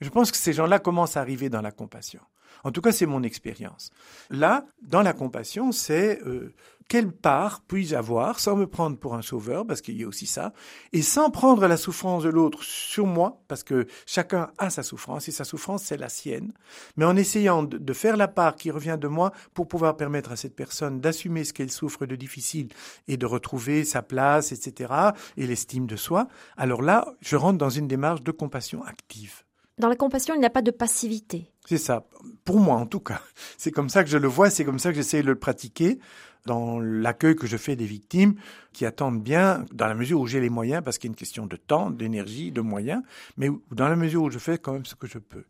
Je 0.00 0.10
pense 0.10 0.30
que 0.30 0.36
ces 0.36 0.52
gens-là 0.52 0.78
commencent 0.78 1.16
à 1.16 1.22
arriver 1.22 1.48
dans 1.48 1.60
la 1.60 1.72
compassion. 1.72 2.20
En 2.64 2.72
tout 2.72 2.80
cas, 2.80 2.92
c'est 2.92 3.06
mon 3.06 3.22
expérience. 3.22 3.90
Là, 4.30 4.64
dans 4.82 5.02
la 5.02 5.12
compassion, 5.12 5.70
c'est 5.70 6.20
euh, 6.26 6.54
quelle 6.88 7.12
part 7.12 7.62
puis-je 7.66 7.94
avoir 7.94 8.40
sans 8.40 8.56
me 8.56 8.66
prendre 8.66 8.98
pour 8.98 9.14
un 9.14 9.22
sauveur, 9.22 9.66
parce 9.66 9.80
qu'il 9.80 9.98
y 9.98 10.04
a 10.04 10.08
aussi 10.08 10.26
ça, 10.26 10.52
et 10.92 11.02
sans 11.02 11.30
prendre 11.30 11.66
la 11.66 11.76
souffrance 11.76 12.24
de 12.24 12.28
l'autre 12.28 12.62
sur 12.62 13.06
moi, 13.06 13.42
parce 13.48 13.62
que 13.62 13.86
chacun 14.06 14.50
a 14.58 14.70
sa 14.70 14.82
souffrance, 14.82 15.28
et 15.28 15.32
sa 15.32 15.44
souffrance, 15.44 15.84
c'est 15.84 15.96
la 15.96 16.08
sienne, 16.08 16.52
mais 16.96 17.04
en 17.04 17.16
essayant 17.16 17.62
de, 17.62 17.92
faire 17.92 18.16
la 18.16 18.28
part 18.28 18.56
qui 18.56 18.70
revient 18.70 18.98
de 19.00 19.08
moi 19.08 19.32
pour 19.54 19.68
pouvoir 19.68 19.96
permettre 19.96 20.32
à 20.32 20.36
cette 20.36 20.56
personne 20.56 21.00
d'assumer 21.00 21.44
ce 21.44 21.52
qu'elle 21.52 21.70
souffre 21.70 22.06
de 22.06 22.16
difficile 22.16 22.68
et 23.08 23.16
de 23.16 23.26
retrouver 23.26 23.84
sa 23.84 24.02
place, 24.02 24.52
etc., 24.52 24.92
et 25.36 25.46
l'estime 25.46 25.86
de 25.86 25.96
soi, 25.96 26.28
alors 26.56 26.82
là, 26.82 27.06
je 27.20 27.36
rentre 27.36 27.58
dans 27.58 27.70
une 27.70 27.88
démarche 27.88 28.22
de 28.22 28.30
compassion 28.30 28.82
active. 28.84 29.43
Dans 29.78 29.88
la 29.88 29.96
compassion, 29.96 30.34
il 30.34 30.38
n'y 30.38 30.46
a 30.46 30.50
pas 30.50 30.62
de 30.62 30.70
passivité. 30.70 31.50
C'est 31.66 31.78
ça, 31.78 32.06
pour 32.44 32.60
moi 32.60 32.76
en 32.76 32.86
tout 32.86 33.00
cas. 33.00 33.20
C'est 33.58 33.70
comme 33.70 33.88
ça 33.88 34.04
que 34.04 34.10
je 34.10 34.18
le 34.18 34.28
vois, 34.28 34.50
c'est 34.50 34.64
comme 34.64 34.78
ça 34.78 34.90
que 34.90 34.96
j'essaie 34.96 35.22
de 35.22 35.26
le 35.26 35.38
pratiquer 35.38 35.98
dans 36.46 36.78
l'accueil 36.78 37.36
que 37.36 37.46
je 37.46 37.56
fais 37.56 37.74
des 37.74 37.86
victimes 37.86 38.34
qui 38.72 38.84
attendent 38.84 39.22
bien, 39.22 39.64
dans 39.72 39.86
la 39.86 39.94
mesure 39.94 40.20
où 40.20 40.26
j'ai 40.26 40.40
les 40.40 40.50
moyens, 40.50 40.82
parce 40.84 40.98
qu'il 40.98 41.08
y 41.08 41.10
a 41.10 41.12
une 41.12 41.16
question 41.16 41.46
de 41.46 41.56
temps, 41.56 41.90
d'énergie, 41.90 42.52
de 42.52 42.60
moyens, 42.60 43.02
mais 43.36 43.48
dans 43.70 43.88
la 43.88 43.96
mesure 43.96 44.24
où 44.24 44.30
je 44.30 44.38
fais 44.38 44.58
quand 44.58 44.74
même 44.74 44.84
ce 44.84 44.94
que 44.94 45.06
je 45.06 45.18
peux. 45.18 45.44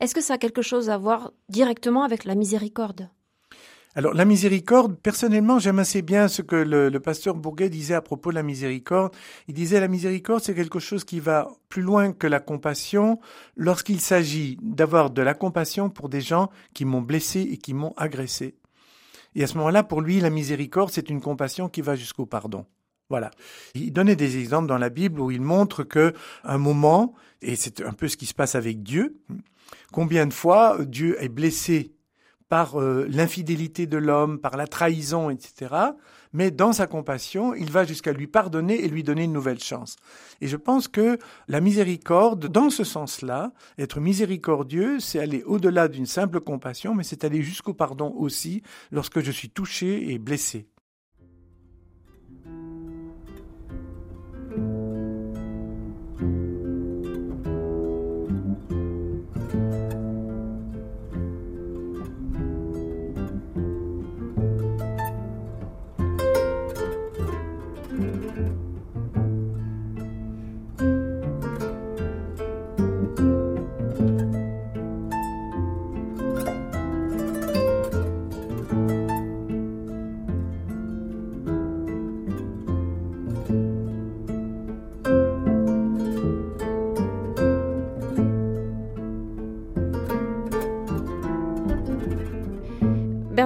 Est-ce 0.00 0.14
que 0.14 0.20
ça 0.20 0.34
a 0.34 0.38
quelque 0.38 0.62
chose 0.62 0.90
à 0.90 0.98
voir 0.98 1.32
directement 1.48 2.02
avec 2.02 2.24
la 2.24 2.34
miséricorde? 2.34 3.08
Alors 3.96 4.12
la 4.12 4.24
miséricorde, 4.24 4.96
personnellement, 4.98 5.60
j'aime 5.60 5.78
assez 5.78 6.02
bien 6.02 6.26
ce 6.26 6.42
que 6.42 6.56
le, 6.56 6.98
pasteur 6.98 7.36
Bourguet 7.36 7.68
disait 7.68 7.94
à 7.94 8.02
propos 8.02 8.30
de 8.30 8.34
la 8.34 8.42
miséricorde. 8.42 9.14
Il 9.46 9.54
disait 9.54 9.78
la 9.78 9.86
miséricorde, 9.86 10.42
c'est 10.42 10.54
quelque 10.54 10.80
chose 10.80 11.04
qui 11.04 11.20
va 11.20 11.48
plus 11.68 11.82
loin 11.82 12.12
que 12.12 12.26
la 12.26 12.40
compassion 12.40 13.20
lorsqu'il 13.56 14.00
s'agit 14.00 14.58
d'avoir 14.62 15.10
de 15.10 15.22
la 15.22 15.34
compassion 15.34 15.90
pour 15.90 16.08
des 16.08 16.20
gens 16.20 16.50
qui 16.72 16.84
m'ont 16.84 17.02
blessé 17.02 17.40
et 17.40 17.56
qui 17.56 17.72
m'ont 17.72 17.94
agressé. 17.96 18.56
Et 19.36 19.44
à 19.44 19.46
ce 19.46 19.56
moment-là, 19.58 19.84
pour 19.84 20.00
lui, 20.00 20.18
la 20.20 20.30
miséricorde, 20.30 20.90
c'est 20.90 21.08
une 21.08 21.20
compassion 21.20 21.68
qui 21.68 21.80
va 21.80 21.94
jusqu'au 21.94 22.26
pardon. 22.26 22.66
Voilà. 23.10 23.30
Il 23.74 23.92
donnait 23.92 24.16
des 24.16 24.38
exemples 24.38 24.66
dans 24.66 24.78
la 24.78 24.88
Bible 24.88 25.20
où 25.20 25.30
il 25.30 25.40
montre 25.40 25.84
que 25.84 26.14
un 26.42 26.58
moment, 26.58 27.14
et 27.42 27.54
c'est 27.54 27.80
un 27.84 27.92
peu 27.92 28.08
ce 28.08 28.16
qui 28.16 28.26
se 28.26 28.34
passe 28.34 28.56
avec 28.56 28.82
Dieu, 28.82 29.20
combien 29.92 30.26
de 30.26 30.32
fois 30.32 30.78
Dieu 30.84 31.16
est 31.22 31.28
blessé 31.28 31.93
par 32.48 32.80
euh, 32.80 33.06
l'infidélité 33.08 33.86
de 33.86 33.96
l'homme, 33.96 34.38
par 34.38 34.56
la 34.56 34.66
trahison, 34.66 35.30
etc. 35.30 35.74
Mais 36.32 36.50
dans 36.50 36.72
sa 36.72 36.86
compassion, 36.86 37.54
il 37.54 37.70
va 37.70 37.84
jusqu'à 37.84 38.12
lui 38.12 38.26
pardonner 38.26 38.84
et 38.84 38.88
lui 38.88 39.04
donner 39.04 39.24
une 39.24 39.32
nouvelle 39.32 39.60
chance. 39.60 39.96
Et 40.40 40.48
je 40.48 40.56
pense 40.56 40.88
que 40.88 41.18
la 41.48 41.60
miséricorde, 41.60 42.48
dans 42.48 42.70
ce 42.70 42.82
sens-là, 42.84 43.52
être 43.78 44.00
miséricordieux, 44.00 44.98
c'est 44.98 45.20
aller 45.20 45.42
au-delà 45.44 45.88
d'une 45.88 46.06
simple 46.06 46.40
compassion, 46.40 46.94
mais 46.94 47.04
c'est 47.04 47.24
aller 47.24 47.42
jusqu'au 47.42 47.72
pardon 47.72 48.12
aussi 48.16 48.62
lorsque 48.90 49.20
je 49.20 49.30
suis 49.30 49.50
touché 49.50 50.12
et 50.12 50.18
blessé. 50.18 50.66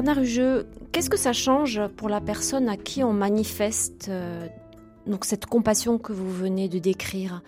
Bernard 0.01 0.23
Hugeux, 0.23 0.69
qu'est-ce 0.93 1.11
que 1.11 1.17
ça 1.17 1.33
change 1.33 1.81
pour 1.97 2.09
la 2.09 2.21
personne 2.21 2.69
à 2.69 2.77
qui 2.77 3.03
on 3.03 3.13
manifeste 3.13 4.07
euh, 4.09 4.47
donc 5.07 5.25
cette 5.25 5.47
compassion 5.47 5.99
que 5.99 6.13
vous 6.13 6.33
venez 6.33 6.69
de 6.69 6.79
décrire? 6.79 7.43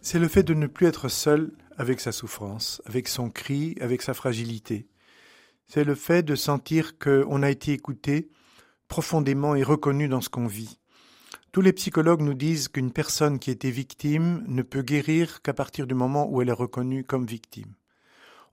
C'est 0.00 0.18
le 0.18 0.26
fait 0.26 0.42
de 0.42 0.52
ne 0.52 0.66
plus 0.66 0.88
être 0.88 1.06
seul 1.06 1.52
avec 1.78 2.00
sa 2.00 2.10
souffrance, 2.10 2.82
avec 2.86 3.06
son 3.06 3.30
cri, 3.30 3.76
avec 3.80 4.02
sa 4.02 4.14
fragilité. 4.14 4.88
C'est 5.68 5.84
le 5.84 5.94
fait 5.94 6.24
de 6.24 6.34
sentir 6.34 6.98
qu'on 6.98 7.44
a 7.44 7.50
été 7.50 7.70
écouté 7.70 8.28
profondément 8.88 9.54
et 9.54 9.62
reconnu 9.62 10.08
dans 10.08 10.22
ce 10.22 10.28
qu'on 10.28 10.48
vit. 10.48 10.80
Tous 11.52 11.60
les 11.60 11.72
psychologues 11.72 12.22
nous 12.22 12.34
disent 12.34 12.66
qu'une 12.66 12.90
personne 12.90 13.38
qui 13.38 13.52
était 13.52 13.70
victime 13.70 14.42
ne 14.48 14.62
peut 14.62 14.82
guérir 14.82 15.40
qu'à 15.40 15.54
partir 15.54 15.86
du 15.86 15.94
moment 15.94 16.28
où 16.28 16.42
elle 16.42 16.48
est 16.48 16.52
reconnue 16.52 17.04
comme 17.04 17.26
victime. 17.26 17.74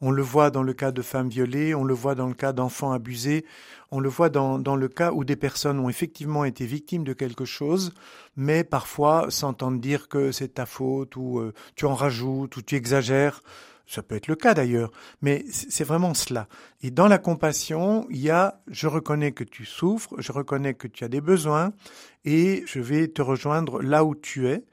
On 0.02 0.12
le 0.12 0.22
voit 0.22 0.50
dans 0.50 0.64
le 0.64 0.74
cas 0.74 0.92
de 0.92 1.02
femmes 1.02 1.30
violées, 1.30 1.76
on 1.76 1.84
le 1.84 1.94
voit 1.94 2.16
dans 2.16 2.28
le 2.28 2.34
cas 2.34 2.54
d'enfants 2.54 2.94
abusés, 2.94 3.46
on 3.92 4.00
le 4.00 4.08
voit 4.08 4.30
dans, 4.30 4.58
dans, 4.58 4.76
le 4.76 4.88
cas 4.88 5.12
où 5.12 5.26
des 5.26 5.36
personnes 5.36 5.80
ont 5.80 5.90
effectivement 5.90 6.46
été 6.46 6.66
victimes 6.66 7.04
de 7.04 7.14
quelque 7.14 7.44
chose, 7.46 7.94
mais 8.38 8.64
parfois 8.64 9.26
s'entendent 9.30 9.82
dire 9.82 10.08
que 10.08 10.32
c'est 10.32 10.56
ta 10.56 10.66
faute 10.66 11.16
ou 11.18 11.40
euh, 11.40 11.54
tu 11.76 11.86
en 11.86 11.96
rajoutes 11.96 12.56
ou 12.56 12.62
tu 12.62 12.76
exagères. 12.76 13.42
Ça 13.88 14.04
peut 14.04 14.16
être 14.16 14.28
le 14.28 14.36
cas 14.36 14.54
d'ailleurs, 14.54 14.92
mais 15.24 15.44
c'est 15.50 15.84
vraiment 15.84 16.14
cela. 16.14 16.48
Et 16.84 16.92
dans 16.92 17.08
la 17.08 17.18
compassion, 17.18 18.06
il 18.12 18.20
y 18.20 18.30
a 18.30 18.62
je 18.68 18.86
reconnais 18.86 19.32
que 19.32 19.44
tu 19.44 19.66
souffres, 19.66 20.14
je 20.20 20.32
reconnais 20.32 20.76
que 20.76 20.88
tu 20.88 21.04
as 21.04 21.08
des 21.08 21.22
besoins 21.22 21.74
et 22.24 22.64
je 22.68 22.80
vais 22.80 23.08
te 23.08 23.24
rejoindre 23.24 23.82
là 23.82 24.06
où 24.06 24.14
tu 24.14 24.48
es. 24.48 24.64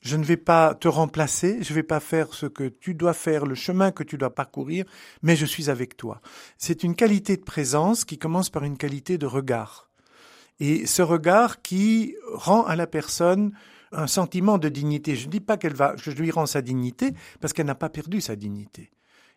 Je 0.00 0.16
ne 0.16 0.24
vais 0.24 0.36
pas 0.36 0.74
te 0.74 0.88
remplacer, 0.88 1.62
je 1.62 1.70
ne 1.70 1.74
vais 1.74 1.82
pas 1.82 2.00
faire 2.00 2.32
ce 2.34 2.46
que 2.46 2.68
tu 2.68 2.94
dois 2.94 3.14
faire, 3.14 3.46
le 3.46 3.54
chemin 3.54 3.90
que 3.90 4.02
tu 4.02 4.18
dois 4.18 4.34
parcourir, 4.34 4.84
mais 5.22 5.36
je 5.36 5.46
suis 5.46 5.70
avec 5.70 5.96
toi. 5.96 6.20
C'est 6.58 6.84
une 6.84 6.94
qualité 6.94 7.36
de 7.36 7.42
présence 7.42 8.04
qui 8.04 8.18
commence 8.18 8.50
par 8.50 8.64
une 8.64 8.76
qualité 8.76 9.18
de 9.18 9.26
regard. 9.26 9.90
Et 10.60 10.86
ce 10.86 11.02
regard 11.02 11.62
qui 11.62 12.14
rend 12.32 12.64
à 12.64 12.76
la 12.76 12.86
personne 12.86 13.52
un 13.92 14.06
sentiment 14.06 14.58
de 14.58 14.68
dignité. 14.68 15.16
Je 15.16 15.26
ne 15.26 15.30
dis 15.30 15.40
pas 15.40 15.56
qu'elle 15.56 15.74
va, 15.74 15.94
je 15.96 16.10
lui 16.10 16.30
rends 16.30 16.46
sa 16.46 16.62
dignité, 16.62 17.12
parce 17.40 17.52
qu'elle 17.52 17.66
n'a 17.66 17.74
pas 17.74 17.88
perdu 17.88 18.20
sa 18.20 18.36
dignité. 18.36 18.90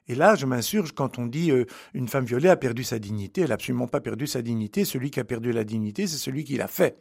Et 0.08 0.15
là, 0.15 0.36
je 0.36 0.45
m'insurge 0.48 0.91
quand 0.91 1.19
on 1.19 1.28
dit 1.28 1.52
euh, 1.52 1.65
une 1.93 2.08
femme 2.08 2.26
violée 2.26 2.50
a 2.50 2.56
perdu 2.56 2.84
sa 2.84 2.98
dignité. 2.98 3.41
Elle 3.41 3.50
n'a 3.50 3.54
absolument 3.54 3.88
pas 3.88 4.02
perdu 4.02 4.26
sa 4.26 4.41
dignité. 4.41 4.84
Celui 4.84 5.12
qui 5.12 5.19
a 5.19 5.24
perdu 5.24 5.52
la 5.52 5.63
dignité, 5.63 6.08
c'est 6.08 6.17
celui 6.17 6.43
qui 6.43 6.58
l'a 6.58 6.67
fait. 6.67 6.98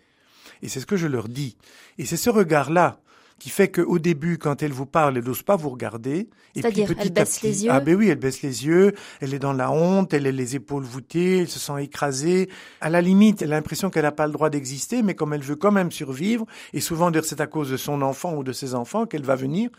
Et 0.60 0.68
c'est 0.68 0.80
ce 0.80 0.86
que 0.86 0.96
je 0.96 1.06
leur 1.06 1.28
dis. 1.28 1.56
Et 1.96 2.04
c'est 2.04 2.18
ce 2.18 2.28
regard-là 2.28 3.00
qui 3.38 3.50
fait 3.50 3.68
qu'au 3.68 3.98
début, 3.98 4.38
quand 4.38 4.62
elle 4.62 4.72
vous 4.72 4.86
parle, 4.86 5.16
elle 5.16 5.24
n'ose 5.24 5.42
pas 5.42 5.56
vous 5.56 5.70
regarder. 5.70 6.28
C'est-à-dire, 6.54 6.92
elle 6.98 7.12
baisse 7.12 7.42
les 7.42 7.64
yeux. 7.64 7.70
Ah 7.72 7.80
ben 7.80 7.94
oui, 7.94 8.08
elle 8.08 8.18
baisse 8.18 8.42
les 8.42 8.66
yeux. 8.66 8.94
Elle 9.20 9.32
est 9.32 9.38
dans 9.38 9.52
la 9.52 9.70
honte. 9.70 10.12
Elle 10.12 10.26
a 10.26 10.32
les 10.32 10.56
épaules 10.56 10.82
voûtées. 10.82 11.38
Elle 11.38 11.48
se 11.48 11.58
sent 11.58 11.82
écrasée. 11.82 12.48
À 12.80 12.90
la 12.90 13.00
limite, 13.00 13.42
elle 13.42 13.52
a 13.52 13.56
l'impression 13.56 13.90
qu'elle 13.90 14.02
n'a 14.02 14.12
pas 14.12 14.26
le 14.26 14.32
droit 14.32 14.50
d'exister, 14.50 15.02
mais 15.02 15.14
comme 15.14 15.32
elle 15.32 15.42
veut 15.42 15.56
quand 15.56 15.72
même 15.72 15.92
survivre, 15.92 16.46
et 16.72 16.80
souvent 16.80 17.10
c'est 17.22 17.40
à 17.40 17.46
cause 17.46 17.70
de 17.70 17.76
son 17.76 18.02
enfant 18.02 18.34
ou 18.34 18.42
de 18.42 18.52
ses 18.52 18.74
enfants 18.74 19.06
qu'elle 19.06 19.24
va 19.24 19.34
venir. 19.34 19.70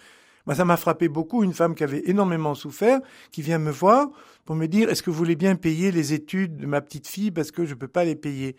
Moi, 0.46 0.56
ça 0.56 0.66
m'a 0.66 0.78
frappé 0.78 1.10
beaucoup 1.10 1.44
une 1.44 1.54
femme 1.54 1.76
qui 1.76 1.84
avait 1.84 2.04
énormément 2.06 2.56
souffert, 2.56 3.00
qui 3.32 3.42
vient 3.42 3.60
me 3.60 3.72
voir 3.72 4.10
pour 4.46 4.56
me 4.56 4.68
dire 4.68 4.90
est-ce 4.90 5.04
que 5.04 5.10
vous 5.10 5.18
voulez 5.18 5.36
bien 5.36 5.56
payer 5.56 5.92
les 5.92 6.14
études 6.14 6.58
de 6.58 6.66
ma 6.66 6.82
petite 6.82 7.08
fille 7.08 7.32
parce 7.32 7.52
que 7.52 7.66
je 7.66 7.72
ne 7.72 7.80
peux 7.80 7.88
pas 7.88 8.04
les 8.04 8.16
payer? 8.16 8.56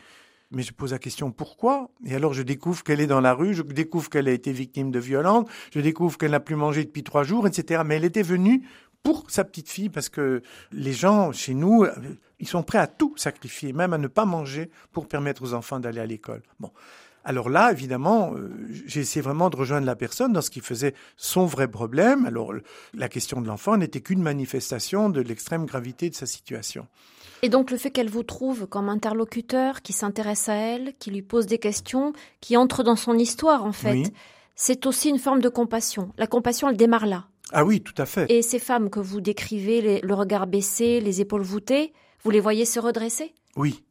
Mais 0.51 0.63
je 0.63 0.73
pose 0.73 0.93
la 0.93 0.99
question 0.99 1.31
pourquoi? 1.31 1.91
Et 2.05 2.15
alors 2.15 2.35
je 2.35 2.43
découvre 2.43 2.83
qu'elle 2.83 3.01
est 3.01 3.07
dans 3.07 3.21
la 3.21 3.35
rue, 3.35 3.55
je 3.55 3.63
découvre 3.63 4.11
qu'elle 4.11 4.29
a 4.29 4.33
été 4.33 4.53
victime 4.53 4.91
de 4.91 4.99
violence, 4.99 5.49
je 5.73 5.81
découvre 5.81 6.19
qu'elle 6.19 6.33
n'a 6.33 6.41
plus 6.41 6.57
mangé 6.57 6.85
depuis 6.85 7.05
trois 7.05 7.23
jours, 7.23 7.47
etc. 7.47 7.83
Mais 7.87 7.97
elle 7.97 8.05
était 8.05 8.23
venue 8.23 8.67
pour 9.03 9.31
sa 9.31 9.45
petite 9.45 9.69
fille 9.69 9.89
parce 9.89 10.09
que 10.09 10.43
les 10.73 10.93
gens 10.93 11.33
chez 11.33 11.55
nous, 11.55 11.87
ils 12.39 12.49
sont 12.49 12.63
prêts 12.63 12.79
à 12.79 12.87
tout 12.87 13.15
sacrifier, 13.17 13.73
même 13.73 13.93
à 13.93 13.99
ne 13.99 14.09
pas 14.09 14.25
manger 14.25 14.71
pour 14.93 15.09
permettre 15.09 15.43
aux 15.43 15.55
enfants 15.55 15.81
d'aller 15.81 16.01
à 16.01 16.07
l'école. 16.07 16.43
Bon. 16.59 16.71
Alors 17.23 17.51
là, 17.51 17.71
évidemment, 17.71 18.33
euh, 18.35 18.49
j'ai 18.87 19.01
essayé 19.01 19.21
vraiment 19.21 19.51
de 19.51 19.57
rejoindre 19.57 19.85
la 19.85 19.95
personne 19.95 20.33
dans 20.33 20.41
ce 20.41 20.49
qui 20.49 20.61
faisait 20.61 20.95
son 21.17 21.45
vrai 21.45 21.69
problème. 21.69 22.25
Alors 22.25 22.55
la 22.95 23.09
question 23.11 23.43
de 23.43 23.47
l'enfant 23.47 23.77
n'était 23.77 24.01
qu'une 24.01 24.23
manifestation 24.23 25.11
de 25.11 25.21
l'extrême 25.21 25.67
gravité 25.67 26.09
de 26.09 26.15
sa 26.15 26.25
situation. 26.25 26.87
Et 27.43 27.49
donc 27.49 27.71
le 27.71 27.77
fait 27.77 27.91
qu'elle 27.91 28.11
vous 28.11 28.23
trouve 28.23 28.67
comme 28.67 28.89
interlocuteur, 28.89 29.83
qui 29.83 29.93
s'intéresse 29.93 30.49
à 30.49 30.55
elle, 30.55 30.95
qui 30.99 31.11
lui 31.11 31.23
pose 31.23 31.47
des 31.47 31.59
questions, 31.59 32.13
qui 32.41 32.57
entre 32.57 32.83
dans 32.83 32.97
son 32.97 33.17
histoire 33.17 33.65
en 33.65 33.73
fait, 33.73 34.13
c'est 34.55 34.85
aussi 34.87 35.09
une 35.09 35.19
forme 35.19 35.41
de 35.41 35.49
compassion. 35.49 36.13
La 36.19 36.27
compassion, 36.27 36.69
elle 36.69 36.77
démarre 36.77 37.07
là. 37.07 37.25
Ah 37.53 37.65
oui, 37.65 37.81
tout 37.81 37.95
à 37.97 38.07
fait. 38.07 38.31
Et 38.31 38.43
ces 38.43 38.59
femmes 38.59 38.91
que 38.91 39.01
vous 39.01 39.21
décrivez, 39.21 40.01
le 40.03 40.15
regard 40.15 40.47
baissé, 40.47 41.01
les 41.01 41.21
épaules 41.21 41.43
voûtées, 41.43 41.93
vous 42.23 42.31
les 42.31 42.41
voyez 42.41 42.65
se 42.65 42.79
redresser? 42.79 43.35
Oui, 43.57 43.83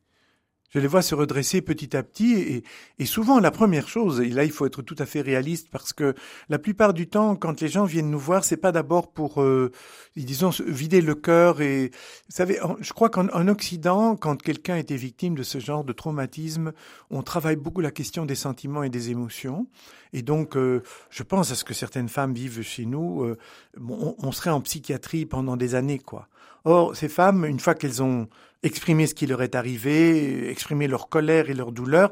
je 0.69 0.79
les 0.79 0.87
vois 0.87 1.01
se 1.01 1.15
redresser 1.15 1.61
petit 1.61 1.95
à 1.95 2.03
petit 2.03 2.33
et, 2.33 2.63
et, 2.99 3.05
souvent 3.05 3.39
la 3.39 3.51
première 3.51 3.87
chose, 3.87 4.21
et 4.21 4.29
là 4.29 4.43
il 4.43 4.51
faut 4.51 4.65
être 4.65 4.81
tout 4.81 4.95
à 4.99 5.05
fait 5.05 5.21
réaliste 5.21 5.69
parce 5.71 5.93
que 5.93 6.13
la 6.47 6.59
plupart 6.59 6.93
du 6.93 7.07
temps, 7.07 7.35
quand 7.35 7.61
les 7.61 7.67
gens 7.67 7.85
viennent 7.85 8.09
nous 8.09 8.19
voir, 8.19 8.43
c'est 8.43 8.57
pas 8.57 8.71
d'abord 8.71 9.11
pour, 9.11 9.41
euh, 9.41 9.71
disons, 10.15 10.51
vider 10.65 11.01
le 11.01 11.15
cœur 11.15 11.61
et, 11.61 11.87
vous 11.89 12.35
savez, 12.35 12.59
je 12.79 12.93
crois 12.93 13.09
qu'en 13.09 13.47
Occident, 13.47 14.15
quand 14.15 14.41
quelqu'un 14.41 14.75
était 14.75 14.95
victime 14.95 15.35
de 15.35 15.43
ce 15.43 15.59
genre 15.59 15.83
de 15.83 15.93
traumatisme, 15.93 16.73
on 17.09 17.23
travaille 17.23 17.55
beaucoup 17.55 17.81
la 17.81 17.91
question 17.91 18.25
des 18.25 18.35
sentiments 18.35 18.83
et 18.83 18.89
des 18.89 19.09
émotions. 19.09 19.67
Et 20.13 20.21
donc, 20.21 20.55
euh, 20.55 20.81
je 21.09 21.23
pense 21.23 21.51
à 21.51 21.55
ce 21.55 21.63
que 21.63 21.73
certaines 21.73 22.09
femmes 22.09 22.33
vivent 22.33 22.61
chez 22.61 22.85
nous. 22.85 23.23
Euh, 23.23 23.37
on, 23.79 24.15
on 24.17 24.31
serait 24.31 24.49
en 24.49 24.61
psychiatrie 24.61 25.25
pendant 25.25 25.57
des 25.57 25.75
années, 25.75 25.99
quoi. 25.99 26.27
Or, 26.65 26.95
ces 26.95 27.09
femmes, 27.09 27.45
une 27.45 27.59
fois 27.59 27.73
qu'elles 27.73 28.03
ont 28.03 28.27
exprimé 28.63 29.07
ce 29.07 29.15
qui 29.15 29.27
leur 29.27 29.41
est 29.41 29.55
arrivé, 29.55 30.49
exprimé 30.49 30.87
leur 30.87 31.09
colère 31.09 31.49
et 31.49 31.53
leur 31.53 31.71
douleur, 31.71 32.11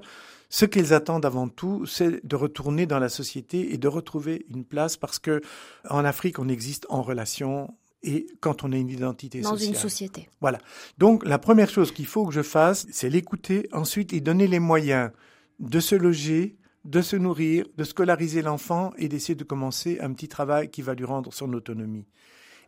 ce 0.50 0.66
qu'elles 0.66 0.94
attendent 0.94 1.26
avant 1.26 1.50
tout, 1.50 1.86
c'est 1.86 2.26
de 2.26 2.36
retourner 2.36 2.86
dans 2.86 3.00
la 3.00 3.10
société 3.10 3.74
et 3.74 3.78
de 3.78 3.88
retrouver 3.88 4.46
une 4.50 4.64
place 4.64 4.96
parce 4.96 5.20
que 5.20 5.42
en 5.90 6.06
Afrique, 6.06 6.40
on 6.40 6.48
existe 6.48 6.86
en 6.90 7.02
relation 7.02 7.74
et 8.04 8.28
quand 8.40 8.64
on 8.64 8.72
a 8.72 8.78
une 8.78 8.90
identité 8.90 9.42
sociale. 9.42 9.60
Dans 9.60 9.66
une 9.66 9.76
société. 9.76 10.30
Voilà. 10.40 10.60
Donc, 10.98 11.26
la 11.26 11.40
première 11.40 11.70
chose 11.70 11.92
qu'il 11.92 12.06
faut 12.06 12.26
que 12.26 12.34
je 12.34 12.44
fasse, 12.44 12.88
c'est 12.92 13.10
l'écouter, 13.10 13.68
ensuite 13.74 14.12
lui 14.12 14.22
donner 14.22 14.48
les 14.48 14.60
moyens 14.60 15.12
de 15.60 15.80
se 15.80 15.96
loger, 15.96 16.56
de 16.86 17.02
se 17.02 17.16
nourrir, 17.18 17.66
de 17.76 17.84
scolariser 17.84 18.42
l'enfant 18.42 18.94
et 18.98 19.10
d'essayer 19.10 19.36
de 19.36 19.44
commencer 19.44 20.00
un 20.00 20.14
petit 20.14 20.30
travail 20.30 20.70
qui 20.70 20.82
va 20.82 20.94
lui 20.94 21.06
rendre 21.06 21.34
son 21.34 21.52
autonomie. 21.54 22.06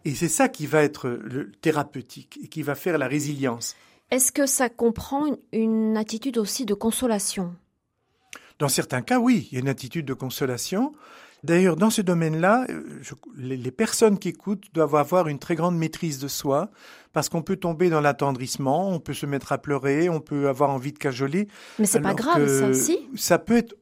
Et 0.05 0.15
c'est 0.15 0.29
ça 0.29 0.49
qui 0.49 0.65
va 0.67 0.83
être 0.83 1.09
le 1.09 1.51
thérapeutique 1.51 2.39
et 2.43 2.47
qui 2.47 2.63
va 2.63 2.75
faire 2.75 2.97
la 2.97 3.07
résilience. 3.07 3.75
Est-ce 4.11 4.31
que 4.31 4.45
ça 4.45 4.69
comprend 4.69 5.25
une 5.51 5.97
attitude 5.97 6.37
aussi 6.37 6.65
de 6.65 6.73
consolation? 6.73 7.53
Dans 8.57 8.69
certains 8.69 9.01
cas, 9.01 9.19
oui, 9.19 9.47
il 9.51 9.55
y 9.55 9.57
a 9.57 9.61
une 9.61 9.69
attitude 9.69 10.05
de 10.05 10.13
consolation. 10.13 10.93
D'ailleurs, 11.43 11.77
dans 11.77 11.89
ce 11.89 12.01
domaine-là, 12.01 12.65
euh, 12.69 13.01
les 13.37 13.71
personnes 13.71 14.19
qui 14.19 14.29
écoutent 14.29 14.65
doivent 14.73 14.95
avoir 14.95 15.27
une 15.29 15.39
très 15.39 15.55
grande 15.55 15.77
maîtrise 15.77 16.19
de 16.19 16.27
soi, 16.27 16.69
parce 17.13 17.29
qu'on 17.29 17.41
peut 17.41 17.55
tomber 17.55 17.89
dans 17.89 18.01
l'attendrissement, 18.01 18.89
on 18.89 18.99
peut 18.99 19.13
se 19.13 19.25
mettre 19.25 19.53
à 19.53 19.57
pleurer, 19.57 20.09
on 20.09 20.19
peut 20.19 20.49
avoir 20.49 20.71
envie 20.71 20.91
de 20.91 20.97
cajoler. 20.97 21.47
Mais 21.77 21.85
c'est 21.85 22.01
pas 22.01 22.13
grave, 22.13 22.47
ça 22.47 22.67
aussi. 22.67 22.99
Ça 23.15 23.39
peut 23.39 23.57
être 23.57 23.75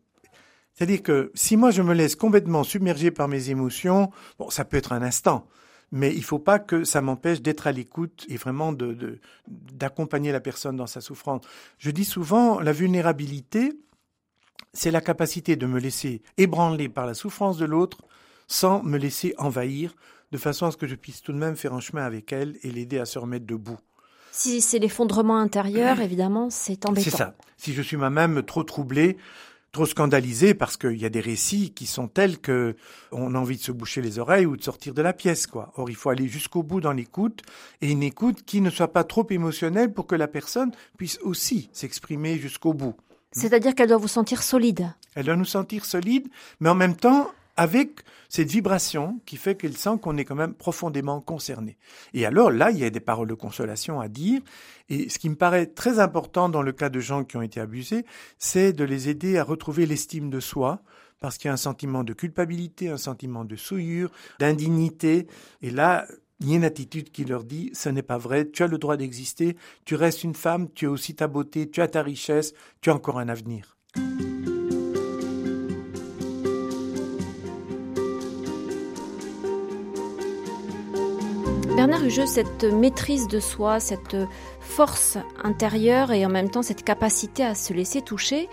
c'est-à-dire 0.74 1.02
que 1.02 1.32
si 1.34 1.58
moi 1.58 1.72
je 1.72 1.82
me 1.82 1.96
laisse 1.96 2.16
complètement 2.16 2.64
submerger 2.64 3.10
par 3.10 3.28
mes 3.28 3.50
émotions, 3.50 4.12
bon, 4.38 4.52
ça 4.52 4.64
peut 4.64 4.78
être 4.78 4.94
un 4.94 5.02
instant 5.02 5.48
mais 5.92 6.14
il 6.14 6.20
ne 6.20 6.24
faut 6.24 6.40
pas 6.40 6.60
que 6.60 6.84
ça 6.84 7.02
m'empêche 7.02 7.42
d'être 7.42 7.68
à 7.68 7.72
l'écoute 7.72 8.26
et 8.28 8.38
vraiment 8.38 8.74
de, 8.74 9.20
d'accompagner 9.48 10.32
la 10.32 10.40
personne 10.40 10.76
dans 10.76 10.88
sa 10.88 11.02
souffrance. 11.02 11.42
Je 11.78 11.92
dis 11.92 12.06
souvent, 12.06 12.60
la 12.60 12.74
vulnérabilité, 12.74 13.74
c'est 14.74 14.92
la 14.92 15.02
capacité 15.02 15.56
de 15.56 15.66
me 15.66 15.80
laisser 15.80 16.22
ébranler 16.38 16.90
par 16.90 17.06
la 17.06 17.14
souffrance 17.14 17.58
de 17.58 17.66
l'autre 17.66 18.00
sans 18.48 18.84
me 18.84 18.98
laisser 18.98 19.34
envahir, 19.38 19.96
de 20.32 20.38
façon 20.38 20.66
à 20.66 20.72
ce 20.72 20.78
que 20.78 20.88
je 20.88 20.96
puisse 20.96 21.22
tout 21.22 21.34
de 21.34 21.38
même 21.38 21.56
faire 21.56 21.74
un 21.74 21.80
chemin 21.80 22.06
avec 22.06 22.32
elle 22.32 22.58
et 22.64 22.72
l'aider 22.72 23.00
à 23.00 23.06
se 23.06 23.20
remettre 23.20 23.46
debout. 23.46 23.78
Si 24.32 24.62
c'est 24.62 24.80
l'effondrement 24.80 25.38
intérieur, 25.38 26.00
évidemment, 26.00 26.50
c'est 26.50 26.86
embêtant. 26.86 27.10
C'est 27.10 27.16
ça. 27.16 27.36
Si 27.58 27.74
je 27.74 27.82
suis 27.82 27.98
moi-même 27.98 28.44
trop 28.44 28.64
troublé, 28.64 29.18
trop 29.78 29.86
scandalisé 29.86 30.56
parce 30.56 30.76
qu'il 30.76 30.98
y 30.98 31.06
a 31.06 31.10
des 31.10 31.20
récits 31.20 31.70
qui 31.70 31.86
sont 31.86 32.08
tels 32.08 32.40
que 32.40 32.76
on 33.12 33.36
a 33.36 33.38
envie 33.38 33.58
de 33.58 33.62
se 33.62 33.72
boucher 33.72 34.02
les 34.02 34.18
oreilles 34.18 34.48
ou 34.48 34.58
de 34.58 34.64
sortir 34.64 34.96
de 34.96 35.04
la 35.04 35.14
pièce, 35.14 35.46
quoi. 35.46 35.72
Or, 35.76 35.88
il 35.88 35.96
faut 35.96 36.10
aller 36.10 36.28
jusqu'au 36.28 36.64
bout 36.64 36.82
dans 36.82 36.94
l'écoute 36.94 37.44
et 37.82 37.92
une 37.92 38.02
écoute 38.02 38.42
qui 38.44 38.60
ne 38.62 38.72
soit 38.72 38.92
pas 38.92 39.04
trop 39.04 39.28
émotionnelle 39.30 39.94
pour 39.94 40.08
que 40.08 40.16
la 40.16 40.28
personne 40.28 40.72
puisse 40.98 41.20
aussi 41.22 41.70
s'exprimer 41.74 42.40
jusqu'au 42.40 42.74
bout. 42.74 42.96
C'est-à-dire 43.32 43.76
qu'elle 43.76 43.90
doit 43.90 43.98
vous 43.98 44.08
sentir 44.08 44.42
solide. 44.42 44.92
Elle 45.14 45.28
doit 45.28 45.36
nous 45.36 45.46
sentir 45.46 45.86
solide, 45.86 46.28
mais 46.60 46.70
en 46.70 46.76
même 46.76 46.96
temps 46.96 47.30
avec 47.58 48.02
cette 48.30 48.50
vibration 48.50 49.20
qui 49.26 49.36
fait 49.36 49.56
qu'elle 49.56 49.76
sent 49.76 49.98
qu'on 50.02 50.18
est 50.18 50.26
quand 50.26 50.36
même 50.36 50.54
profondément 50.54 51.20
concerné. 51.22 51.78
Et 52.14 52.26
alors 52.26 52.52
là, 52.52 52.72
il 52.72 52.78
y 52.78 52.86
a 52.86 52.90
des 52.90 53.00
paroles 53.00 53.28
de 53.28 53.34
consolation 53.34 54.00
à 54.00 54.08
dire. 54.08 54.42
Et 54.90 55.10
ce 55.10 55.20
qui 55.20 55.30
me 55.30 55.36
paraît 55.36 55.66
très 55.66 56.00
important 56.00 56.50
dans 56.50 56.62
le 56.62 56.72
cas 56.72 56.90
de 56.90 57.00
gens 57.00 57.24
qui 57.24 57.36
ont 57.36 57.42
été 57.42 57.60
abusés, 57.60 58.06
c'est 58.38 58.74
de 58.74 58.84
les 58.84 59.10
aider 59.10 59.38
à 59.38 59.44
retrouver 59.44 59.86
l'estime 59.86 60.30
de 60.30 60.40
soi, 60.40 60.82
parce 61.20 61.38
qu'il 61.38 61.48
y 61.48 61.50
a 61.50 61.54
un 61.54 61.58
sentiment 61.58 62.04
de 62.04 62.14
culpabilité, 62.14 62.90
un 62.90 62.98
sentiment 62.98 63.44
de 63.44 63.56
souillure, 63.56 64.12
d'indignité. 64.40 65.26
Et 65.62 65.72
là, 65.72 66.06
il 66.40 66.50
y 66.50 66.54
a 66.54 66.58
une 66.58 66.64
attitude 66.64 67.12
qui 67.12 67.26
leur 67.26 67.44
dit 67.44 67.72
ce 67.74 67.90
n'est 67.90 68.04
pas 68.04 68.20
vrai, 68.20 68.50
tu 68.50 68.62
as 68.62 68.68
le 68.68 68.78
droit 68.78 68.98
d'exister, 68.98 69.58
tu 69.86 69.96
restes 69.96 70.24
une 70.24 70.36
femme, 70.36 70.70
tu 70.74 70.86
as 70.86 70.92
aussi 70.92 71.16
ta 71.16 71.28
beauté, 71.28 71.70
tu 71.70 71.82
as 71.82 71.88
ta 71.88 72.04
richesse, 72.04 72.54
tu 72.82 72.92
as 72.92 72.96
encore 72.96 73.20
un 73.20 73.30
avenir. 73.30 73.78
Bernard 81.88 82.06
Hugeux, 82.06 82.26
cette 82.26 82.66
maîtrise 82.66 83.30
de 83.30 83.40
soi, 83.40 83.80
cette 83.80 84.18
force 84.60 85.18
intérieure 85.42 86.12
et 86.12 86.26
en 86.26 86.30
même 86.30 86.50
temps 86.50 86.62
cette 86.62 86.84
capacité 86.84 87.46
à 87.46 87.56
se 87.56 87.72
laisser 87.72 88.02
toucher, 88.02 88.50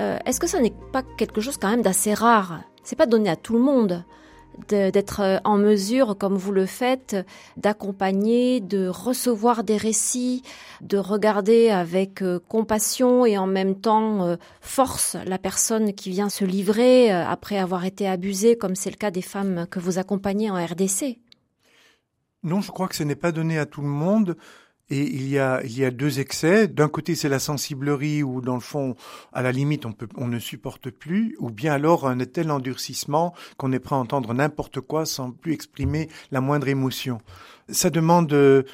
euh, 0.00 0.18
est-ce 0.26 0.40
que 0.40 0.48
ça 0.48 0.58
n'est 0.58 0.74
pas 0.92 1.04
quelque 1.16 1.40
chose 1.40 1.56
quand 1.56 1.70
même 1.70 1.82
d'assez 1.82 2.14
rare? 2.14 2.62
C'est 2.82 2.96
pas 2.96 3.06
donné 3.06 3.30
à 3.30 3.36
tout 3.36 3.52
le 3.52 3.60
monde 3.60 4.02
d'être 4.66 5.20
euh, 5.20 5.38
en 5.44 5.56
mesure, 5.56 6.18
comme 6.18 6.34
vous 6.34 6.50
le 6.50 6.66
faites, 6.66 7.16
d'accompagner, 7.56 8.58
de 8.58 8.88
recevoir 8.88 9.62
des 9.62 9.76
récits, 9.76 10.42
de 10.80 10.98
regarder 10.98 11.70
avec 11.70 12.22
euh, 12.22 12.40
compassion 12.48 13.24
et 13.24 13.38
en 13.38 13.46
même 13.46 13.76
temps 13.76 14.36
force 14.60 15.16
la 15.26 15.38
personne 15.38 15.92
qui 15.92 16.10
vient 16.10 16.28
se 16.28 16.44
livrer 16.44 17.12
après 17.12 17.56
avoir 17.56 17.84
été 17.84 18.08
abusée, 18.08 18.56
comme 18.56 18.74
c'est 18.74 18.90
le 18.90 18.96
cas 18.96 19.12
des 19.12 19.22
femmes 19.22 19.68
que 19.70 19.78
vous 19.78 20.00
accompagnez 20.00 20.50
en 20.50 20.56
RDC. 20.56 21.20
Non, 22.44 22.60
je 22.60 22.70
crois 22.70 22.88
que 22.88 22.94
ce 22.94 23.02
n'est 23.02 23.16
pas 23.16 23.32
donné 23.32 23.58
à 23.58 23.66
tout 23.66 23.80
le 23.80 23.88
monde. 23.88 24.36
Et 24.90 25.00
il 25.00 25.26
y 25.28 25.38
a, 25.38 25.90
deux 25.90 26.20
excès. 26.20 26.68
D'un 26.68 26.88
côté, 26.88 27.14
c'est 27.14 27.30
la 27.30 27.38
sensiblerie 27.38 28.22
où, 28.22 28.42
dans 28.42 28.54
le 28.54 28.60
fond, 28.60 28.96
à 29.32 29.40
la 29.40 29.50
limite, 29.50 29.86
on, 29.86 29.94
on 30.16 30.28
ne 30.28 30.38
supporte 30.38 30.90
plus, 30.90 31.36
ou 31.38 31.50
bien 31.50 31.72
alors 31.72 32.06
un 32.06 32.18
tel 32.18 32.50
endurcissement 32.50 33.34
qu'on 33.56 33.72
est 33.72 33.78
prêt 33.78 33.96
à 33.96 33.98
entendre 33.98 34.34
n'importe 34.34 34.82
quoi 34.82 35.06
sans 35.06 35.30
plus 35.30 35.54
exprimer 35.54 36.10
la 36.30 36.42
moindre 36.42 36.68
émotion. 36.68 37.18
Ça 37.70 37.88
demande 37.88 38.30
euh, 38.34 38.64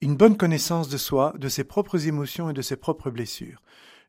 une 0.00 0.14
bonne 0.14 0.36
connaissance 0.36 0.88
de 0.88 0.96
soi, 0.96 1.34
de 1.36 1.48
ses 1.48 1.64
propres 1.64 2.06
émotions 2.06 2.50
et 2.50 2.54
de 2.54 2.62
ses 2.62 2.76
propres 2.76 3.10
blessures. 3.10 3.60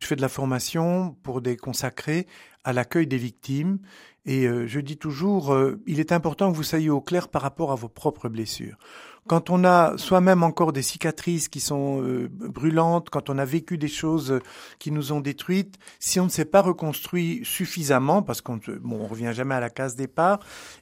Je 0.02 0.08
fais 0.08 0.16
de 0.16 0.22
la 0.22 0.30
formation 0.30 1.16
pour 1.22 1.42
des 1.42 1.56
consacrés 1.56 2.28
à 2.64 2.74
l'accueil 2.74 3.08
des 3.08 3.18
victimes. 3.18 3.80
Et 4.26 4.48
euh, 4.48 4.68
je 4.68 4.80
dis 4.80 4.98
toujours, 4.98 5.54
euh, 5.54 5.80
il 5.88 6.00
est 6.00 6.12
important 6.12 6.52
que 6.52 6.58
vous 6.58 6.64
soyez 6.64 6.90
au 6.90 7.02
clair 7.02 7.28
par 7.28 7.42
rapport 7.42 7.72
à 7.72 7.76
vos 7.76 7.88
propres 7.88 8.28
blessures. 8.28 8.78
Quand 9.28 9.52
on 9.52 9.64
a 9.64 9.98
soi-même 9.98 10.42
encore 10.42 10.74
des 10.74 10.82
cicatrices 10.82 11.48
qui 11.48 11.60
sont 11.60 12.02
euh, 12.02 12.28
brûlantes, 12.32 13.10
quand 13.12 13.30
on 13.30 13.38
a 13.38 13.46
vécu 13.46 13.78
des 13.78 13.88
choses 13.88 14.40
qui 14.80 14.92
nous 14.92 15.12
ont 15.12 15.20
détruites, 15.20 15.78
si 16.00 16.20
on 16.20 16.26
ne 16.26 16.30
s'est 16.30 16.46
pas 16.46 16.62
reconstruit 16.62 17.42
suffisamment, 17.44 18.24
parce 18.24 18.42
qu'on 18.42 18.60
bon, 18.82 19.02
on 19.02 19.08
revient 19.08 19.32
jamais 19.34 19.54
à 19.54 19.60
la 19.60 19.70
case 19.70 19.96
départ, 19.96 20.40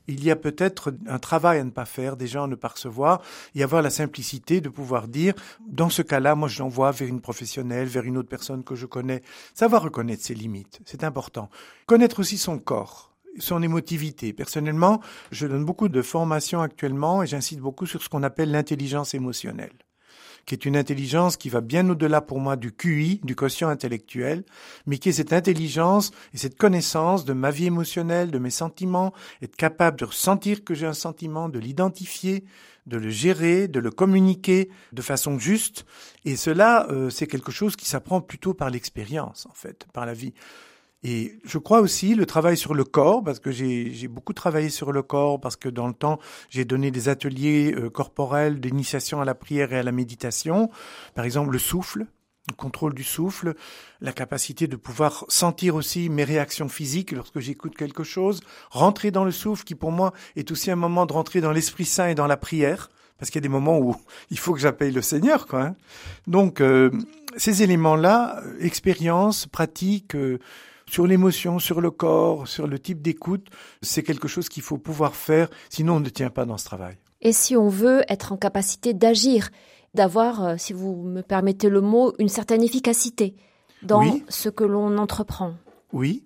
il 0.08 0.24
y 0.24 0.32
a 0.32 0.38
peut-être 0.38 0.94
un 1.08 1.20
travail 1.20 1.60
à 1.60 1.64
ne 1.66 1.70
pas 1.70 1.86
faire, 1.86 2.16
gens 2.20 2.46
à 2.46 2.48
ne 2.48 2.56
pas 2.56 2.70
recevoir, 2.70 3.22
et 3.56 3.64
avoir 3.64 3.82
la 3.82 3.90
simplicité 3.90 4.62
de 4.62 4.70
pouvoir 4.70 5.10
dire, 5.10 5.34
dans 5.68 5.90
ce 5.90 6.02
cas-là, 6.02 6.36
moi 6.36 6.48
je 6.48 6.60
l'envoie 6.60 6.92
vers 6.92 7.10
une 7.10 7.22
professionnelle, 7.22 7.88
vers 7.88 8.04
une 8.04 8.18
autre 8.18 8.30
personne 8.30 8.64
que 8.64 8.76
je 8.76 8.86
connais. 8.86 9.22
Savoir 9.54 9.84
reconnaître 9.84 10.24
ses 10.24 10.34
limites, 10.34 10.80
c'est 10.86 11.04
important. 11.04 11.50
Connaître 11.88 12.20
aussi 12.20 12.38
son 12.38 12.58
corps 12.58 13.10
son 13.38 13.62
émotivité. 13.62 14.34
Personnellement, 14.34 15.02
je 15.32 15.48
donne 15.48 15.66
beaucoup 15.66 15.90
de 15.90 16.02
formations 16.02 16.62
actuellement 16.62 17.24
et 17.24 17.28
j'insiste 17.28 17.62
beaucoup 17.62 17.86
sur 17.86 18.02
ce 18.02 18.10
qu'on 18.10 18.24
appelle 18.24 18.52
l'intelligence 18.52 19.14
émotionnelle 19.14 19.74
qui 20.50 20.56
est 20.56 20.66
une 20.66 20.78
intelligence 20.78 21.38
qui 21.38 21.50
va 21.50 21.62
bien 21.62 21.88
au-delà 21.88 22.22
pour 22.22 22.40
moi 22.40 22.56
du 22.56 22.72
QI, 22.72 23.22
du 23.24 23.36
quotient 23.36 23.70
intellectuel, 23.70 24.44
mais 24.88 24.98
qui 24.98 25.10
est 25.10 25.14
cette 25.14 25.32
intelligence 25.32 26.10
et 26.34 26.38
cette 26.38 26.58
connaissance 26.58 27.24
de 27.24 27.34
ma 27.34 27.52
vie 27.52 27.68
émotionnelle, 27.68 28.32
de 28.32 28.40
mes 28.40 28.50
sentiments, 28.50 29.14
être 29.44 29.56
capable 29.56 30.00
de 30.00 30.06
ressentir 30.06 30.64
que 30.64 30.74
j'ai 30.74 30.88
un 30.88 30.94
sentiment, 30.94 31.50
de 31.50 31.60
l'identifier, 31.60 32.46
de 32.88 32.98
le 32.98 33.12
gérer, 33.12 33.68
de 33.68 33.80
le 33.80 33.92
communiquer 33.92 34.70
de 34.92 35.02
façon 35.04 35.38
juste. 35.38 35.86
Et 36.26 36.36
cela, 36.36 36.88
euh, 36.90 37.12
c'est 37.12 37.28
quelque 37.28 37.52
chose 37.52 37.76
qui 37.76 37.86
s'apprend 37.86 38.20
plutôt 38.20 38.56
par 38.56 38.72
l'expérience, 38.72 39.46
en 39.46 39.54
fait, 39.54 39.86
par 39.94 40.08
la 40.08 40.14
vie. 40.14 40.34
Et 41.04 41.40
je 41.46 41.58
crois 41.58 41.80
aussi 41.80 42.14
le 42.14 42.26
travail 42.26 42.58
sur 42.58 42.74
le 42.74 42.84
corps, 42.84 43.24
parce 43.24 43.40
que 43.40 43.52
j'ai 43.52 44.08
beaucoup 44.10 44.34
travaillé 44.34 44.70
sur 44.70 44.92
le 44.92 45.02
corps, 45.02 45.40
parce 45.40 45.56
que 45.56 45.70
dans 45.70 45.88
le 45.88 45.94
temps, 45.94 46.20
j'ai 46.50 46.66
donné 46.66 46.92
des 46.92 47.08
ateliers 47.08 47.74
euh, 47.74 47.90
corporels 47.90 48.60
d'initiation 48.60 49.22
à 49.22 49.26
la 49.26 49.36
prière 49.36 49.72
et 49.72 49.78
à 49.78 49.84
la 49.84 49.94
méditation. 49.94 50.70
Par 51.16 51.24
exemple, 51.24 51.52
le 51.52 51.60
souffle, 51.60 52.06
le 52.50 52.56
contrôle 52.56 52.94
du 52.94 53.04
souffle, 53.04 53.56
la 54.02 54.12
capacité 54.12 54.68
de 54.68 54.76
pouvoir 54.76 55.24
sentir 55.30 55.76
aussi 55.76 56.10
mes 56.10 56.26
réactions 56.26 56.68
physiques 56.68 57.14
lorsque 57.14 57.40
j'écoute 57.40 57.78
quelque 57.78 58.04
chose, 58.04 58.42
rentrer 58.70 59.12
dans 59.12 59.24
le 59.24 59.32
souffle, 59.32 59.64
qui 59.64 59.76
pour 59.76 59.92
moi 59.92 60.14
est 60.36 60.52
aussi 60.52 60.70
un 60.70 60.76
moment 60.76 61.06
de 61.06 61.14
rentrer 61.14 61.40
dans 61.40 61.54
l'Esprit 61.54 61.86
Saint 61.86 62.08
et 62.08 62.16
dans 62.16 62.28
la 62.28 62.38
prière, 62.38 62.90
parce 63.18 63.32
qu'il 63.32 63.40
y 63.40 63.44
a 63.44 63.48
des 63.48 63.50
moments 63.50 63.80
où 63.80 63.96
il 64.32 64.40
faut 64.40 64.54
que 64.54 64.60
j'appelle 64.60 64.94
le 64.94 65.02
Seigneur, 65.02 65.48
quoi. 65.48 65.62
Hein. 65.62 65.76
Donc, 66.28 66.60
euh, 66.60 66.92
ces 67.38 67.64
éléments-là, 67.64 68.42
euh, 68.44 68.58
expérience, 68.60 69.46
pratique, 69.46 70.16
sur 70.90 71.06
l'émotion, 71.06 71.60
sur 71.60 71.82
le 71.82 71.92
corps, 71.92 72.48
sur 72.48 72.68
le 72.68 72.80
type 72.80 73.02
d'écoute, 73.02 73.48
c'est 73.82 74.04
quelque 74.04 74.28
chose 74.28 74.50
qu'il 74.50 74.64
faut 74.64 74.78
pouvoir 74.78 75.16
faire, 75.16 75.50
sinon 75.70 75.96
on 75.98 76.00
ne 76.00 76.10
tient 76.10 76.30
pas 76.30 76.46
dans 76.46 76.58
ce 76.58 76.66
travail. 76.66 76.98
Et 77.22 77.32
si 77.32 77.56
on 77.56 77.70
veut 77.70 78.04
être 78.10 78.32
en 78.32 78.38
capacité 78.38 78.94
d'agir, 78.94 79.50
d'avoir, 79.94 80.44
euh, 80.44 80.56
si 80.58 80.74
vous 80.74 80.96
me 80.96 81.22
permettez 81.22 81.70
le 81.70 81.82
mot, 81.82 82.14
une 82.18 82.30
certaine 82.30 82.64
efficacité 82.64 83.36
dans 83.84 84.20
ce 84.28 84.50
que 84.50 84.64
l'on 84.64 84.98
entreprend. 84.98 85.54
Oui, 85.94 86.24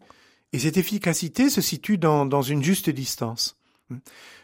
et 0.54 0.60
cette 0.60 0.78
efficacité 0.78 1.50
se 1.50 1.62
situe 1.62 1.98
dans, 1.98 2.26
dans 2.26 2.42
une 2.42 2.64
juste 2.64 2.90
distance. 2.90 3.58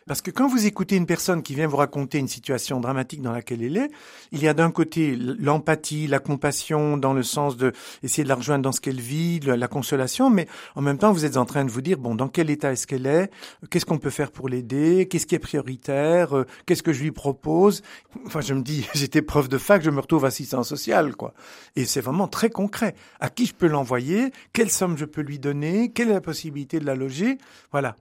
Parce 0.10 0.24
que 0.24 0.32
quand 0.32 0.48
vous 0.48 0.66
écoutez 0.66 0.96
une 0.96 1.06
personne 1.06 1.44
qui 1.44 1.54
vient 1.54 1.68
vous 1.68 1.78
raconter 1.78 2.18
une 2.18 2.28
situation 2.28 2.80
dramatique 2.80 3.22
dans 3.22 3.32
laquelle 3.32 3.62
elle 3.62 3.78
est, 3.78 3.92
il 4.32 4.42
y 4.42 4.48
a 4.48 4.56
d'un 4.56 4.72
côté 4.72 5.16
l'empathie, 5.16 6.08
la 6.08 6.18
compassion 6.18 6.98
dans 6.98 7.14
le 7.14 7.22
sens 7.22 7.58
de 7.58 7.74
essayer 8.02 8.24
de 8.24 8.30
la 8.30 8.34
rejoindre 8.34 8.64
dans 8.64 8.72
ce 8.72 8.82
qu'elle 8.82 9.00
vit, 9.00 9.40
la, 9.42 9.68
consolation, 9.68 10.32
mais 10.32 10.48
en 10.76 10.82
même 10.82 10.98
temps 10.98 11.12
vous 11.12 11.26
êtes 11.26 11.38
en 11.38 11.46
train 11.46 11.64
de 11.64 11.70
vous 11.70 11.82
dire 11.82 12.00
bon 12.00 12.16
dans 12.16 12.28
quel 12.28 12.50
état 12.50 12.72
est-ce 12.72 12.88
qu'elle 12.88 13.06
est, 13.06 13.30
qu'est-ce 13.70 13.86
qu'on 13.86 14.00
peut 14.00 14.10
faire 14.10 14.32
pour 14.32 14.50
l'aider, 14.50 15.08
qu'est-ce 15.08 15.28
qui 15.28 15.36
est 15.36 15.40
prioritaire, 15.40 16.36
euh, 16.36 16.48
qu'est-ce 16.66 16.82
que 16.82 16.92
je 16.92 17.04
lui 17.04 17.12
propose? 17.12 17.84
Enfin 18.26 18.42
je 18.42 18.56
me 18.56 18.64
dis 18.64 18.88
j'étais 18.96 19.22
prof 19.22 19.48
de 19.48 19.60
fac, 19.60 19.84
je 19.84 19.92
me 19.92 20.00
retrouve 20.00 20.26
assistant 20.26 20.64
social 20.64 21.16
quoi. 21.16 21.36
Et 21.76 21.86
c'est 21.86 22.02
vraiment 22.02 22.28
très 22.28 22.50
concret. 22.50 22.96
À 23.20 23.30
qui 23.30 23.46
je 23.46 23.54
peux 23.54 23.68
l'envoyer, 23.68 24.32
quelle 24.54 24.72
somme 24.72 24.98
je 24.98 25.06
peux 25.06 25.22
lui 25.22 25.38
donner, 25.38 25.92
quelle 25.92 26.10
est 26.10 26.14
la 26.14 26.22
possibilité 26.22 26.80
de 26.80 26.86
la 26.88 26.96
loger, 26.96 27.38
voilà. 27.72 27.96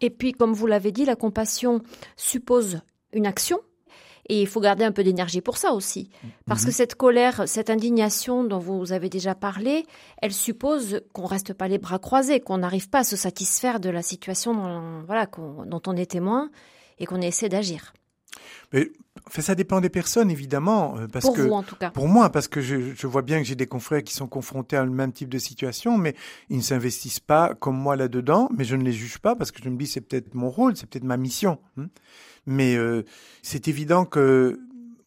Et 0.00 0.10
puis, 0.10 0.32
comme 0.32 0.52
vous 0.52 0.66
l'avez 0.66 0.92
dit, 0.92 1.04
la 1.04 1.16
compassion 1.16 1.80
suppose 2.16 2.80
une 3.12 3.26
action. 3.26 3.60
Et 4.28 4.42
il 4.42 4.48
faut 4.48 4.60
garder 4.60 4.84
un 4.84 4.90
peu 4.90 5.04
d'énergie 5.04 5.40
pour 5.40 5.56
ça 5.56 5.72
aussi. 5.72 6.10
Parce 6.46 6.62
que 6.62 6.70
mhm. 6.70 6.74
cette 6.74 6.94
colère, 6.96 7.42
cette 7.46 7.70
indignation 7.70 8.42
dont 8.42 8.58
vous 8.58 8.92
avez 8.92 9.08
déjà 9.08 9.36
parlé, 9.36 9.86
elle 10.20 10.32
suppose 10.32 11.00
qu'on 11.12 11.26
reste 11.26 11.54
pas 11.54 11.68
les 11.68 11.78
bras 11.78 12.00
croisés, 12.00 12.40
qu'on 12.40 12.58
n'arrive 12.58 12.88
pas 12.90 13.00
à 13.00 13.04
se 13.04 13.14
satisfaire 13.14 13.78
de 13.78 13.88
la 13.88 14.02
situation 14.02 14.54
dont, 14.54 15.04
voilà, 15.06 15.26
dont 15.66 15.82
on 15.86 15.96
est 15.96 16.10
témoin 16.10 16.50
et 16.98 17.06
qu'on 17.06 17.20
essaie 17.20 17.48
d'agir. 17.48 17.92
Mais 18.72 18.90
ça 19.30 19.54
dépend 19.54 19.80
des 19.80 19.88
personnes, 19.88 20.30
évidemment. 20.30 20.96
Euh, 20.98 21.06
parce 21.08 21.24
pour 21.24 21.34
que, 21.34 21.42
vous, 21.42 21.52
en 21.52 21.62
tout 21.62 21.76
cas. 21.76 21.90
Pour 21.90 22.08
moi, 22.08 22.30
parce 22.30 22.48
que 22.48 22.60
je, 22.60 22.94
je 22.94 23.06
vois 23.06 23.22
bien 23.22 23.38
que 23.38 23.44
j'ai 23.44 23.54
des 23.54 23.66
confrères 23.66 24.02
qui 24.02 24.14
sont 24.14 24.26
confrontés 24.28 24.76
à 24.76 24.84
le 24.84 24.90
même 24.90 25.12
type 25.12 25.28
de 25.28 25.38
situation, 25.38 25.98
mais 25.98 26.14
ils 26.48 26.58
ne 26.58 26.62
s'investissent 26.62 27.20
pas 27.20 27.54
comme 27.54 27.76
moi 27.76 27.96
là-dedans. 27.96 28.48
Mais 28.56 28.64
je 28.64 28.76
ne 28.76 28.84
les 28.84 28.92
juge 28.92 29.18
pas 29.18 29.34
parce 29.34 29.50
que 29.50 29.62
je 29.62 29.68
me 29.68 29.76
dis 29.76 29.86
c'est 29.86 30.00
peut-être 30.00 30.34
mon 30.34 30.50
rôle, 30.50 30.76
c'est 30.76 30.88
peut-être 30.88 31.04
ma 31.04 31.16
mission. 31.16 31.58
Hein. 31.76 31.86
Mais 32.46 32.76
euh, 32.76 33.04
c'est 33.42 33.68
évident 33.68 34.04
que 34.04 34.60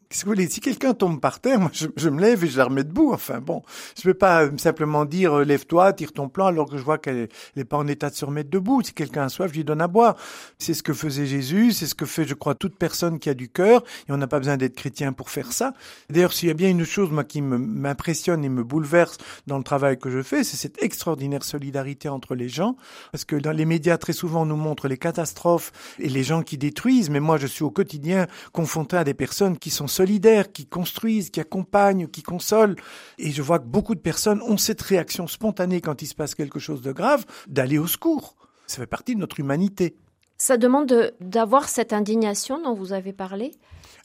Qu'est-ce 0.09 0.21
que 0.21 0.25
vous 0.25 0.31
voulez 0.33 0.49
Si 0.49 0.59
quelqu'un 0.59 0.95
tombe 0.95 1.19
par 1.19 1.39
terre, 1.39 1.59
moi, 1.59 1.69
je, 1.71 1.85
je, 1.95 2.09
me 2.09 2.19
lève 2.19 2.43
et 2.43 2.47
je 2.47 2.57
la 2.57 2.65
remets 2.65 2.83
debout. 2.83 3.11
Enfin 3.13 3.39
bon, 3.41 3.61
je 3.95 4.07
ne 4.07 4.11
peux 4.11 4.17
pas 4.17 4.45
euh, 4.45 4.57
simplement 4.57 5.05
dire 5.05 5.37
euh, 5.37 5.43
lève-toi, 5.43 5.93
tire 5.93 6.13
ton 6.13 6.29
plan 6.29 6.47
alors 6.47 6.67
que 6.67 6.79
je 6.79 6.81
vois 6.81 6.97
qu'elle 6.97 7.29
n'est 7.55 7.63
pas 7.63 7.77
en 7.77 7.85
état 7.85 8.09
de 8.09 8.15
se 8.15 8.25
remettre 8.25 8.49
debout. 8.49 8.81
Si 8.81 8.91
quelqu'un 8.93 9.25
a 9.25 9.29
soif, 9.29 9.51
je 9.51 9.57
lui 9.57 9.63
donne 9.63 9.81
à 9.81 9.87
boire. 9.87 10.15
C'est 10.57 10.73
ce 10.73 10.81
que 10.81 10.93
faisait 10.93 11.27
Jésus, 11.27 11.73
c'est 11.73 11.85
ce 11.85 11.93
que 11.93 12.07
fait, 12.07 12.25
je 12.25 12.33
crois, 12.33 12.55
toute 12.55 12.75
personne 12.75 13.19
qui 13.19 13.29
a 13.29 13.35
du 13.35 13.49
cœur. 13.49 13.83
Et 14.07 14.11
on 14.11 14.17
n'a 14.17 14.25
pas 14.25 14.39
besoin 14.39 14.57
d'être 14.57 14.73
chrétien 14.73 15.13
pour 15.13 15.29
faire 15.29 15.53
ça. 15.53 15.75
D'ailleurs, 16.09 16.33
s'il 16.33 16.47
y 16.47 16.51
a 16.51 16.55
bien 16.55 16.69
une 16.69 16.85
chose 16.85 17.11
moi 17.11 17.23
qui 17.23 17.43
m'impressionne 17.43 18.43
et 18.43 18.49
me 18.49 18.63
bouleverse 18.63 19.19
dans 19.45 19.59
le 19.59 19.63
travail 19.63 19.99
que 19.99 20.09
je 20.09 20.23
fais, 20.23 20.43
c'est 20.43 20.57
cette 20.57 20.81
extraordinaire 20.81 21.43
solidarité 21.43 22.09
entre 22.09 22.33
les 22.33 22.49
gens. 22.49 22.77
Parce 23.11 23.25
que 23.25 23.35
dans 23.35 23.51
les 23.51 23.65
médias, 23.65 23.99
très 23.99 24.13
souvent, 24.13 24.41
on 24.41 24.45
nous 24.47 24.55
montre 24.55 24.87
les 24.87 24.97
catastrophes 24.97 25.71
et 25.99 26.09
les 26.09 26.23
gens 26.23 26.41
qui 26.41 26.57
détruisent. 26.57 27.11
Mais 27.11 27.19
moi, 27.19 27.37
je 27.37 27.45
suis 27.45 27.63
au 27.63 27.69
quotidien 27.69 28.25
confronté 28.53 28.97
à 28.97 29.03
des 29.03 29.13
personnes 29.13 29.59
qui 29.59 29.69
sont 29.69 29.85
solidaires, 29.99 30.51
qui 30.51 30.65
construisent, 30.65 31.29
qui 31.29 31.41
accompagnent, 31.41 32.07
qui 32.07 32.23
consolent. 32.23 32.77
Et 33.17 33.31
je 33.31 33.41
vois 33.41 33.59
que 33.59 33.65
beaucoup 33.65 33.95
de 33.95 33.99
personnes 33.99 34.41
ont 34.43 34.57
cette 34.57 34.81
réaction 34.81 35.27
spontanée 35.27 35.81
quand 35.81 36.01
il 36.01 36.07
se 36.07 36.15
passe 36.15 36.35
quelque 36.35 36.59
chose 36.59 36.81
de 36.81 36.93
grave, 36.93 37.25
d'aller 37.47 37.77
au 37.77 37.87
secours. 37.87 38.35
Ça 38.65 38.77
fait 38.77 38.87
partie 38.87 39.15
de 39.15 39.19
notre 39.19 39.39
humanité. 39.41 39.97
Ça 40.37 40.55
demande 40.55 41.11
d'avoir 41.19 41.67
cette 41.67 41.91
indignation 41.91 42.61
dont 42.61 42.73
vous 42.73 42.93
avez 42.93 43.11
parlé? 43.11 43.51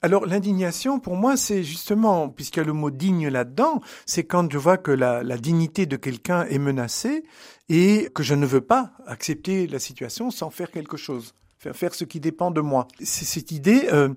Alors 0.02 0.26
l'indignation, 0.26 0.98
pour 0.98 1.14
moi, 1.14 1.36
c'est 1.36 1.62
justement, 1.62 2.28
puisqu'il 2.28 2.60
y 2.60 2.62
a 2.62 2.66
le 2.66 2.72
mot 2.72 2.90
digne 2.90 3.28
là-dedans, 3.28 3.80
c'est 4.04 4.24
quand 4.24 4.50
je 4.50 4.58
vois 4.58 4.76
que 4.76 4.90
la, 4.90 5.22
la 5.22 5.38
dignité 5.38 5.86
de 5.86 5.96
quelqu'un 5.96 6.44
est 6.46 6.58
menacée 6.58 7.22
et 7.68 8.08
que 8.14 8.24
je 8.24 8.34
ne 8.34 8.46
veux 8.46 8.60
pas 8.60 8.90
accepter 9.06 9.68
la 9.68 9.78
situation 9.78 10.32
sans 10.32 10.50
faire 10.50 10.72
quelque 10.72 10.96
chose, 10.96 11.34
faire, 11.56 11.76
faire 11.76 11.94
ce 11.94 12.04
qui 12.04 12.18
dépend 12.18 12.50
de 12.50 12.60
moi. 12.60 12.88
C'est 12.98 13.24
cette 13.24 13.52
idée, 13.52 13.88
euh, 13.92 14.12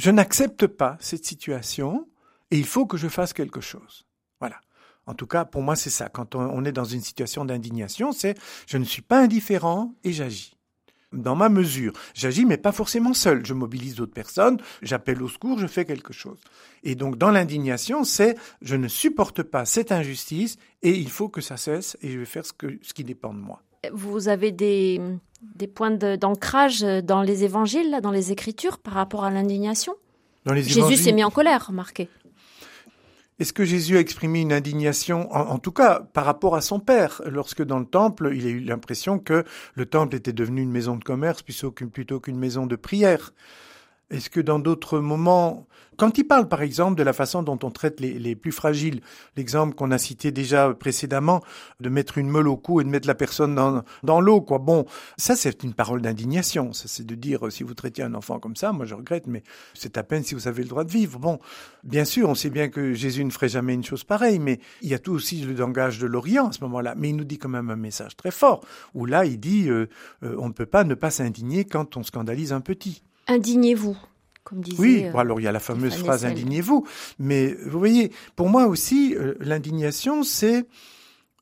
je 0.00 0.10
n'accepte 0.10 0.66
pas 0.66 0.96
cette 0.98 1.26
situation 1.26 2.08
et 2.50 2.58
il 2.58 2.64
faut 2.64 2.86
que 2.86 2.96
je 2.96 3.08
fasse 3.08 3.34
quelque 3.34 3.60
chose. 3.60 4.06
Voilà. 4.40 4.56
En 5.06 5.14
tout 5.14 5.26
cas, 5.26 5.44
pour 5.44 5.62
moi, 5.62 5.76
c'est 5.76 5.90
ça. 5.90 6.08
Quand 6.08 6.34
on 6.34 6.64
est 6.64 6.72
dans 6.72 6.84
une 6.84 7.02
situation 7.02 7.44
d'indignation, 7.44 8.12
c'est 8.12 8.34
je 8.66 8.78
ne 8.78 8.84
suis 8.84 9.02
pas 9.02 9.20
indifférent 9.20 9.94
et 10.02 10.12
j'agis. 10.12 10.56
Dans 11.12 11.34
ma 11.34 11.48
mesure, 11.48 11.92
j'agis, 12.14 12.46
mais 12.46 12.56
pas 12.56 12.72
forcément 12.72 13.12
seul. 13.14 13.44
Je 13.44 13.52
mobilise 13.52 13.96
d'autres 13.96 14.14
personnes, 14.14 14.58
j'appelle 14.80 15.22
au 15.22 15.28
secours, 15.28 15.58
je 15.58 15.66
fais 15.66 15.84
quelque 15.84 16.12
chose. 16.12 16.38
Et 16.82 16.94
donc, 16.94 17.18
dans 17.18 17.30
l'indignation, 17.30 18.04
c'est 18.04 18.36
je 18.62 18.76
ne 18.76 18.88
supporte 18.88 19.42
pas 19.42 19.64
cette 19.64 19.92
injustice 19.92 20.56
et 20.82 20.96
il 20.96 21.10
faut 21.10 21.28
que 21.28 21.40
ça 21.40 21.56
cesse 21.56 21.98
et 22.00 22.10
je 22.10 22.18
vais 22.20 22.24
faire 22.24 22.46
ce, 22.46 22.52
qui 22.52 23.04
dépend 23.04 23.34
de 23.34 23.40
moi. 23.40 23.60
Vous 23.92 24.28
avez 24.28 24.52
des, 24.52 25.00
des 25.42 25.66
points 25.66 25.90
d'ancrage 25.90 26.80
dans 26.80 27.22
les 27.22 27.44
évangiles, 27.44 28.00
dans 28.02 28.10
les 28.10 28.32
écritures, 28.32 28.78
par 28.78 28.94
rapport 28.94 29.24
à 29.24 29.30
l'indignation 29.30 29.94
Jésus 30.46 30.96
s'est 30.96 31.12
mis 31.12 31.24
en 31.24 31.30
colère, 31.30 31.66
remarquez. 31.66 32.08
Est-ce 33.38 33.54
que 33.54 33.64
Jésus 33.64 33.96
a 33.96 34.00
exprimé 34.00 34.42
une 34.42 34.52
indignation, 34.52 35.32
en, 35.34 35.58
tout 35.58 35.72
cas 35.72 36.00
par 36.12 36.26
rapport 36.26 36.54
à 36.56 36.60
son 36.60 36.78
Père, 36.78 37.22
lorsque 37.24 37.62
dans 37.62 37.78
le 37.78 37.86
temple, 37.86 38.32
il 38.34 38.46
a 38.46 38.50
eu 38.50 38.60
l'impression 38.60 39.18
que 39.18 39.44
le 39.74 39.86
temple 39.86 40.14
était 40.14 40.34
devenu 40.34 40.60
une 40.60 40.70
maison 40.70 40.96
de 40.96 41.04
commerce 41.04 41.42
plutôt 41.42 42.20
qu'une 42.20 42.38
maison 42.38 42.66
de 42.66 42.76
prière 42.76 43.32
Est-ce 44.10 44.28
que 44.28 44.40
dans 44.40 44.58
d'autres 44.58 44.98
moments, 44.98 45.68
quand 45.96 46.18
il 46.18 46.24
parle 46.24 46.48
par 46.48 46.62
exemple 46.62 46.96
de 46.96 47.04
la 47.04 47.12
façon 47.12 47.44
dont 47.44 47.58
on 47.62 47.70
traite 47.70 48.00
les, 48.00 48.34
plus 48.34 48.50
fragiles, 48.50 49.02
l'exemple 49.36 49.76
qu'on 49.76 49.92
a 49.92 49.98
cité 49.98 50.32
déjà 50.32 50.74
précédemment, 50.74 51.42
de 51.78 51.88
mettre 51.88 52.18
une 52.18 52.28
meule 52.28 52.48
au 52.48 52.56
cou 52.56 52.80
et 52.80 52.84
de 52.84 52.88
mettre 52.88 53.06
la 53.06 53.14
personne 53.14 53.54
dans, 54.02 54.20
l'eau, 54.20 54.40
quoi. 54.40 54.58
Bon, 54.58 54.84
ça 55.16 55.36
c'est 55.36 55.62
une 55.62 55.74
parole 55.74 56.02
d'indignation. 56.02 56.72
Ça 56.72 56.88
c'est 56.88 57.06
de 57.06 57.14
dire 57.14 57.52
si 57.52 57.62
vous 57.62 57.74
traitiez 57.74 58.02
un 58.02 58.14
enfant 58.14 58.40
comme 58.40 58.56
ça, 58.56 58.72
moi 58.72 58.84
je 58.84 58.94
regrette, 58.94 59.28
mais 59.28 59.44
c'est 59.74 59.96
à 59.96 60.02
peine 60.02 60.24
si 60.24 60.34
vous 60.34 60.48
avez 60.48 60.64
le 60.64 60.68
droit 60.68 60.82
de 60.82 60.90
vivre. 60.90 61.20
Bon, 61.20 61.38
bien 61.84 62.04
sûr, 62.04 62.28
on 62.28 62.34
sait 62.34 62.50
bien 62.50 62.68
que 62.68 62.94
Jésus 62.94 63.24
ne 63.24 63.30
ferait 63.30 63.48
jamais 63.48 63.74
une 63.74 63.84
chose 63.84 64.02
pareille, 64.02 64.40
mais 64.40 64.58
il 64.82 64.88
y 64.88 64.94
a 64.94 64.98
tout 64.98 65.12
aussi 65.12 65.42
le 65.42 65.54
langage 65.54 66.00
de 66.00 66.06
l'Orient 66.06 66.48
à 66.48 66.52
ce 66.52 66.62
moment-là. 66.62 66.94
Mais 66.96 67.10
il 67.10 67.16
nous 67.16 67.24
dit 67.24 67.38
quand 67.38 67.48
même 67.48 67.70
un 67.70 67.76
message 67.76 68.16
très 68.16 68.32
fort, 68.32 68.64
où 68.94 69.06
là 69.06 69.24
il 69.24 69.38
dit 69.38 69.68
euh, 69.68 69.86
euh, 70.24 70.34
on 70.38 70.48
ne 70.48 70.52
peut 70.52 70.66
pas 70.66 70.82
ne 70.82 70.94
pas 70.94 71.10
s'indigner 71.10 71.64
quand 71.64 71.96
on 71.96 72.02
scandalise 72.02 72.52
un 72.52 72.60
petit. 72.60 73.04
Indignez-vous. 73.30 73.96
Comme 74.44 74.60
disait, 74.62 74.80
oui, 74.80 75.04
euh, 75.04 75.16
alors 75.16 75.40
il 75.40 75.44
y 75.44 75.46
a 75.46 75.52
la 75.52 75.60
fameuse 75.60 75.92
Stéphane 75.92 76.06
phrase 76.06 76.24
indignez-vous, 76.24 76.86
mais 77.18 77.54
vous 77.66 77.78
voyez, 77.78 78.10
pour 78.34 78.48
moi 78.48 78.66
aussi, 78.66 79.14
euh, 79.14 79.34
l'indignation, 79.38 80.22
c'est 80.24 80.66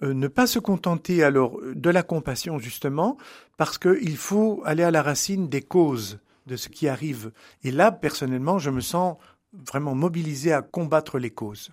euh, 0.03 0.13
ne 0.13 0.29
pas 0.29 0.47
se 0.47 0.59
contenter 0.59 1.23
alors 1.23 1.59
de 1.75 1.91
la 1.91 2.03
compassion 2.03 2.59
justement, 2.59 3.17
parce 3.57 3.79
qu'il 3.79 4.17
faut 4.17 4.63
aller 4.65 4.83
à 4.83 4.91
la 4.91 5.03
racine 5.03 5.49
des 5.49 5.63
causes 5.63 6.19
de 6.47 6.57
ce 6.57 6.69
qui 6.69 6.89
arrive. 6.89 7.31
Et 7.63 7.71
là, 7.71 7.93
personnellement, 7.93 8.59
je 8.59 8.71
me 8.71 8.81
sens 8.81 9.17
vraiment 9.53 9.95
mobilisé 9.95 10.53
à 10.53 10.63
combattre 10.63 11.19
les 11.19 11.31
causes. 11.31 11.71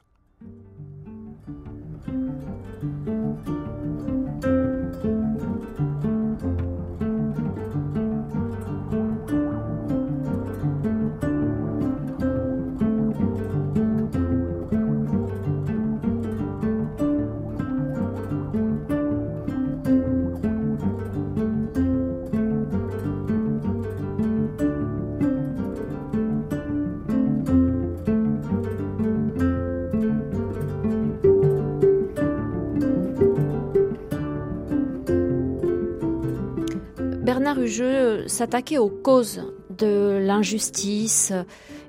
Bernard 37.46 37.64
Hugeux 37.64 38.28
s'attaquait 38.28 38.80
aux 38.80 38.90
causes 38.90 39.54
de 39.70 40.20
l'injustice 40.20 41.32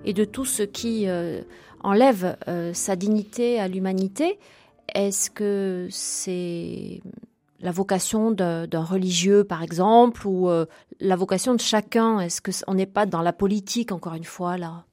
et 0.05 0.13
de 0.13 0.27
tout 0.27 0.45
ce 0.45 0.63
qui 0.63 1.09
euh, 1.09 1.41
enlève 1.81 2.37
euh, 2.47 2.75
sa 2.75 2.95
dignité 2.95 3.59
à 3.59 3.67
l'humanité. 3.67 4.39
Est-ce 4.95 5.31
que 5.31 5.89
c'est 5.91 7.01
la 7.61 7.71
vocation 7.71 8.33
d'un 8.33 8.85
religieux, 8.85 9.45
par 9.45 9.63
exemple, 9.63 10.27
ou 10.27 10.51
euh, 10.51 10.67
la 11.01 11.17
vocation 11.17 11.55
de 11.55 11.61
chacun? 11.61 12.21
Est-ce 12.21 12.43
qu'on 12.43 12.75
n'est 12.75 12.85
pas 12.85 13.07
dans 13.07 13.23
la 13.23 13.33
politique, 13.33 13.93
encore 13.93 14.13
une 14.13 14.25
fois, 14.25 14.59
là? 14.59 14.85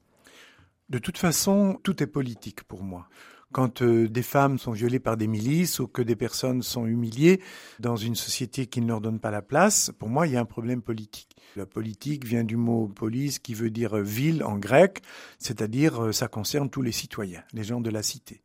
De 0.88 0.97
toute 0.97 1.18
façon, 1.18 1.78
tout 1.84 2.01
est 2.01 2.07
politique 2.07 2.64
pour 2.64 2.84
moi. 2.84 3.09
Quand 3.54 3.84
euh, 3.84 4.10
des 4.10 4.24
femmes 4.24 4.58
sont 4.58 4.72
violées 4.72 4.99
par 4.99 5.16
des 5.16 5.28
milices 5.28 5.80
ou 5.80 5.88
que 5.88 6.01
des 6.01 6.16
personnes 6.16 6.64
sont 6.64 6.88
humiliées 6.88 7.39
dans 7.80 7.95
une 7.95 8.16
société 8.16 8.66
qui 8.66 8.82
ne 8.82 8.88
leur 8.88 8.99
donne 8.99 9.20
pas 9.20 9.30
la 9.30 9.43
place, 9.43 9.91
pour 9.99 10.10
moi, 10.10 10.28
il 10.28 10.34
y 10.34 10.38
a 10.38 10.41
un 10.41 10.45
problème 10.45 10.82
politique. 10.82 11.38
La 11.56 11.68
politique 11.68 12.26
vient 12.26 12.43
du 12.43 12.58
mot 12.58 12.88
polis 12.88 13.38
qui 13.38 13.54
veut 13.54 13.70
dire 13.70 13.95
ville 13.97 14.43
en 14.43 14.58
grec, 14.58 15.04
c'est-à-dire 15.38 16.04
euh, 16.04 16.12
ça 16.12 16.28
concerne 16.28 16.70
tous 16.70 16.82
les 16.82 16.91
citoyens, 16.91 17.43
les 17.54 17.64
gens 17.64 17.80
de 17.80 17.91
la 17.91 18.01
cité. 18.01 18.41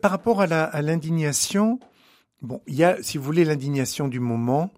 Par 0.00 0.12
rapport 0.12 0.40
à 0.40 0.82
l'indignation, 0.82 1.80
bon, 2.40 2.62
il 2.68 2.76
y 2.76 2.84
a, 2.84 3.02
si 3.02 3.18
vous 3.18 3.24
voulez, 3.24 3.44
l'indignation 3.44 4.06
du 4.06 4.20
moment, 4.20 4.72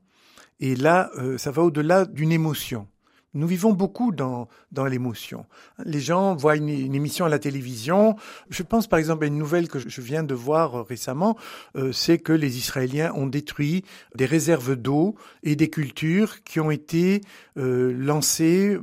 et 0.60 0.74
là, 0.74 1.10
euh, 1.18 1.36
ça 1.36 1.50
va 1.50 1.62
au-delà 1.62 2.06
d'une 2.06 2.32
émotion. 2.32 2.88
Nous 3.32 3.46
vivons 3.46 3.72
beaucoup 3.72 4.10
dans, 4.10 4.48
l'émotion. 4.88 5.46
Les 5.84 6.00
gens 6.00 6.34
voient 6.34 6.56
une, 6.56 6.68
émission 6.68 7.24
à 7.24 7.28
la 7.28 7.38
télévision. 7.38 8.16
Je 8.48 8.64
pense 8.64 8.88
par 8.88 8.98
exemple 8.98 9.22
à 9.24 9.28
une 9.28 9.38
nouvelle 9.38 9.68
que 9.68 9.78
je 9.78 10.00
viens 10.00 10.24
de 10.24 10.34
voir 10.34 10.74
euh, 10.74 10.82
récemment, 10.82 11.36
euh, 11.76 11.92
c'est 11.92 12.18
que 12.18 12.32
les 12.32 12.58
Israéliens 12.58 13.12
ont 13.14 13.26
détruit 13.26 13.84
des 14.16 14.26
réserves 14.26 14.74
d'eau 14.74 15.14
et 15.44 15.54
des 15.54 15.70
cultures 15.70 16.42
qui 16.42 16.58
ont 16.58 16.72
été 16.72 17.20
euh, 17.56 17.92
lancées 17.92 18.76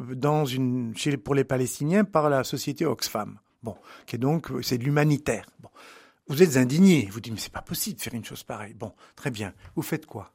pour 1.23 1.35
les 1.35 1.43
Palestiniens 1.43 2.05
par 2.05 2.29
la 2.29 2.45
société 2.45 2.85
Oxfam. 2.85 3.39
Bon, 3.63 3.75
qui 4.05 4.17
donc 4.17 4.49
c'est 4.61 4.77
de 4.77 4.83
l'humanitaire. 4.85 5.45
Vous 6.29 6.41
êtes 6.41 6.55
indigné. 6.55 7.09
Vous 7.11 7.19
dites 7.19 7.33
mais 7.33 7.39
c'est 7.39 7.51
pas 7.51 7.61
possible 7.61 7.97
de 7.97 8.01
faire 8.01 8.13
une 8.13 8.23
chose 8.23 8.43
pareille. 8.43 8.73
Bon, 8.73 8.93
très 9.17 9.31
bien. 9.31 9.53
Vous 9.75 9.81
faites 9.81 10.05
quoi? 10.05 10.31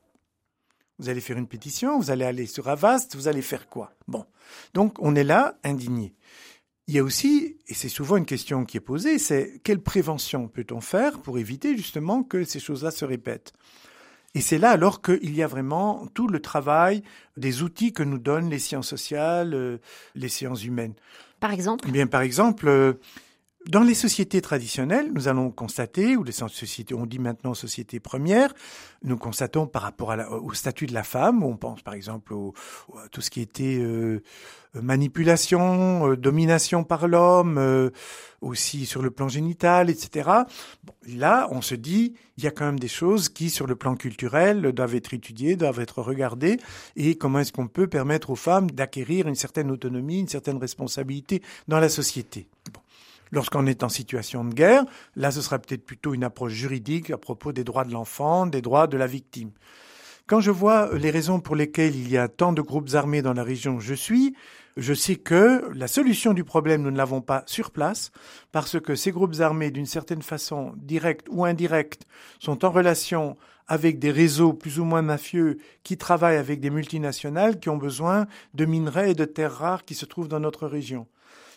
Vous 1.03 1.09
allez 1.09 1.21
faire 1.21 1.37
une 1.37 1.49
pétition, 1.49 1.99
vous 1.99 2.13
allez 2.13 2.25
aller 2.25 2.47
sur 2.47 2.69
Avast, 2.69 3.17
vous 3.17 3.27
allez 3.27 3.43
faire 3.43 3.69
quoi? 3.69 3.93
Bon. 4.07 4.25
Donc, 4.73 4.97
on 5.01 5.17
est 5.17 5.25
là, 5.25 5.59
indigné. 5.65 6.15
Il 6.87 6.95
y 6.95 7.01
a 7.01 7.03
aussi, 7.03 7.57
et 7.67 7.75
c'est 7.75 7.89
souvent 7.89 8.17
une 8.17 8.25
question 8.25 8.65
qui 8.65 8.77
est 8.77 8.81
posée, 8.81 9.19
c'est 9.19 9.61
quelle 9.65 9.81
prévention 9.81 10.47
peut-on 10.47 10.81
faire 10.81 11.19
pour 11.21 11.39
éviter 11.39 11.77
justement 11.77 12.23
que 12.23 12.45
ces 12.45 12.61
choses-là 12.61 12.93
se 12.93 13.05
répètent? 13.05 13.53
Et 14.35 14.41
c'est 14.41 14.59
là 14.59 14.71
alors 14.71 15.03
qu'il 15.03 15.35
y 15.35 15.43
a 15.43 15.47
vraiment 15.47 16.07
tout 16.15 16.29
le 16.29 16.41
travail 16.41 17.03
des 17.37 17.63
outils 17.63 17.93
que 17.93 18.03
nous 18.05 18.19
donnent 18.19 18.49
les 18.49 18.61
sciences 18.61 18.89
sociales, 18.89 19.55
euh, 19.55 19.79
les 20.15 20.29
sciences 20.29 20.65
humaines. 20.65 20.95
Par 21.41 21.53
exemple? 21.53 21.87
Eh 21.89 21.93
bien, 21.93 22.07
par 22.07 22.23
exemple, 22.23 22.69
euh, 22.69 22.95
dans 23.69 23.83
les 23.83 23.95
sociétés 23.95 24.41
traditionnelles, 24.41 25.13
nous 25.13 25.29
allons 25.29 25.51
constater, 25.51 26.17
ou 26.17 26.25
les 26.25 26.33
sociétés, 26.33 26.95
on 26.95 27.07
dit 27.07 27.19
maintenant 27.19 27.55
société 27.55 28.01
première, 28.01 28.53
nous 29.05 29.17
constatons 29.17 29.67
par 29.67 29.83
rapport 29.83 30.15
au 30.43 30.53
statut 30.53 30.87
de 30.87 30.95
la 30.95 31.05
femme, 31.05 31.43
on 31.43 31.57
pense 31.57 31.83
par 31.83 31.95
exemple 31.95 32.35
au, 32.35 32.55
à 32.97 33.09
tout 33.09 33.21
ce 33.21 33.31
qui 33.31 33.41
était 33.41 33.79
euh, 33.79 34.21
manipulation, 34.75 36.11
euh, 36.11 36.17
domination 36.17 36.83
par 36.83 37.07
l'homme, 37.07 37.57
euh, 37.59 37.91
aussi 38.41 38.87
sur 38.87 39.03
le 39.03 39.11
plan 39.11 39.29
génital, 39.29 39.91
etc. 39.91 40.31
Là, 41.07 41.49
on 41.51 41.63
se 41.63 41.75
dit, 41.75 42.15
il 42.39 42.45
y 42.45 42.47
a 42.47 42.51
quand 42.51 42.65
même 42.65 42.81
des 42.81 42.89
choses 42.89 43.29
qui, 43.29 43.51
sur 43.51 43.67
le 43.67 43.77
plan 43.77 43.95
culturel, 43.95 44.73
doivent 44.73 44.97
être 44.97 45.15
étudiées, 45.15 45.55
doivent 45.57 45.81
être 45.81 46.03
regardées, 46.03 46.59
et 46.97 47.17
comment 47.17 47.39
est-ce 47.39 47.53
qu'on 47.53 47.69
peut 47.69 47.87
permettre 47.87 48.31
aux 48.31 48.37
femmes 48.37 48.71
d'acquérir 48.71 49.29
une 49.29 49.37
certaine 49.37 49.71
autonomie, 49.71 50.21
une 50.21 50.29
certaine 50.29 50.57
responsabilité 50.57 51.43
dans 51.69 51.79
la 51.79 51.89
société. 51.89 52.49
Lorsqu'on 53.33 53.67
est 53.67 53.83
en 53.83 53.89
situation 53.89 54.45
de 54.45 54.53
guerre, 54.53 54.85
là, 55.17 55.31
ce 55.31 55.41
sera 55.41 55.59
peut-être 55.59 55.85
plutôt 55.85 56.13
une 56.13 56.23
approche 56.23 56.53
juridique 56.53 57.11
à 57.11 57.17
propos 57.17 57.53
des 57.53 57.65
droits 57.65 57.85
de 57.85 57.93
l'enfant, 57.93 58.47
des 58.47 58.61
droits 58.61 58.87
de 58.87 58.99
la 58.99 59.07
victime. 59.07 59.51
Quand 60.27 60.41
je 60.41 60.51
vois 60.51 60.91
les 60.97 61.11
raisons 61.11 61.41
pour 61.41 61.57
lesquelles 61.57 61.97
il 61.97 62.11
y 62.11 62.19
a 62.19 62.29
tant 62.29 62.53
de 62.53 62.63
groupes 62.63 62.91
armés 62.95 63.23
dans 63.23 63.33
la 63.33 63.43
région 63.43 63.77
où 63.77 63.81
je 63.81 63.95
suis, 63.95 64.35
je 64.77 64.95
sais 64.95 65.17
que 65.17 65.69
la 65.75 65.89
solution 65.89 66.33
du 66.33 66.45
problème, 66.45 66.83
nous 66.83 66.91
ne 66.91 66.97
l'avons 66.97 67.21
pas 67.21 67.43
sur 67.47 67.71
place, 67.71 68.13
parce 68.53 68.79
que 68.79 68.95
ces 68.95 69.11
groupes 69.11 69.41
armés, 69.41 69.71
d'une 69.71 69.87
certaine 69.87 70.23
façon, 70.23 70.75
directe 70.77 71.27
ou 71.31 71.45
indirecte, 71.45 72.07
sont 72.39 72.65
en 72.65 72.71
relation 72.71 73.37
avec 73.67 73.99
des 73.99 74.11
réseaux 74.11 74.53
plus 74.53 74.79
ou 74.79 74.85
moins 74.85 75.03
mafieux 75.03 75.59
qui 75.83 75.97
travaillent 75.97 76.37
avec 76.37 76.61
des 76.61 76.71
multinationales 76.71 77.61
qui 77.61 77.71
ont 77.71 77.77
besoin 77.77 78.27
de 78.55 78.65
minerais 78.65 79.13
et 79.13 79.15
de 79.15 79.25
terres 79.25 79.55
rares 79.55 79.85
qui 79.85 79.95
se 79.95 80.05
trouvent 80.05 80.29
dans 80.29 80.41
notre 80.41 80.67
région. 80.67 81.07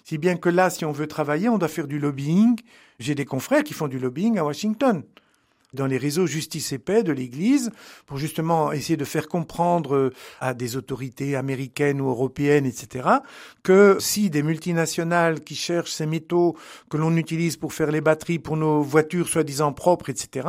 Si 0.06 0.20
bien 0.20 0.38
que 0.38 0.49
là, 0.49 0.70
si 0.70 0.86
on 0.86 0.91
veut 0.91 1.08
travailler, 1.08 1.49
on 1.49 1.58
doit 1.58 1.68
faire 1.68 1.88
du 1.88 1.97
lobbying. 1.97 2.60
J'ai 2.99 3.16
des 3.16 3.26
confrères 3.26 3.64
qui 3.64 3.74
font 3.74 3.88
du 3.88 3.97
lobbying 3.97 4.38
à 4.38 4.45
Washington 4.45 5.01
dans 5.76 5.88
les 5.88 5.97
réseaux 5.97 6.26
justice 6.26 6.72
et 6.72 6.78
paix 6.78 7.03
de 7.03 7.12
l'Église 7.12 7.70
pour 8.06 8.18
justement 8.18 8.72
essayer 8.72 8.97
de 8.97 9.03
faire 9.03 9.28
comprendre 9.28 10.12
à 10.39 10.53
des 10.53 10.78
autorités 10.78 11.36
américaines 11.36 12.01
ou 12.01 12.10
européennes, 12.10 12.66
etc., 12.66 13.10
que 13.64 13.97
si 13.99 14.30
des 14.30 14.41
multinationales 14.41 15.41
qui 15.41 15.56
cherchent 15.56 15.91
ces 15.91 16.06
métaux 16.06 16.56
que 16.89 16.97
l'on 16.97 17.18
utilise 17.18 17.58
pour 17.58 17.74
faire 17.74 17.91
les 17.91 18.01
batteries 18.01 18.39
pour 18.39 18.58
nos 18.58 18.82
voitures 18.82 19.28
soi-disant 19.28 19.74
propres, 19.74 20.10
etc., 20.10 20.47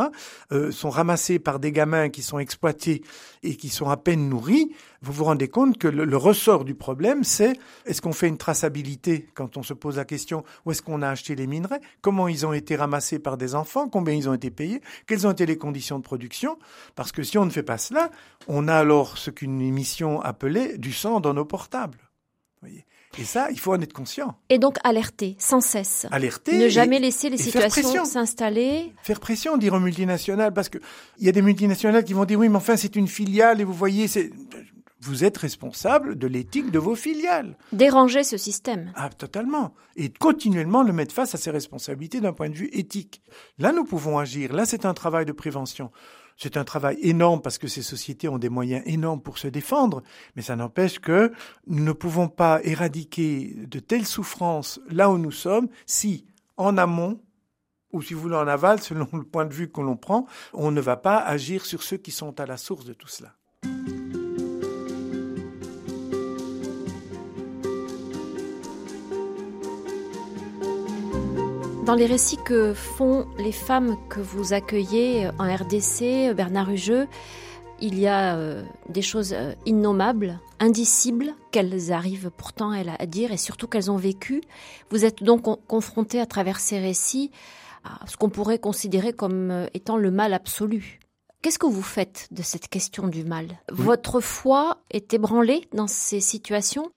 euh, 0.53 0.71
sont 0.71 0.91
ramassés 0.91 1.39
par 1.39 1.59
des 1.59 1.73
gamins 1.73 2.09
qui 2.09 2.23
sont 2.23 2.39
exploités 2.39 3.03
et 3.43 3.57
qui 3.57 3.69
sont 3.69 3.91
à 3.91 3.97
peine 3.97 4.29
nourris, 4.29 4.71
vous 5.03 5.13
vous 5.13 5.25
rendez 5.25 5.49
compte 5.49 5.79
que 5.79 5.89
le, 5.89 6.05
le 6.05 6.17
ressort 6.17 6.65
du 6.65 6.75
problème, 6.75 7.25
c'est 7.25 7.59
est-ce 7.85 8.01
qu'on 8.03 8.13
fait 8.13 8.29
une 8.29 8.39
traçabilité 8.39 9.29
quand 9.35 9.57
on 9.57 9.63
se 9.63 9.75
pose 9.75 9.97
la 9.97 10.05
question 10.05 10.45
où 10.65 10.71
est-ce 10.71 10.83
qu'on 10.83 11.03
a 11.03 11.09
acheté 11.09 11.35
les 11.35 11.47
minerais, 11.47 11.81
comment 12.01 12.29
ils 12.29 12.47
ont 12.47 12.53
été 12.53 12.77
ramassés 12.77 13.19
par 13.19 13.37
des 13.37 13.55
enfants, 13.55 13.89
combien 13.89 14.15
ils 14.15 14.29
ont 14.29 14.35
été 14.35 14.51
payés, 14.51 14.81
quelles 15.07 15.27
ont 15.27 15.33
été 15.33 15.47
les 15.47 15.59
conditions 15.59 15.99
de 15.99 16.05
production, 16.05 16.59
parce 16.95 17.13
que 17.13 17.23
si 17.23 17.39
on 17.39 17.45
ne 17.45 17.51
fait 17.51 17.63
pas 17.63 17.79
cela, 17.79 18.11
on 18.49 18.69
a 18.69 18.75
alors 18.75 19.19
ce 19.19 19.31
qu'une 19.31 19.61
émission 19.61 20.21
appelait 20.21 20.79
du 20.79 20.93
sang 20.93 21.21
dans 21.21 21.35
nos 21.35 21.45
portables. 21.45 21.99
Voyez 22.61 22.87
et 23.19 23.25
ça, 23.25 23.49
il 23.51 23.59
faut 23.59 23.73
en 23.73 23.81
être 23.81 23.93
conscient. 23.93 24.37
Et 24.51 24.59
donc 24.59 24.77
alerter 24.85 25.37
sans 25.39 25.61
cesse. 25.61 26.07
Alerter. 26.11 26.59
Ne 26.59 26.69
jamais 26.69 26.97
et, 26.97 27.01
laisser 27.01 27.31
les 27.31 27.39
situations 27.39 28.05
s'installer. 28.05 28.93
Faire 29.03 29.21
pression, 29.21 29.57
dire 29.57 29.73
aux 29.73 29.81
multinationales, 29.81 30.53
parce 30.53 30.69
que 30.69 30.79
il 31.19 31.27
y 31.27 31.29
a 31.29 31.33
des 31.33 31.43
multinationales 31.43 32.05
qui 32.05 32.13
vont 32.13 32.25
dire 32.25 32.39
oui, 32.39 32.49
mais 32.49 32.57
enfin 32.57 32.77
c'est 32.77 32.95
une 32.97 33.09
filiale 33.09 33.61
et 33.61 33.65
vous 33.65 33.73
voyez, 33.73 34.07
c'est 34.07 34.31
vous 35.07 35.25
êtes 35.25 35.39
responsable 35.39 36.17
de 36.17 36.27
l'éthique 36.27 36.71
de 36.71 36.79
vos 36.79 36.95
filiales. 36.95 37.57
Déranger 37.73 38.25
ce 38.25 38.37
système. 38.37 38.93
Ah, 38.95 39.09
totalement. 39.09 39.75
Et 39.97 40.11
continuellement 40.11 40.83
le 40.83 40.93
mettre 40.93 41.15
face 41.15 41.35
à 41.35 41.39
ses 41.39 41.51
responsabilités 41.51 42.21
d'un 42.21 42.33
point 42.33 42.51
de 42.51 42.55
vue 42.55 42.71
éthique. 42.73 43.23
Là, 43.59 43.73
nous 43.73 43.85
pouvons 43.85 44.19
agir. 44.19 44.53
Là, 44.53 44.67
c'est 44.67 44.85
un 44.85 44.95
travail 44.95 45.25
de 45.25 45.33
prévention. 45.33 45.91
C'est 46.37 46.59
un 46.59 46.65
travail 46.65 46.99
énorme 47.01 47.41
parce 47.41 47.57
que 47.57 47.69
ces 47.69 47.83
sociétés 47.83 48.29
ont 48.29 48.39
des 48.39 48.51
moyens 48.51 48.83
énormes 48.85 49.23
pour 49.23 49.39
se 49.39 49.49
défendre, 49.49 50.03
mais 50.35 50.43
ça 50.43 50.55
n'empêche 50.55 50.99
que 50.99 51.33
nous 51.67 51.83
ne 51.83 51.93
pouvons 51.93 52.29
pas 52.29 52.61
éradiquer 52.63 53.55
de 53.57 53.79
telles 53.79 54.07
souffrances 54.07 54.79
là 54.91 55.11
où 55.11 55.17
nous 55.17 55.33
sommes 55.33 55.69
si, 55.87 56.27
en 56.59 56.77
amont, 56.77 57.21
ou 57.93 58.03
si 58.03 58.13
vous 58.13 58.21
voulez 58.21 58.37
en 58.37 58.49
aval, 58.49 58.83
selon 58.83 59.09
le 59.15 59.25
point 59.25 59.47
de 59.47 59.55
vue 59.55 59.71
que 59.71 59.81
l'on 59.81 59.97
prend, 59.97 60.27
on 60.53 60.71
ne 60.71 60.81
va 60.81 60.97
pas 60.97 61.19
agir 61.19 61.65
sur 61.65 61.83
ceux 61.83 61.97
qui 61.97 62.11
sont 62.11 62.39
à 62.39 62.45
la 62.45 62.59
source 62.59 62.85
de 62.85 62.93
tout 62.93 63.09
cela. 63.09 63.35
Dans 71.87 71.95
les 71.95 72.07
récits 72.07 72.39
que 72.45 72.75
font 72.75 73.29
les 73.39 73.53
femmes 73.53 73.97
que 74.09 74.19
vous 74.19 74.53
accueillez 74.53 75.29
en 75.39 75.45
RDC, 75.45 76.35
Bernard 76.35 76.69
Hugeux, 76.69 77.07
il 77.81 77.97
y 77.97 78.09
a 78.09 78.35
euh, 78.35 78.65
des 78.89 79.03
choses 79.03 79.33
euh, 79.33 79.53
innommables, 79.67 80.41
indicibles, 80.59 81.33
qu'elles 81.53 81.93
arrivent 81.93 82.33
pourtant 82.37 82.73
à 82.73 83.07
dire 83.07 83.31
et 83.31 83.37
surtout 83.37 83.69
qu'elles 83.69 83.89
ont 83.89 83.97
vécu. 83.97 84.41
Vous 84.91 85.05
êtes 85.05 85.23
donc 85.23 85.45
confronté 85.69 86.21
à 86.21 86.27
travers 86.27 86.59
ces 86.59 86.81
récits 86.81 87.31
à 87.85 88.05
ce 88.09 88.17
qu'on 88.17 88.31
pourrait 88.31 88.59
considérer 88.59 89.13
comme 89.13 89.53
euh, 89.53 89.67
étant 89.73 89.97
le 89.97 90.11
mal 90.11 90.35
absolu. 90.35 90.99
Qu'est-ce 91.41 91.61
que 91.61 91.67
vous 91.67 91.83
faites 91.83 92.27
de 92.33 92.43
cette 92.43 92.67
question 92.67 93.07
du 93.07 93.23
mal? 93.23 93.47
Votre 93.71 94.21
foi 94.21 94.79
est 94.91 95.15
ébranlée 95.15 95.69
dans 95.73 95.87
ces 95.87 96.19
situations? 96.19 96.91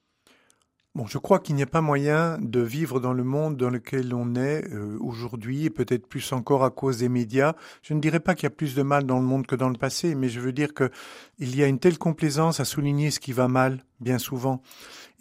Bon, 0.95 1.05
je 1.05 1.19
crois 1.19 1.37
qu'il 1.37 1.55
n'y 1.55 1.61
a 1.61 1.67
pas 1.67 1.81
moyen 1.81 2.39
de 2.41 2.61
vivre 2.61 2.99
dans 2.99 3.13
le 3.13 3.23
monde 3.23 3.57
dans 3.57 3.69
lequel 3.69 4.11
on 4.11 4.33
est 4.33 4.67
euh, 4.73 4.97
aujourd'hui, 4.99 5.65
et 5.65 5.69
peut-être 5.69 6.07
plus 6.07 6.33
encore 6.33 6.63
à 6.63 6.71
cause 6.71 6.97
des 6.97 7.09
médias. 7.09 7.53
Je 7.83 7.93
ne 7.93 7.99
dirais 7.99 8.19
pas 8.19 8.33
qu'il 8.33 8.45
y 8.45 8.47
a 8.47 8.49
plus 8.49 8.73
de 8.73 8.81
mal 8.81 9.03
dans 9.03 9.19
le 9.19 9.25
monde 9.25 9.45
que 9.45 9.55
dans 9.55 9.69
le 9.69 9.77
passé, 9.77 10.15
mais 10.15 10.29
je 10.29 10.39
veux 10.39 10.51
dire 10.51 10.73
que 10.73 10.89
il 11.37 11.55
y 11.55 11.63
a 11.63 11.67
une 11.67 11.77
telle 11.77 11.99
complaisance 11.99 12.59
à 12.59 12.65
souligner 12.65 13.11
ce 13.11 13.19
qui 13.19 13.33
va 13.33 13.47
mal, 13.47 13.85
bien 13.99 14.17
souvent. 14.17 14.63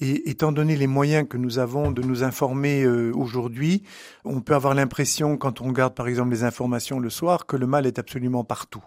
Et 0.01 0.31
étant 0.31 0.53
donné 0.53 0.75
les 0.75 0.87
moyens 0.87 1.29
que 1.29 1.37
nous 1.37 1.59
avons 1.59 1.91
de 1.91 2.01
nous 2.01 2.23
informer 2.23 2.85
euh, 2.85 3.13
aujourd'hui, 3.15 3.83
on 4.25 4.41
peut 4.41 4.55
avoir 4.55 4.73
l'impression, 4.75 5.37
quand 5.37 5.61
on 5.61 5.67
regarde 5.67 5.95
par 5.95 6.09
exemple 6.09 6.31
les 6.31 6.45
informations 6.45 6.99
le 6.99 7.11
soir, 7.11 7.45
que 7.45 7.57
le 7.57 7.67
mal 7.67 7.87
est 7.87 7.99
absolument 7.99 8.43
partout. 8.43 8.83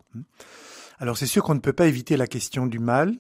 Alors 0.98 1.16
c'est 1.16 1.28
sûr 1.28 1.44
qu'on 1.44 1.56
ne 1.56 1.60
peut 1.60 1.74
pas 1.74 1.86
éviter 1.86 2.18
la 2.18 2.26
question 2.26 2.66
du 2.66 2.80
mal, 2.80 3.16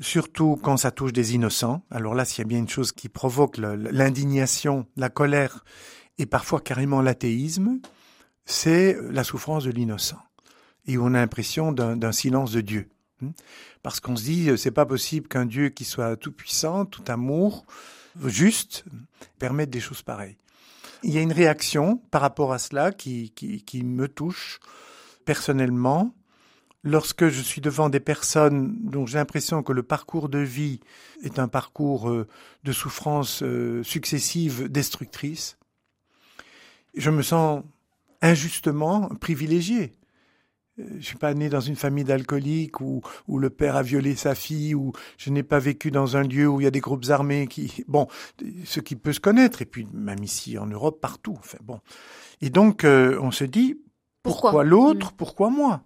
surtout 0.00 0.58
quand 0.60 0.76
ça 0.76 0.90
touche 0.90 1.12
des 1.12 1.34
innocents. 1.34 1.84
Alors 1.90 2.14
là, 2.14 2.24
s'il 2.24 2.38
y 2.38 2.46
a 2.46 2.48
bien 2.48 2.58
une 2.58 2.68
chose 2.68 2.92
qui 2.92 3.08
provoque 3.08 3.56
l'indignation, 3.58 4.86
la 4.96 5.08
colère 5.08 5.64
et 6.18 6.26
parfois 6.26 6.60
carrément 6.60 7.02
l'athéisme, 7.02 7.80
c'est 8.44 8.96
la 9.10 9.24
souffrance 9.24 9.64
de 9.64 9.70
l'innocent. 9.70 10.20
Et 10.86 10.98
on 10.98 11.06
a 11.06 11.12
l'impression 11.12 11.72
d'un 11.72 12.12
silence 12.12 12.52
de 12.52 12.60
Dieu. 12.60 12.88
Hmm? 13.20 13.30
Parce 13.82 14.00
qu'on 14.00 14.16
se 14.16 14.24
dit, 14.24 14.50
c'est 14.58 14.70
pas 14.70 14.86
possible 14.86 15.28
qu'un 15.28 15.46
Dieu 15.46 15.70
qui 15.70 15.84
soit 15.84 16.16
tout 16.16 16.32
puissant, 16.32 16.84
tout 16.84 17.04
amour, 17.08 17.64
juste, 18.24 18.84
permette 19.38 19.70
des 19.70 19.80
choses 19.80 20.02
pareilles. 20.02 20.36
Il 21.02 21.12
y 21.12 21.18
a 21.18 21.22
une 21.22 21.32
réaction 21.32 21.98
par 22.10 22.22
rapport 22.22 22.52
à 22.52 22.58
cela 22.58 22.92
qui, 22.92 23.30
qui 23.32 23.84
me 23.84 24.08
touche 24.08 24.60
personnellement, 25.24 26.14
lorsque 26.84 27.28
je 27.28 27.40
suis 27.40 27.60
devant 27.60 27.88
des 27.88 27.98
personnes 27.98 28.76
dont 28.82 29.06
j'ai 29.06 29.18
l'impression 29.18 29.62
que 29.62 29.72
le 29.72 29.82
parcours 29.82 30.28
de 30.28 30.38
vie 30.38 30.80
est 31.22 31.38
un 31.38 31.48
parcours 31.48 32.10
euh, 32.10 32.28
de 32.62 32.72
souffrances 32.72 33.42
euh, 33.42 33.82
successives 33.82 34.70
destructrices, 34.70 35.58
je 36.94 37.10
me 37.10 37.22
sens 37.22 37.64
injustement 38.20 39.08
privilégié. 39.20 39.92
Euh, 40.78 40.84
je 40.98 41.04
suis 41.04 41.16
pas 41.16 41.32
né 41.32 41.48
dans 41.48 41.60
une 41.60 41.74
famille 41.74 42.04
d'alcooliques 42.04 42.80
où, 42.82 43.00
où 43.28 43.38
le 43.38 43.48
père 43.48 43.76
a 43.76 43.82
violé 43.82 44.14
sa 44.14 44.34
fille, 44.34 44.74
ou 44.74 44.92
je 45.16 45.30
n'ai 45.30 45.42
pas 45.42 45.58
vécu 45.58 45.90
dans 45.90 46.18
un 46.18 46.22
lieu 46.22 46.46
où 46.46 46.60
il 46.60 46.64
y 46.64 46.68
a 46.68 46.70
des 46.70 46.80
groupes 46.80 47.06
armés 47.08 47.46
qui, 47.46 47.82
bon, 47.88 48.08
ce 48.64 48.80
qui 48.80 48.94
peut 48.94 49.14
se 49.14 49.20
connaître, 49.20 49.62
et 49.62 49.66
puis 49.66 49.88
même 49.94 50.22
ici 50.22 50.58
en 50.58 50.66
Europe, 50.66 51.00
partout. 51.00 51.36
Enfin 51.38 51.58
bon. 51.62 51.80
Et 52.42 52.50
donc, 52.50 52.84
on 52.84 53.30
se 53.30 53.44
dit, 53.44 53.80
pourquoi 54.22 54.64
l'autre, 54.64 55.12
mmh. 55.12 55.16
pourquoi 55.16 55.48
moi? 55.48 55.82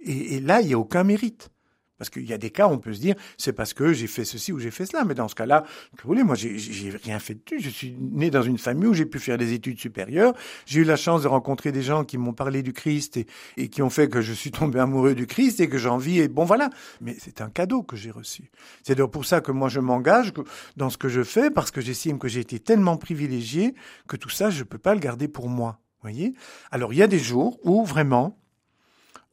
Et, 0.00 0.40
là, 0.40 0.60
il 0.60 0.68
n'y 0.68 0.74
a 0.74 0.78
aucun 0.78 1.04
mérite. 1.04 1.50
Parce 1.98 2.10
qu'il 2.10 2.24
y 2.24 2.32
a 2.32 2.38
des 2.38 2.50
cas, 2.50 2.68
où 2.68 2.70
on 2.70 2.78
peut 2.78 2.92
se 2.92 3.00
dire, 3.00 3.16
c'est 3.36 3.52
parce 3.52 3.74
que 3.74 3.92
j'ai 3.92 4.06
fait 4.06 4.24
ceci 4.24 4.52
ou 4.52 4.60
j'ai 4.60 4.70
fait 4.70 4.86
cela. 4.86 5.04
Mais 5.04 5.14
dans 5.14 5.26
ce 5.26 5.34
cas-là, 5.34 5.64
vous 6.00 6.06
voulez, 6.06 6.22
moi, 6.22 6.36
j'ai 6.36 6.90
rien 7.02 7.18
fait 7.18 7.34
de 7.34 7.40
tout. 7.40 7.56
Je 7.58 7.68
suis 7.68 7.96
né 7.98 8.30
dans 8.30 8.42
une 8.42 8.56
famille 8.56 8.86
où 8.86 8.94
j'ai 8.94 9.04
pu 9.04 9.18
faire 9.18 9.36
des 9.36 9.52
études 9.52 9.80
supérieures. 9.80 10.32
J'ai 10.64 10.82
eu 10.82 10.84
la 10.84 10.94
chance 10.94 11.22
de 11.22 11.28
rencontrer 11.28 11.72
des 11.72 11.82
gens 11.82 12.04
qui 12.04 12.16
m'ont 12.16 12.32
parlé 12.32 12.62
du 12.62 12.72
Christ 12.72 13.16
et, 13.16 13.26
et, 13.56 13.68
qui 13.68 13.82
ont 13.82 13.90
fait 13.90 14.08
que 14.08 14.20
je 14.20 14.32
suis 14.32 14.52
tombé 14.52 14.78
amoureux 14.78 15.16
du 15.16 15.26
Christ 15.26 15.58
et 15.58 15.68
que 15.68 15.76
j'en 15.76 15.98
vis. 15.98 16.20
Et 16.20 16.28
bon, 16.28 16.44
voilà. 16.44 16.70
Mais 17.00 17.16
c'est 17.18 17.40
un 17.40 17.50
cadeau 17.50 17.82
que 17.82 17.96
j'ai 17.96 18.12
reçu. 18.12 18.52
C'est 18.84 18.94
d'ailleurs 18.94 19.10
pour 19.10 19.24
ça 19.24 19.40
que 19.40 19.50
moi, 19.50 19.68
je 19.68 19.80
m'engage 19.80 20.32
dans 20.76 20.90
ce 20.90 20.98
que 20.98 21.08
je 21.08 21.24
fais 21.24 21.50
parce 21.50 21.72
que 21.72 21.80
j'estime 21.80 22.20
que 22.20 22.28
j'ai 22.28 22.40
été 22.40 22.60
tellement 22.60 22.96
privilégié 22.96 23.74
que 24.06 24.16
tout 24.16 24.30
ça, 24.30 24.50
je 24.50 24.60
ne 24.60 24.64
peux 24.64 24.78
pas 24.78 24.94
le 24.94 25.00
garder 25.00 25.26
pour 25.26 25.48
moi. 25.48 25.80
Voyez? 26.00 26.34
Alors, 26.70 26.92
il 26.92 27.00
y 27.00 27.02
a 27.02 27.08
des 27.08 27.18
jours 27.18 27.58
où 27.64 27.84
vraiment, 27.84 28.37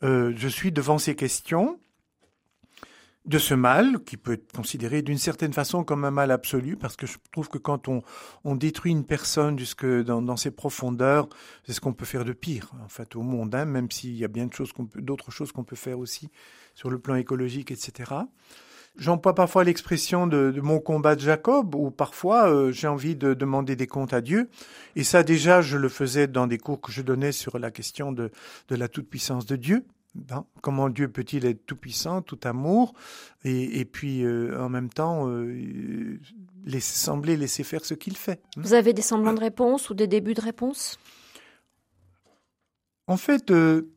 euh, 0.03 0.33
je 0.35 0.47
suis 0.47 0.71
devant 0.71 0.97
ces 0.97 1.15
questions 1.15 1.79
de 3.25 3.39
ce 3.39 3.55
mal, 3.55 4.03
qui 4.03 4.17
peut 4.17 4.33
être 4.33 4.51
considéré 4.51 5.01
d'une 5.01 5.17
certaine 5.17 5.53
façon 5.53 5.83
comme 5.83 6.05
un 6.05 6.11
mal 6.11 6.29
absolu, 6.29 6.77
parce 6.77 6.95
que 6.95 7.07
je 7.07 7.17
trouve 7.31 7.49
que 7.49 7.57
quand 7.57 7.87
on, 7.87 8.55
détruit 8.55 8.91
une 8.91 9.05
personne 9.05 9.57
jusque 9.57 9.85
dans, 9.85 10.21
dans 10.21 10.37
ses 10.37 10.51
profondeurs, 10.51 11.27
c'est 11.65 11.73
ce 11.73 11.81
qu'on 11.81 11.93
peut 11.93 12.05
faire 12.05 12.23
de 12.23 12.33
pire, 12.33 12.71
en 12.83 12.87
fait, 12.87 13.15
au 13.15 13.23
monde, 13.23 13.55
hein, 13.55 13.65
même 13.65 13.89
s'il 13.89 14.15
y 14.15 14.23
a 14.23 14.27
bien 14.27 14.47
d'autres 14.95 15.31
choses 15.31 15.51
qu'on 15.51 15.63
peut 15.63 15.75
faire 15.75 15.97
aussi 15.97 16.29
sur 16.75 16.91
le 16.91 16.99
plan 16.99 17.15
écologique, 17.15 17.71
etc. 17.71 18.11
J'emploie 18.97 19.35
parfois 19.35 19.63
l'expression 19.63 20.25
de, 20.25 20.51
de, 20.51 20.61
mon 20.61 20.79
combat 20.79 21.15
de 21.15 21.21
Jacob, 21.21 21.75
où 21.75 21.91
parfois 21.91 22.49
euh, 22.49 22.71
j'ai 22.71 22.87
envie 22.87 23.15
de 23.15 23.33
demander 23.33 23.75
des 23.75 23.87
comptes 23.87 24.13
à 24.13 24.21
Dieu. 24.21 24.49
Et 24.95 25.03
ça 25.03 25.23
déjà, 25.23 25.61
je 25.61 25.77
le 25.77 25.89
faisais 25.89 26.27
dans 26.27 26.47
des 26.47 26.57
cours 26.57 26.79
que 26.79 26.91
je 26.91 27.01
donnais 27.01 27.31
sur 27.31 27.59
la 27.59 27.71
question 27.71 28.11
de, 28.11 28.31
de 28.69 28.75
la 28.75 28.87
toute-puissance 28.87 29.45
de 29.45 29.57
Dieu. 29.57 29.85
Ben, 30.15 30.45
comment 30.61 30.87
Dieu 30.87 31.09
peut-il 31.09 31.45
être 31.45 31.65
tout-puissant, 31.65 32.21
tout 32.21 32.39
amour, 32.45 32.93
et, 33.43 33.81
et 33.81 33.85
puis 33.85 34.23
euh, 34.23 34.57
en 34.63 34.69
même 34.69 34.87
temps 34.87 35.27
euh, 35.27 36.17
laisser, 36.65 36.97
sembler 36.97 37.35
laisser 37.35 37.63
faire 37.63 37.83
ce 37.83 37.93
qu'il 37.93 38.15
fait. 38.15 38.41
Vous 38.55 38.73
avez 38.73 38.93
des 38.93 39.01
semblants 39.01 39.33
de 39.33 39.41
réponse 39.41 39.89
ou 39.89 39.93
des 39.93 40.07
débuts 40.07 40.33
de 40.33 40.41
réponse? 40.41 40.97
En 43.07 43.17
fait, 43.17 43.51
euh, 43.51 43.91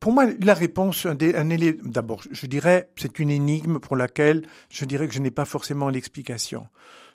pour 0.00 0.12
moi, 0.12 0.26
la 0.40 0.54
réponse, 0.54 1.06
d'abord, 1.06 2.22
je 2.30 2.46
dirais, 2.46 2.90
c'est 2.96 3.18
une 3.18 3.30
énigme 3.30 3.78
pour 3.78 3.96
laquelle 3.96 4.46
je 4.70 4.84
dirais 4.84 5.08
que 5.08 5.14
je 5.14 5.20
n'ai 5.20 5.30
pas 5.30 5.44
forcément 5.44 5.88
l'explication. 5.88 6.66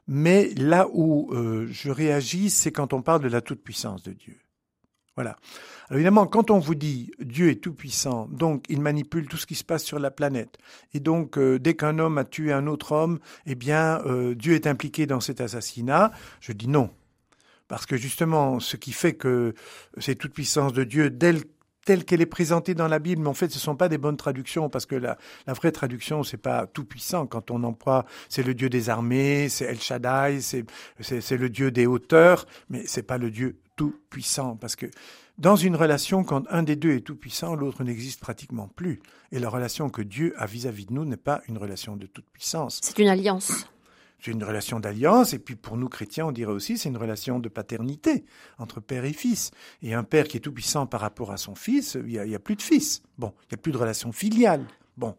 Mais 0.08 0.50
là 0.56 0.88
où 0.92 1.32
euh, 1.34 1.68
je 1.70 1.92
réagis, 1.92 2.50
c'est 2.50 2.72
quand 2.72 2.94
on 2.94 3.02
parle 3.02 3.22
de 3.22 3.28
la 3.28 3.42
toute-puissance 3.42 4.02
de 4.02 4.12
Dieu. 4.12 4.38
Voilà. 5.16 5.36
Alors 5.90 5.98
évidemment, 5.98 6.26
quand 6.28 6.50
on 6.50 6.60
vous 6.60 6.76
dit 6.76 7.12
Dieu 7.20 7.50
est 7.50 7.62
tout 7.62 7.74
puissant, 7.74 8.28
donc 8.32 8.66
il 8.70 8.82
manipule 8.82 9.28
tout 9.28 9.38
ce 9.38 9.46
qui 9.46 9.56
se 9.56 9.64
passe 9.64 9.84
sur 9.84 10.00
la 10.00 10.12
planète, 10.12 10.58
et 10.94 11.00
donc 11.00 11.38
euh, 11.38 11.60
dès 11.60 11.76
qu'un 11.76 12.00
homme 12.00 12.18
a 12.18 12.24
tué 12.24 12.54
un 12.54 12.68
autre 12.68 12.94
homme, 12.94 13.20
eh 13.46 13.56
bien 13.56 14.02
euh, 14.06 14.34
Dieu 14.34 14.54
est 14.54 14.66
impliqué 14.66 15.08
dans 15.08 15.20
cet 15.20 15.42
assassinat, 15.42 16.12
je 16.40 16.54
dis 16.54 16.70
non. 16.70 16.90
Parce 17.68 17.86
que 17.86 17.98
justement, 17.98 18.60
ce 18.60 18.78
qui 18.78 18.94
fait 18.94 19.14
que 19.14 19.54
c'est 20.00 20.16
toute 20.16 20.34
puissance 20.34 20.74
de 20.74 20.84
Dieu, 20.84 21.16
telle 21.16 21.44
telle 21.86 22.06
qu'elle 22.06 22.22
est 22.22 22.26
présentée 22.26 22.76
dans 22.76 22.88
la 22.88 23.00
Bible, 23.00 23.22
mais 23.22 23.30
en 23.30 23.34
fait, 23.34 23.50
ce 23.50 23.58
ne 23.58 23.62
sont 23.62 23.76
pas 23.76 23.90
des 23.90 23.98
bonnes 23.98 24.18
traductions, 24.18 24.70
parce 24.70 24.86
que 24.86 24.96
la, 24.96 25.18
vraie 25.48 25.72
traduction, 25.72 26.24
c'est 26.24 26.38
pas 26.38 26.68
tout 26.68 26.86
puissant. 26.86 27.26
Quand 27.26 27.52
on 27.52 27.64
emploie, 27.64 28.06
c'est 28.28 28.44
le 28.44 28.54
Dieu 28.54 28.70
des 28.70 28.90
armées, 28.90 29.50
c'est 29.50 29.66
El 29.66 29.80
Shaddai, 29.80 30.40
c'est 30.42 31.38
le 31.38 31.50
Dieu 31.50 31.72
des 31.72 31.86
hauteurs, 31.86 32.46
mais 32.70 32.84
c'est 32.86 33.04
pas 33.04 33.18
le 33.18 33.32
Dieu 33.32 33.60
tout 33.76 33.96
puissant, 34.10 34.56
parce 34.56 34.76
que 34.76 34.88
dans 35.38 35.56
une 35.56 35.78
relation, 35.78 36.26
quand 36.26 36.44
un 36.50 36.64
des 36.64 36.76
deux 36.76 36.96
est 36.96 37.02
tout 37.02 37.16
puissant, 37.16 37.56
l'autre 37.56 37.86
n'existe 37.86 38.20
pratiquement 38.20 38.68
plus. 38.68 39.00
Et 39.32 39.40
la 39.40 39.48
relation 39.48 39.90
que 39.90 40.02
Dieu 40.02 40.34
a 40.38 40.46
vis-à-vis 40.46 40.84
-vis 40.84 40.90
de 40.90 40.94
nous 40.94 41.06
n'est 41.06 41.16
pas 41.16 41.42
une 41.48 41.58
relation 41.58 41.96
de 41.96 42.08
toute 42.08 42.30
puissance. 42.30 42.82
C'est 42.84 43.00
une 43.00 43.08
alliance. 43.08 43.66
C'est 44.22 44.32
une 44.32 44.44
relation 44.44 44.80
d'alliance, 44.80 45.34
et 45.34 45.40
puis 45.40 45.56
pour 45.56 45.78
nous 45.78 45.88
chrétiens, 45.88 46.26
on 46.26 46.32
dirait 46.32 46.52
aussi 46.52 46.78
c'est 46.78 46.90
une 46.90 46.98
relation 46.98 47.40
de 47.40 47.48
paternité 47.48 48.26
entre 48.58 48.82
père 48.82 49.06
et 49.06 49.14
fils. 49.14 49.52
Et 49.82 49.94
un 49.94 50.04
père 50.04 50.28
qui 50.28 50.38
est 50.38 50.42
tout 50.42 50.52
puissant 50.52 50.86
par 50.86 51.02
rapport 51.02 51.32
à 51.32 51.38
son 51.38 51.56
fils, 51.56 51.98
il 52.06 52.22
n'y 52.22 52.36
a, 52.36 52.40
plus 52.40 52.56
de 52.56 52.62
fils. 52.62 53.02
Bon, 53.18 53.34
il 53.44 53.54
n'y 53.54 53.60
a 53.60 53.62
plus 53.62 53.72
de 53.72 53.78
relation 53.78 54.12
filiale. 54.12 54.66
Bon. 54.98 55.16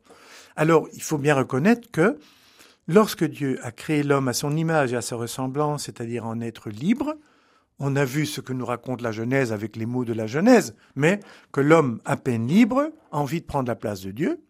Alors, 0.54 0.86
il 0.92 1.02
faut 1.02 1.16
bien 1.16 1.34
reconnaître 1.34 1.90
que 1.90 2.18
lorsque 2.88 3.24
Dieu 3.24 3.58
a 3.62 3.72
créé 3.72 4.02
l'homme 4.02 4.28
à 4.28 4.34
son 4.34 4.54
image 4.56 4.92
et 4.92 4.96
à 4.96 5.02
sa 5.02 5.16
ressemblance, 5.16 5.84
c'est-à-dire 5.84 6.26
en 6.26 6.40
être 6.40 6.68
libre, 6.68 7.14
on 7.78 7.96
a 7.96 8.04
vu 8.04 8.26
ce 8.26 8.42
que 8.42 8.52
nous 8.52 8.66
raconte 8.66 9.00
la 9.00 9.12
Genèse 9.12 9.52
avec 9.52 9.76
les 9.76 9.86
mots 9.86 10.04
de 10.04 10.12
la 10.12 10.26
Genèse, 10.26 10.76
mais 10.94 11.20
que 11.52 11.62
l'homme 11.62 12.02
à 12.04 12.18
peine 12.18 12.46
libre 12.46 12.90
a 13.10 13.18
envie 13.18 13.40
de 13.40 13.46
prendre 13.46 13.68
la 13.68 13.76
place 13.76 14.02
de 14.02 14.10
Dieu, 14.10 14.42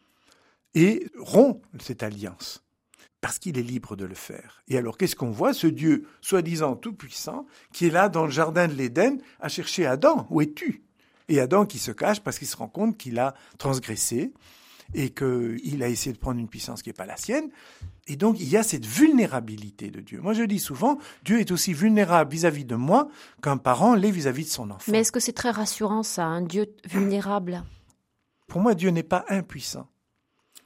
et 0.75 1.07
rompt 1.19 1.63
cette 1.81 2.03
alliance 2.03 2.65
parce 3.21 3.39
qu'il 3.39 3.59
est 3.59 3.63
libre 3.63 3.97
de 3.97 4.05
le 4.05 4.15
faire. 4.15 4.63
Et 4.69 4.79
alors 4.79 4.97
qu'est-ce 4.97 5.17
qu'on 5.17 5.31
voit? 5.31 5.53
Ce 5.53 5.67
Dieu, 5.67 6.07
soi-disant 6.21 6.77
tout-puissant, 6.77 7.47
qui 7.73 7.87
est 7.87 7.91
là 7.91 8.09
dans 8.09 8.25
le 8.25 8.31
jardin 8.31 8.67
de 8.67 8.75
l'Éden 8.75 9.19
à 9.41 9.49
chercher 9.49 9.87
Adam, 9.87 10.27
où 10.31 10.41
es-tu? 10.41 10.83
Et 11.29 11.39
Adam 11.39 11.67
qui 11.67 11.79
se 11.79 11.93
cache 11.93 12.21
parce 12.21 12.39
qu'il 12.39 12.49
se 12.49 12.57
rend 12.57 12.69
compte 12.69 12.97
qu'il 12.97 13.19
a 13.19 13.35
transgressé 13.59 14.33
et 14.95 15.11
qu'il 15.11 15.83
a 15.83 15.89
essayé 15.89 16.13
de 16.13 16.19
prendre 16.19 16.41
une 16.41 16.49
puissance 16.49 16.83
qui 16.83 16.89
n'est 16.89 16.95
pas 16.95 17.07
la 17.07 17.17
sienne. 17.17 17.51
Et 18.09 18.17
donc 18.17 18.41
il 18.41 18.49
y 18.49 18.57
a 18.57 18.65
cette 18.65 18.87
vulnérabilité 18.87 19.91
de 19.91 20.01
Dieu. 20.01 20.21
Moi 20.21 20.33
je 20.33 20.43
dis 20.43 20.59
souvent, 20.59 20.99
Dieu 21.25 21.39
est 21.39 21.53
aussi 21.53 21.73
vulnérable 21.73 22.33
vis-à-vis 22.33 22.65
de 22.65 22.75
moi 22.75 23.09
qu'un 23.43 23.59
parent 23.59 23.95
l'est 23.95 24.11
vis-à-vis 24.11 24.45
de 24.45 24.51
son 24.51 24.71
enfant. 24.71 24.91
Mais 24.91 25.01
est-ce 25.01 25.13
que 25.13 25.21
c'est 25.21 25.33
très 25.33 25.51
rassurant 25.51 26.03
ça, 26.03 26.25
un 26.25 26.43
Dieu 26.43 26.75
vulnérable? 26.87 27.63
Pour 28.49 28.61
moi, 28.61 28.75
Dieu 28.75 28.91
n'est 28.91 29.05
pas 29.05 29.25
impuissant. 29.29 29.87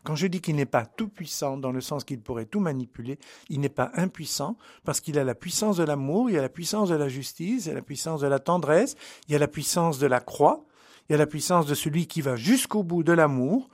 Quand 0.05 0.15
je 0.15 0.27
dis 0.27 0.41
qu'il 0.41 0.57
n'est 0.57 0.67
pas 0.67 0.85
tout 0.85 1.09
puissant 1.09 1.57
dans 1.57 1.73
le 1.73 1.81
sens 1.81 2.05
qu'il 2.05 2.21
pourrait 2.21 2.45
tout 2.45 2.61
manipuler, 2.61 3.19
il 3.49 3.61
n'est 3.61 3.71
pas 3.71 3.91
impuissant 3.95 4.57
parce 4.85 5.01
qu'il 5.01 5.19
a 5.19 5.25
la 5.25 5.35
puissance 5.35 5.79
de 5.79 5.85
l'amour, 5.85 6.31
il 6.31 6.39
a 6.39 6.43
la 6.43 6.51
puissance 6.51 6.91
de 6.91 6.95
la 6.95 7.09
justice, 7.09 7.67
il 7.67 7.73
a 7.73 7.75
la 7.75 7.83
puissance 7.83 8.21
de 8.21 8.27
la 8.27 8.39
tendresse, 8.39 8.97
il 9.29 9.35
a 9.35 9.39
la 9.39 9.49
puissance 9.49 9.99
de 9.99 10.07
la 10.07 10.21
croix, 10.21 10.67
il 11.09 11.15
a 11.15 11.19
la 11.19 11.27
puissance 11.27 11.67
de 11.67 11.75
celui 11.75 12.07
qui 12.07 12.21
va 12.21 12.37
jusqu'au 12.37 12.83
bout 12.83 13.03
de 13.03 13.13
l'amour. 13.13 13.71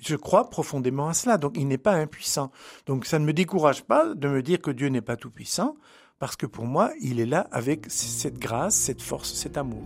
Je 0.00 0.16
crois 0.16 0.48
profondément 0.48 1.08
à 1.08 1.14
cela, 1.14 1.36
donc 1.36 1.52
il 1.56 1.68
n'est 1.68 1.78
pas 1.78 1.94
impuissant. 1.94 2.50
Donc 2.86 3.04
ça 3.04 3.18
ne 3.18 3.26
me 3.26 3.32
décourage 3.32 3.84
pas 3.84 4.14
de 4.14 4.28
me 4.28 4.42
dire 4.42 4.60
que 4.60 4.70
Dieu 4.70 4.88
n'est 4.88 5.02
pas 5.02 5.16
tout 5.16 5.30
puissant, 5.30 5.76
parce 6.18 6.36
que 6.36 6.46
pour 6.46 6.64
moi, 6.64 6.90
il 7.00 7.20
est 7.20 7.26
là 7.26 7.46
avec 7.52 7.86
cette 7.88 8.38
grâce, 8.38 8.74
cette 8.74 9.02
force, 9.02 9.34
cet 9.34 9.58
amour. 9.58 9.84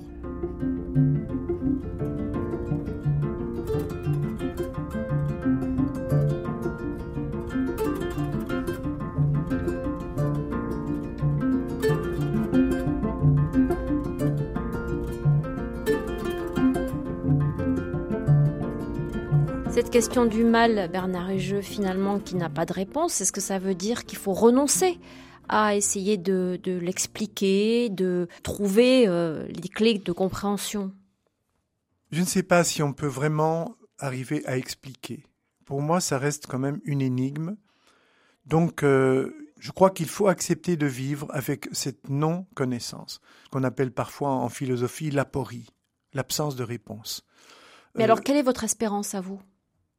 Cette 19.91 20.05
question 20.05 20.25
du 20.25 20.45
mal, 20.45 20.89
Bernard 20.89 21.37
Jeu, 21.37 21.63
finalement, 21.63 22.21
qui 22.21 22.37
n'a 22.37 22.49
pas 22.49 22.65
de 22.65 22.73
réponse, 22.73 23.21
est-ce 23.21 23.33
que 23.33 23.41
ça 23.41 23.59
veut 23.59 23.75
dire 23.75 24.05
qu'il 24.05 24.19
faut 24.19 24.33
renoncer 24.33 25.01
à 25.49 25.75
essayer 25.75 26.17
de, 26.17 26.61
l'expliquer, 26.65 27.89
de 27.89 28.29
trouver 28.45 29.09
euh, 29.09 29.49
les 29.49 29.69
clés 29.69 29.99
de 29.99 30.13
compréhension? 30.13 30.93
Je 32.13 32.21
ne 32.21 32.25
sais 32.25 32.45
pas 32.45 32.63
si 32.63 32.85
on 32.85 32.93
peut 32.93 33.09
vraiment 33.09 33.75
arriver 33.99 34.47
à 34.47 34.57
expliquer. 34.57 35.25
Pour 35.65 35.83
moi, 35.83 36.01
ça 36.01 36.19
reste 36.19 36.47
quand 36.47 36.61
même 36.61 36.81
une 36.85 37.03
énigme. 37.03 37.57
Donc, 38.47 38.85
euh, 38.85 39.35
je 39.59 39.73
crois 39.73 39.91
qu'il 39.91 40.09
faut 40.09 40.29
accepter 40.29 40.77
de 40.77 40.87
vivre 40.87 41.27
avec 41.31 41.69
cette 41.73 42.09
non-connaissance, 42.09 43.21
qu'on 43.51 43.65
appelle 43.65 43.91
parfois 43.91 44.31
en 44.31 44.51
philosophie 44.51 45.11
l'aporie, 45.11 45.67
l'absence 46.15 46.55
de 46.55 46.63
réponse. 46.63 47.27
Mais 47.97 48.05
alors, 48.05 48.19
euh, 48.19 48.23
quelle 48.25 48.37
est 48.37 48.43
votre 48.43 48.63
espérance 48.63 49.17
à 49.17 49.21
vous? 49.21 49.41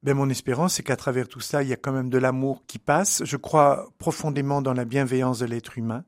Ben, 0.03 0.15
mon 0.15 0.29
espérance, 0.29 0.75
c'est 0.75 0.83
qu'à 0.83 0.95
travers 0.95 1.27
tout 1.27 1.39
ça, 1.39 1.61
il 1.61 1.69
y 1.69 1.73
a 1.73 1.77
quand 1.77 1.91
même 1.91 2.09
de 2.09 2.17
l'amour 2.17 2.63
qui 2.65 2.79
passe. 2.79 3.23
Je 3.23 3.37
crois 3.37 3.91
profondément 3.99 4.61
dans 4.61 4.73
la 4.73 4.85
bienveillance 4.85 5.39
de 5.39 5.45
l'être 5.45 5.77
humain, 5.77 6.05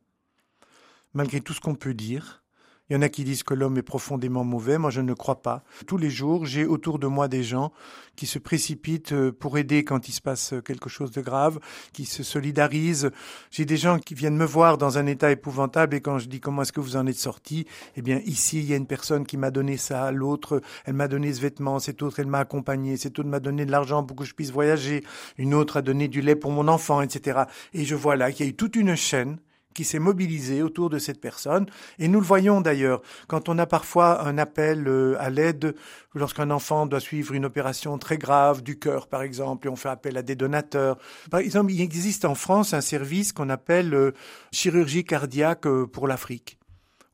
malgré 1.14 1.42
tout 1.42 1.54
ce 1.54 1.62
qu'on 1.62 1.76
peut 1.76 1.94
dire. 1.94 2.43
Il 2.90 2.94
y 2.94 2.96
en 2.98 3.02
a 3.02 3.08
qui 3.08 3.24
disent 3.24 3.44
que 3.44 3.54
l'homme 3.54 3.78
est 3.78 3.82
profondément 3.82 4.44
mauvais, 4.44 4.78
moi 4.78 4.90
je 4.90 5.00
ne 5.00 5.14
crois 5.14 5.42
pas. 5.42 5.64
Tous 5.88 5.98
les 5.98 6.10
jours, 6.10 6.46
j'ai 6.46 6.66
autour 6.66 7.00
de 7.00 7.08
moi 7.08 7.30
des 7.30 7.42
gens 7.42 7.72
qui 8.18 8.26
se 8.26 8.40
précipitent 8.40 9.14
euh, 9.14 9.32
pour 9.32 9.58
aider 9.58 9.86
quand 9.86 10.10
il 10.10 10.12
se 10.12 10.20
passe 10.20 10.54
quelque 10.66 10.90
chose 10.90 11.12
de 11.12 11.22
grave, 11.22 11.60
qui 11.94 12.06
se 12.06 12.24
solidarisent. 12.24 13.10
J'ai 13.52 13.64
des 13.64 13.78
gens 13.78 14.00
qui 14.00 14.16
viennent 14.16 14.36
me 14.36 14.46
voir 14.46 14.78
dans 14.78 14.98
un 14.98 15.06
état 15.06 15.32
épouvantable 15.32 15.96
et 15.96 16.02
quand 16.02 16.18
je 16.20 16.28
dis 16.28 16.42
comment 16.42 16.64
est-ce 16.64 16.74
que 16.74 16.82
vous 16.82 16.98
en 16.98 17.08
êtes 17.08 17.18
sorti, 17.18 17.66
eh 17.96 18.02
bien 18.02 18.20
ici 18.26 18.60
il 18.60 18.66
y 18.66 18.74
a 18.74 18.76
une 18.76 18.86
personne 18.86 19.26
qui 19.26 19.38
m'a 19.38 19.50
donné 19.50 19.78
ça, 19.78 20.12
l'autre 20.12 20.62
elle 20.84 20.94
m'a 20.94 21.08
donné 21.08 21.34
ce 21.34 21.40
vêtement, 21.40 21.80
cette 21.80 22.04
autre 22.04 22.20
elle 22.20 22.28
m'a 22.28 22.40
accompagné, 22.40 22.98
cette 22.98 23.18
autre 23.18 23.30
m'a 23.30 23.40
donné 23.40 23.66
de 23.66 23.72
l'argent 23.72 24.04
pour 24.04 24.18
que 24.18 24.26
je 24.26 24.34
puisse 24.34 24.52
voyager, 24.52 25.04
une 25.38 25.54
autre 25.54 25.78
a 25.78 25.82
donné 25.82 26.10
du 26.10 26.22
lait 26.22 26.36
pour 26.36 26.52
mon 26.52 26.68
enfant, 26.68 27.02
etc. 27.02 27.44
Et 27.74 27.86
je 27.86 27.96
vois 27.96 28.18
là 28.18 28.32
qu'il 28.34 28.46
y 28.46 28.50
a 28.50 28.52
eu 28.52 28.56
toute 28.56 28.76
une 28.76 28.96
chaîne 28.96 29.38
qui 29.74 29.84
s'est 29.84 30.00
mobilisé 30.00 30.62
autour 30.62 30.90
de 30.90 31.00
cette 31.00 31.20
personne. 31.20 31.66
Et 32.00 32.08
nous 32.08 32.20
le 32.20 32.26
voyons 32.26 32.62
d'ailleurs 32.62 33.02
quand 33.28 33.50
on 33.50 33.58
a 33.58 33.66
parfois 33.66 34.26
un 34.26 34.38
appel 34.38 34.88
euh, 34.88 35.16
à 35.20 35.30
l'aide 35.30 35.76
lorsqu'un 36.16 36.52
enfant 36.52 36.86
doit 36.86 37.00
suivre 37.00 37.34
une 37.34 37.46
opération 37.46 37.98
très 37.98 38.18
grave 38.18 38.62
du 38.62 38.78
cœur, 38.78 39.08
par 39.08 39.24
exemple, 39.24 39.68
et 39.68 39.70
on 39.70 39.76
fait 39.76 39.90
appel 39.90 40.18
à 40.18 40.22
des 40.22 40.36
donateurs. 40.36 40.98
Par 41.32 41.40
exemple, 41.40 41.72
il 41.72 41.82
existe 41.82 42.26
en 42.26 42.36
France 42.36 42.74
un 42.74 42.82
service 42.82 43.34
qu'on 43.34 43.50
appelle 43.50 43.94
euh, 43.94 44.12
chirurgie 44.52 45.04
cardiaque 45.04 45.66
euh, 45.66 45.86
pour 45.86 46.08
l'Afrique 46.08 46.58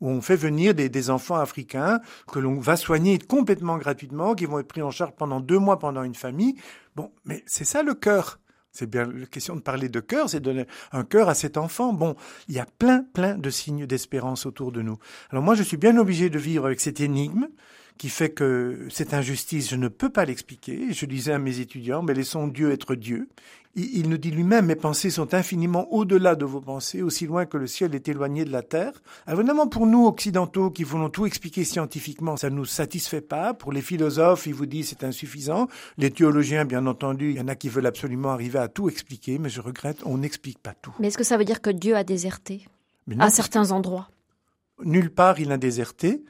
où 0.01 0.10
on 0.10 0.22
fait 0.22 0.36
venir 0.36 0.74
des, 0.74 0.89
des 0.89 1.10
enfants 1.10 1.36
africains 1.36 1.99
que 2.32 2.39
l'on 2.39 2.57
va 2.60 2.78
soigner 2.78 3.20
complètement 3.20 3.78
gratuitement, 3.78 4.34
qui 4.34 4.45
vont 4.45 4.60
être 4.60 4.68
pris 4.68 4.82
en 4.82 4.91
charge 4.91 5.12
pendant 5.18 5.39
deux 5.41 5.60
mois 5.60 5.78
pendant 5.78 6.03
une 6.03 6.16
famille. 6.16 6.55
Bon, 6.95 7.12
mais 7.26 7.43
c'est 7.45 7.66
ça 7.66 7.84
le 7.84 7.93
cœur. 7.93 8.39
C'est 8.72 8.89
bien 8.89 9.05
la 9.05 9.26
question 9.26 9.55
de 9.55 9.61
parler 9.61 9.89
de 9.89 9.99
cœur, 9.99 10.30
c'est 10.30 10.39
donner 10.39 10.65
un 10.91 11.03
cœur 11.03 11.28
à 11.30 11.34
cet 11.34 11.57
enfant. 11.57 11.91
Bon, 11.93 12.15
il 12.47 12.55
y 12.55 12.59
a 12.59 12.67
plein, 12.78 13.03
plein 13.13 13.36
de 13.36 13.49
signes 13.49 13.86
d'espérance 13.86 14.45
autour 14.45 14.72
de 14.72 14.82
nous. 14.82 14.97
Alors 15.32 15.43
moi, 15.43 15.55
je 15.55 15.63
suis 15.63 15.78
bien 15.78 15.97
obligé 15.97 16.30
de 16.30 16.38
vivre 16.38 16.65
avec 16.65 16.80
cette 16.80 16.99
énigme 16.99 17.47
qui 18.00 18.08
fait 18.08 18.30
que 18.30 18.88
cette 18.89 19.14
injustice, 19.14 19.70
je 19.70 19.76
ne 19.76 19.89
peux 19.89 20.10
pas 20.10 20.24
l'expliquer. 20.24 20.93
Je 20.93 21.06
disais 21.06 21.34
à 21.34 21.38
mes 21.38 21.60
étudiants, 21.60 22.02
mais 22.02 22.14
laissons 22.14 22.47
Dieu 22.47 22.72
être 22.72 22.95
Dieu. 22.95 23.28
Il 23.76 24.10
nous 24.10 24.18
dit 24.18 24.32
lui-même, 24.32 24.68
mes 24.68 24.76
pensées 24.76 25.10
sont 25.10 25.34
infiniment 25.34 25.91
au-delà 25.93 26.36
de 26.36 26.45
vos 26.45 26.62
pensées, 26.62 27.02
aussi 27.02 27.28
loin 27.28 27.45
que 27.45 27.58
le 27.58 27.68
ciel 27.68 27.93
est 27.93 28.08
éloigné 28.08 28.45
de 28.45 28.52
la 28.52 28.64
terre. 28.64 28.93
Alors 29.28 29.41
évidemment, 29.41 29.68
pour 29.68 29.86
nous, 29.86 30.08
occidentaux, 30.08 30.72
qui 30.72 30.86
voulons 30.86 31.10
tout 31.10 31.28
expliquer 31.28 31.66
scientifiquement, 31.66 32.38
ça 32.38 32.50
ne 32.50 32.56
nous 32.56 32.66
satisfait 32.66 33.22
pas. 33.22 33.54
Pour 33.54 33.74
les 33.74 33.82
philosophes, 33.82 34.47
ils 34.47 34.56
vous 34.56 34.66
disent 34.66 34.89
c'est 34.89 35.04
insuffisant. 35.04 35.68
Les 35.97 36.10
théologiens, 36.10 36.64
bien 36.64 36.88
entendu, 36.88 37.32
il 37.32 37.38
y 37.38 37.41
en 37.41 37.50
a 37.50 37.56
qui 37.56 37.68
veulent 37.68 37.86
absolument 37.86 38.30
arriver 38.30 38.60
à 38.60 38.70
tout 38.70 38.88
expliquer, 38.88 39.39
mais 39.39 39.50
je 39.50 39.60
regrette, 39.60 40.00
on 40.06 40.18
n'explique 40.18 40.60
pas 40.60 40.74
tout. 40.74 40.95
Mais 41.00 41.10
est-ce 41.10 41.18
que 41.18 41.26
ça 41.26 41.38
veut 41.38 41.45
dire 41.45 41.62
que 41.62 41.70
Dieu 41.70 41.97
a 41.97 42.06
déserté 42.06 42.66
à 43.20 43.30
certains 43.30 43.72
endroits? 43.72 44.10
Nulle 44.84 45.12
part 45.12 45.41
il 45.41 45.52
a 45.52 45.58
déserté. 45.58 46.24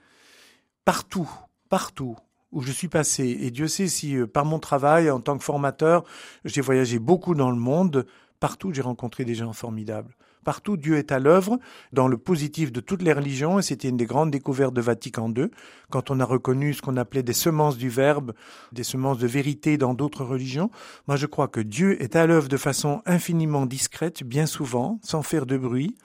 Partout, 0.83 1.29
partout, 1.69 2.17
où 2.51 2.61
je 2.61 2.71
suis 2.71 2.87
passé. 2.87 3.37
Et 3.41 3.51
Dieu 3.51 3.67
sait 3.67 3.87
si 3.87 4.17
euh, 4.17 4.27
par 4.27 4.45
mon 4.45 4.59
travail 4.59 5.09
en 5.09 5.19
tant 5.19 5.37
que 5.37 5.43
formateur, 5.43 6.03
j'ai 6.45 6.61
voyagé 6.61 6.99
beaucoup 6.99 7.35
dans 7.35 7.51
le 7.51 7.57
monde, 7.57 8.05
partout 8.39 8.73
j'ai 8.73 8.81
rencontré 8.81 9.25
des 9.25 9.35
gens 9.35 9.53
formidables. 9.53 10.15
Partout 10.45 10.77
Dieu 10.77 10.97
est 10.97 11.11
à 11.11 11.19
l'œuvre 11.19 11.59
dans 11.91 12.07
le 12.07 12.17
positif 12.17 12.71
de 12.71 12.79
toutes 12.79 13.01
les 13.01 13.13
religions 13.13 13.59
et 13.59 13.61
c'était 13.61 13.89
une 13.89 13.97
des 13.97 14.05
grandes 14.05 14.31
découvertes 14.31 14.73
de 14.73 14.81
Vatican 14.81 15.31
II 15.35 15.47
quand 15.91 16.09
on 16.11 16.19
a 16.19 16.25
reconnu 16.25 16.73
ce 16.73 16.81
qu'on 16.81 16.97
appelait 16.97 17.23
des 17.23 17.33
semences 17.33 17.77
du 17.77 17.89
verbe, 17.89 18.33
des 18.71 18.83
semences 18.83 19.17
de 19.17 19.27
vérité 19.27 19.77
dans 19.77 19.93
d'autres 19.93 20.23
religions. 20.23 20.71
Moi 21.07 21.17
je 21.17 21.25
crois 21.25 21.49
que 21.49 21.59
Dieu 21.59 22.01
est 22.01 22.15
à 22.15 22.25
l'œuvre 22.25 22.47
de 22.47 22.57
façon 22.57 23.01
infiniment 23.05 23.65
discrète, 23.65 24.23
bien 24.23 24.45
souvent, 24.45 24.99
sans 25.03 25.21
faire 25.21 25.45
de 25.45 25.57
bruit, 25.57 25.95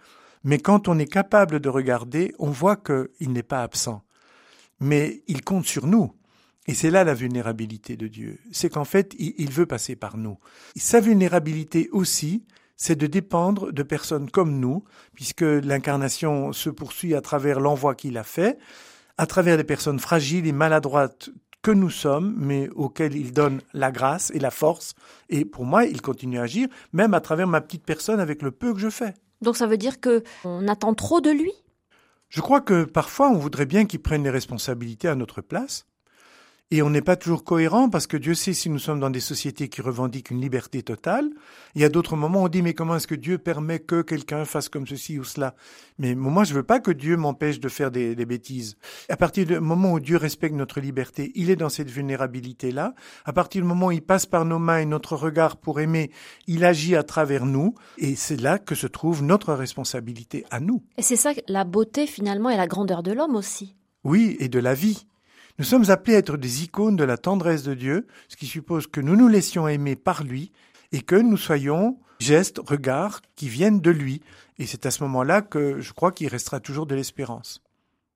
mais 0.43 0.59
quand 0.59 0.89
on 0.89 0.99
est 0.99 1.11
capable 1.11 1.61
de 1.61 1.69
regarder, 1.69 2.35
on 2.39 2.51
voit 2.51 2.77
qu'il 2.77 3.33
n'est 3.33 3.43
pas 3.43 3.62
absent. 3.62 4.03
Mais 4.81 5.22
il 5.27 5.43
compte 5.43 5.66
sur 5.66 5.87
nous. 5.87 6.12
Et 6.66 6.75
c'est 6.75 6.91
là 6.91 7.05
la 7.05 7.14
vulnérabilité 7.14 7.97
de 7.97 8.09
Dieu. 8.09 8.39
C'est 8.51 8.70
qu'en 8.70 8.85
fait, 8.85 9.14
il 9.18 9.51
veut 9.51 9.66
passer 9.66 9.97
par 9.97 10.16
nous. 10.16 10.39
Sa 10.77 11.01
vulnérabilité 11.01 11.91
aussi, 11.93 12.45
c'est 12.77 12.97
de 12.97 13.07
dépendre 13.07 13.72
de 13.72 13.83
personnes 13.83 14.31
comme 14.31 14.59
nous, 14.59 14.85
puisque 15.14 15.43
l'incarnation 15.43 16.53
se 16.53 16.70
poursuit 16.70 17.14
à 17.14 17.20
travers 17.20 17.61
l'envoi 17.61 17.95
qu'il 17.95 18.16
a 18.18 18.25
fait, 18.25 18.59
à 19.18 19.27
travers 19.27 19.57
des 19.57 19.64
personnes 19.64 19.99
fragiles 19.99 20.47
et 20.47 20.53
maladroites 20.53 21.31
que 21.62 21.70
nous 21.70 21.91
sommes, 21.91 22.35
mais 22.37 22.68
auxquelles 22.75 23.16
il 23.16 23.33
donne 23.33 23.61
la 23.72 23.91
grâce 23.91 24.31
et 24.35 24.39
la 24.39 24.51
force. 24.51 24.95
Et 25.31 25.45
pour 25.45 25.64
moi, 25.64 25.85
il 25.85 26.03
continue 26.03 26.39
à 26.39 26.43
agir, 26.43 26.68
même 26.93 27.14
à 27.14 27.20
travers 27.20 27.47
ma 27.47 27.61
petite 27.61 27.85
personne 27.85 28.20
avec 28.20 28.43
le 28.43 28.51
peu 28.51 28.75
que 28.75 28.81
je 28.81 28.91
fais. 28.91 29.14
Donc 29.41 29.57
ça 29.57 29.66
veut 29.66 29.79
dire 29.79 30.01
que 30.01 30.22
on 30.45 30.68
attend 30.68 30.95
trop 30.95 31.20
de 31.20 31.31
lui? 31.31 31.53
Je 32.35 32.41
crois 32.41 32.61
que 32.61 32.82
parfois 32.82 33.30
on 33.30 33.39
voudrait 33.39 33.64
bien 33.64 33.87
qu'il 33.87 34.03
prenne 34.03 34.24
les 34.24 34.30
responsabilités 34.30 35.07
à 35.07 35.14
notre 35.14 35.41
place. 35.41 35.87
Et 36.75 36.83
on 36.83 36.91
n'est 36.91 37.03
pas 37.03 37.14
toujours 37.14 37.45
cohérent 37.45 37.89
parce 37.89 38.09
que 38.09 38.16
Dieu 38.16 38.35
sait 38.35 38.53
si 38.53 38.68
nous 38.68 38.81
sommes 38.81 38.99
dans 38.99 39.09
des 39.09 39.20
sociétés 39.20 39.68
qui 39.68 39.81
revendiquent 39.81 40.33
une 40.33 40.41
liberté 40.41 40.83
totale. 40.83 41.31
Il 41.77 41.83
y 41.83 41.85
a 41.85 41.89
d'autres 41.89 42.16
moments 42.16 42.43
où 42.43 42.47
on 42.47 42.49
dit 42.49 42.62
mais 42.62 42.75
comment 42.75 42.97
est-ce 42.97 43.07
que 43.07 43.14
Dieu 43.14 43.39
permet 43.39 43.79
que 43.79 44.03
quelqu'un 44.03 44.45
fasse 44.45 44.68
comme 44.68 44.85
ceci 44.85 45.20
ou 45.20 45.22
cela? 45.22 45.55
Mais 46.01 46.16
moi 46.16 46.43
je 46.43 46.53
veux 46.53 46.64
pas 46.64 46.81
que 46.81 46.91
Dieu 46.91 47.16
m'empêche 47.16 47.61
de 47.61 47.68
faire 47.68 47.93
des, 47.93 48.16
des, 48.16 48.27
bêtises. 48.27 48.77
À 49.09 49.16
partir 49.16 49.47
du 49.47 49.61
moment 49.61 49.93
où 49.93 50.01
Dieu 50.01 50.16
respecte 50.16 50.57
notre 50.57 50.81
liberté, 50.81 51.31
il 51.37 51.49
est 51.49 51.55
dans 51.55 51.68
cette 51.68 51.93
vulnérabilité 51.93 52.72
là. 52.72 52.97
À 53.25 53.33
partir 53.33 53.62
du 53.62 53.68
moment 53.68 53.87
où 53.87 53.93
il 53.93 54.03
passe 54.03 54.27
par 54.27 54.45
nos 54.45 54.59
mains 54.59 54.79
et 54.79 54.85
notre 54.85 55.14
regard 55.14 55.59
pour 55.59 55.79
aimer, 55.79 56.11
il 56.49 56.64
agit 56.64 56.97
à 56.97 57.05
travers 57.05 57.47
nous 57.47 57.77
et 57.99 58.16
c'est 58.16 58.41
là 58.41 58.59
que 58.59 58.75
se 58.75 58.89
trouve 58.89 59.22
notre 59.22 59.55
responsabilité 59.55 60.45
à 60.51 60.59
nous. 60.59 60.83
Et 60.99 61.03
c'est 61.03 61.14
ça 61.14 61.35
la 61.47 61.62
beauté 61.62 62.09
finalement 62.09 62.51
et 62.51 62.57
la 62.57 62.66
grandeur 62.66 63.05
de 63.05 63.12
l'homme 63.12 63.37
aussi. 63.37 63.77
Oui, 64.03 64.37
et 64.41 64.49
de 64.49 64.59
la 64.59 64.75
vie 64.75 65.07
Nous 65.59 65.64
sommes 65.64 65.88
appelés 65.90 66.16
à 66.16 66.18
être 66.18 66.36
des 66.36 66.64
icônes 66.64 66.96
de 66.96 67.05
la 67.05 67.16
tendresse 67.16 67.62
de 67.62 67.74
Dieu, 67.74 68.09
ce 68.28 68.36
qui 68.36 68.46
suppose 68.46 68.88
que 68.88 69.00
nous 69.00 69.14
nous 69.14 69.28
laissions 69.28 69.68
aimer 69.68 69.94
par 69.94 70.24
lui 70.24 70.50
et 70.90 71.00
que 71.00 71.14
nous 71.14 71.36
soyons 71.36 71.96
gestes, 72.18 72.61
regards 72.66 73.20
qui 73.36 73.48
viennent 73.48 73.80
de 73.80 73.92
lui. 73.92 74.20
Et 74.59 74.66
c'est 74.66 74.84
à 74.84 74.90
ce 74.90 75.05
moment-là 75.05 75.42
que 75.42 75.80
je 75.80 75.92
crois 75.92 76.11
qu'il 76.11 76.26
restera 76.26 76.59
toujours 76.59 76.86
de 76.86 76.96
l'espérance. 76.96 77.64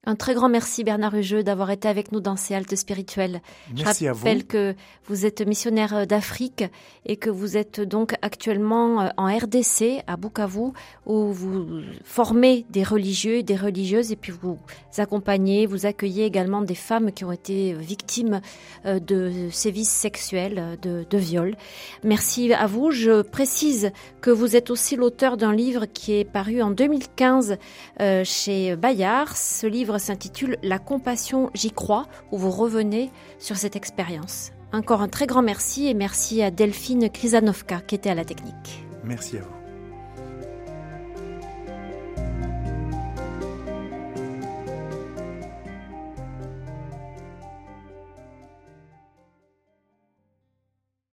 Un 0.08 0.16
très 0.16 0.32
grand 0.32 0.48
merci 0.48 0.84
Bernard 0.84 1.14
Hugeux 1.14 1.42
d'avoir 1.42 1.70
été 1.70 1.86
avec 1.86 2.12
nous 2.12 2.20
dans 2.20 2.36
ces 2.36 2.54
haltes 2.54 2.74
spirituelles. 2.76 3.42
Merci 3.76 4.06
Je 4.06 4.10
rappelle 4.10 4.38
à 4.38 4.40
vous. 4.40 4.46
que 4.46 4.74
vous 5.04 5.26
êtes 5.26 5.46
missionnaire 5.46 5.94
euh, 5.94 6.04
d'Afrique 6.06 6.64
et 7.04 7.18
que 7.18 7.28
vous 7.28 7.58
êtes 7.58 7.82
donc 7.82 8.14
actuellement 8.22 9.02
euh, 9.02 9.08
en 9.18 9.26
RDC 9.26 10.02
à 10.06 10.16
Bukavu 10.16 10.72
où 11.04 11.30
vous 11.30 11.82
formez 12.04 12.64
des 12.70 12.84
religieux 12.84 13.34
et 13.34 13.42
des 13.42 13.54
religieuses 13.54 14.10
et 14.10 14.16
puis 14.16 14.32
vous 14.32 14.58
accompagnez, 14.96 15.66
vous 15.66 15.84
accueillez 15.84 16.24
également 16.24 16.62
des 16.62 16.74
femmes 16.74 17.12
qui 17.12 17.26
ont 17.26 17.32
été 17.32 17.74
victimes 17.74 18.40
euh, 18.86 19.00
de 19.00 19.48
sévices 19.50 19.90
sexuels, 19.90 20.78
de, 20.80 21.04
de 21.08 21.18
viols. 21.18 21.54
Merci 22.02 22.50
à 22.54 22.66
vous. 22.66 22.92
Je 22.92 23.20
précise 23.20 23.92
que 24.22 24.30
vous 24.30 24.56
êtes 24.56 24.70
aussi 24.70 24.96
l'auteur 24.96 25.36
d'un 25.36 25.52
livre 25.52 25.84
qui 25.84 26.14
est 26.14 26.24
paru 26.24 26.62
en 26.62 26.70
2015 26.70 27.58
euh, 28.00 28.24
chez 28.24 28.74
Bayard. 28.74 29.36
Ce 29.36 29.66
s'intitule 29.98 30.56
La 30.62 30.78
compassion, 30.78 31.50
j'y 31.54 31.70
crois, 31.70 32.06
où 32.32 32.38
vous 32.38 32.50
revenez 32.50 33.10
sur 33.38 33.56
cette 33.56 33.76
expérience. 33.76 34.52
Encore 34.72 35.00
un 35.00 35.08
très 35.08 35.26
grand 35.26 35.42
merci 35.42 35.86
et 35.86 35.94
merci 35.94 36.42
à 36.42 36.50
Delphine 36.50 37.08
Krizanovka 37.08 37.80
qui 37.80 37.94
était 37.94 38.10
à 38.10 38.14
la 38.14 38.24
technique. 38.24 38.84
Merci 39.04 39.38
à 39.38 39.40
vous. 39.40 39.57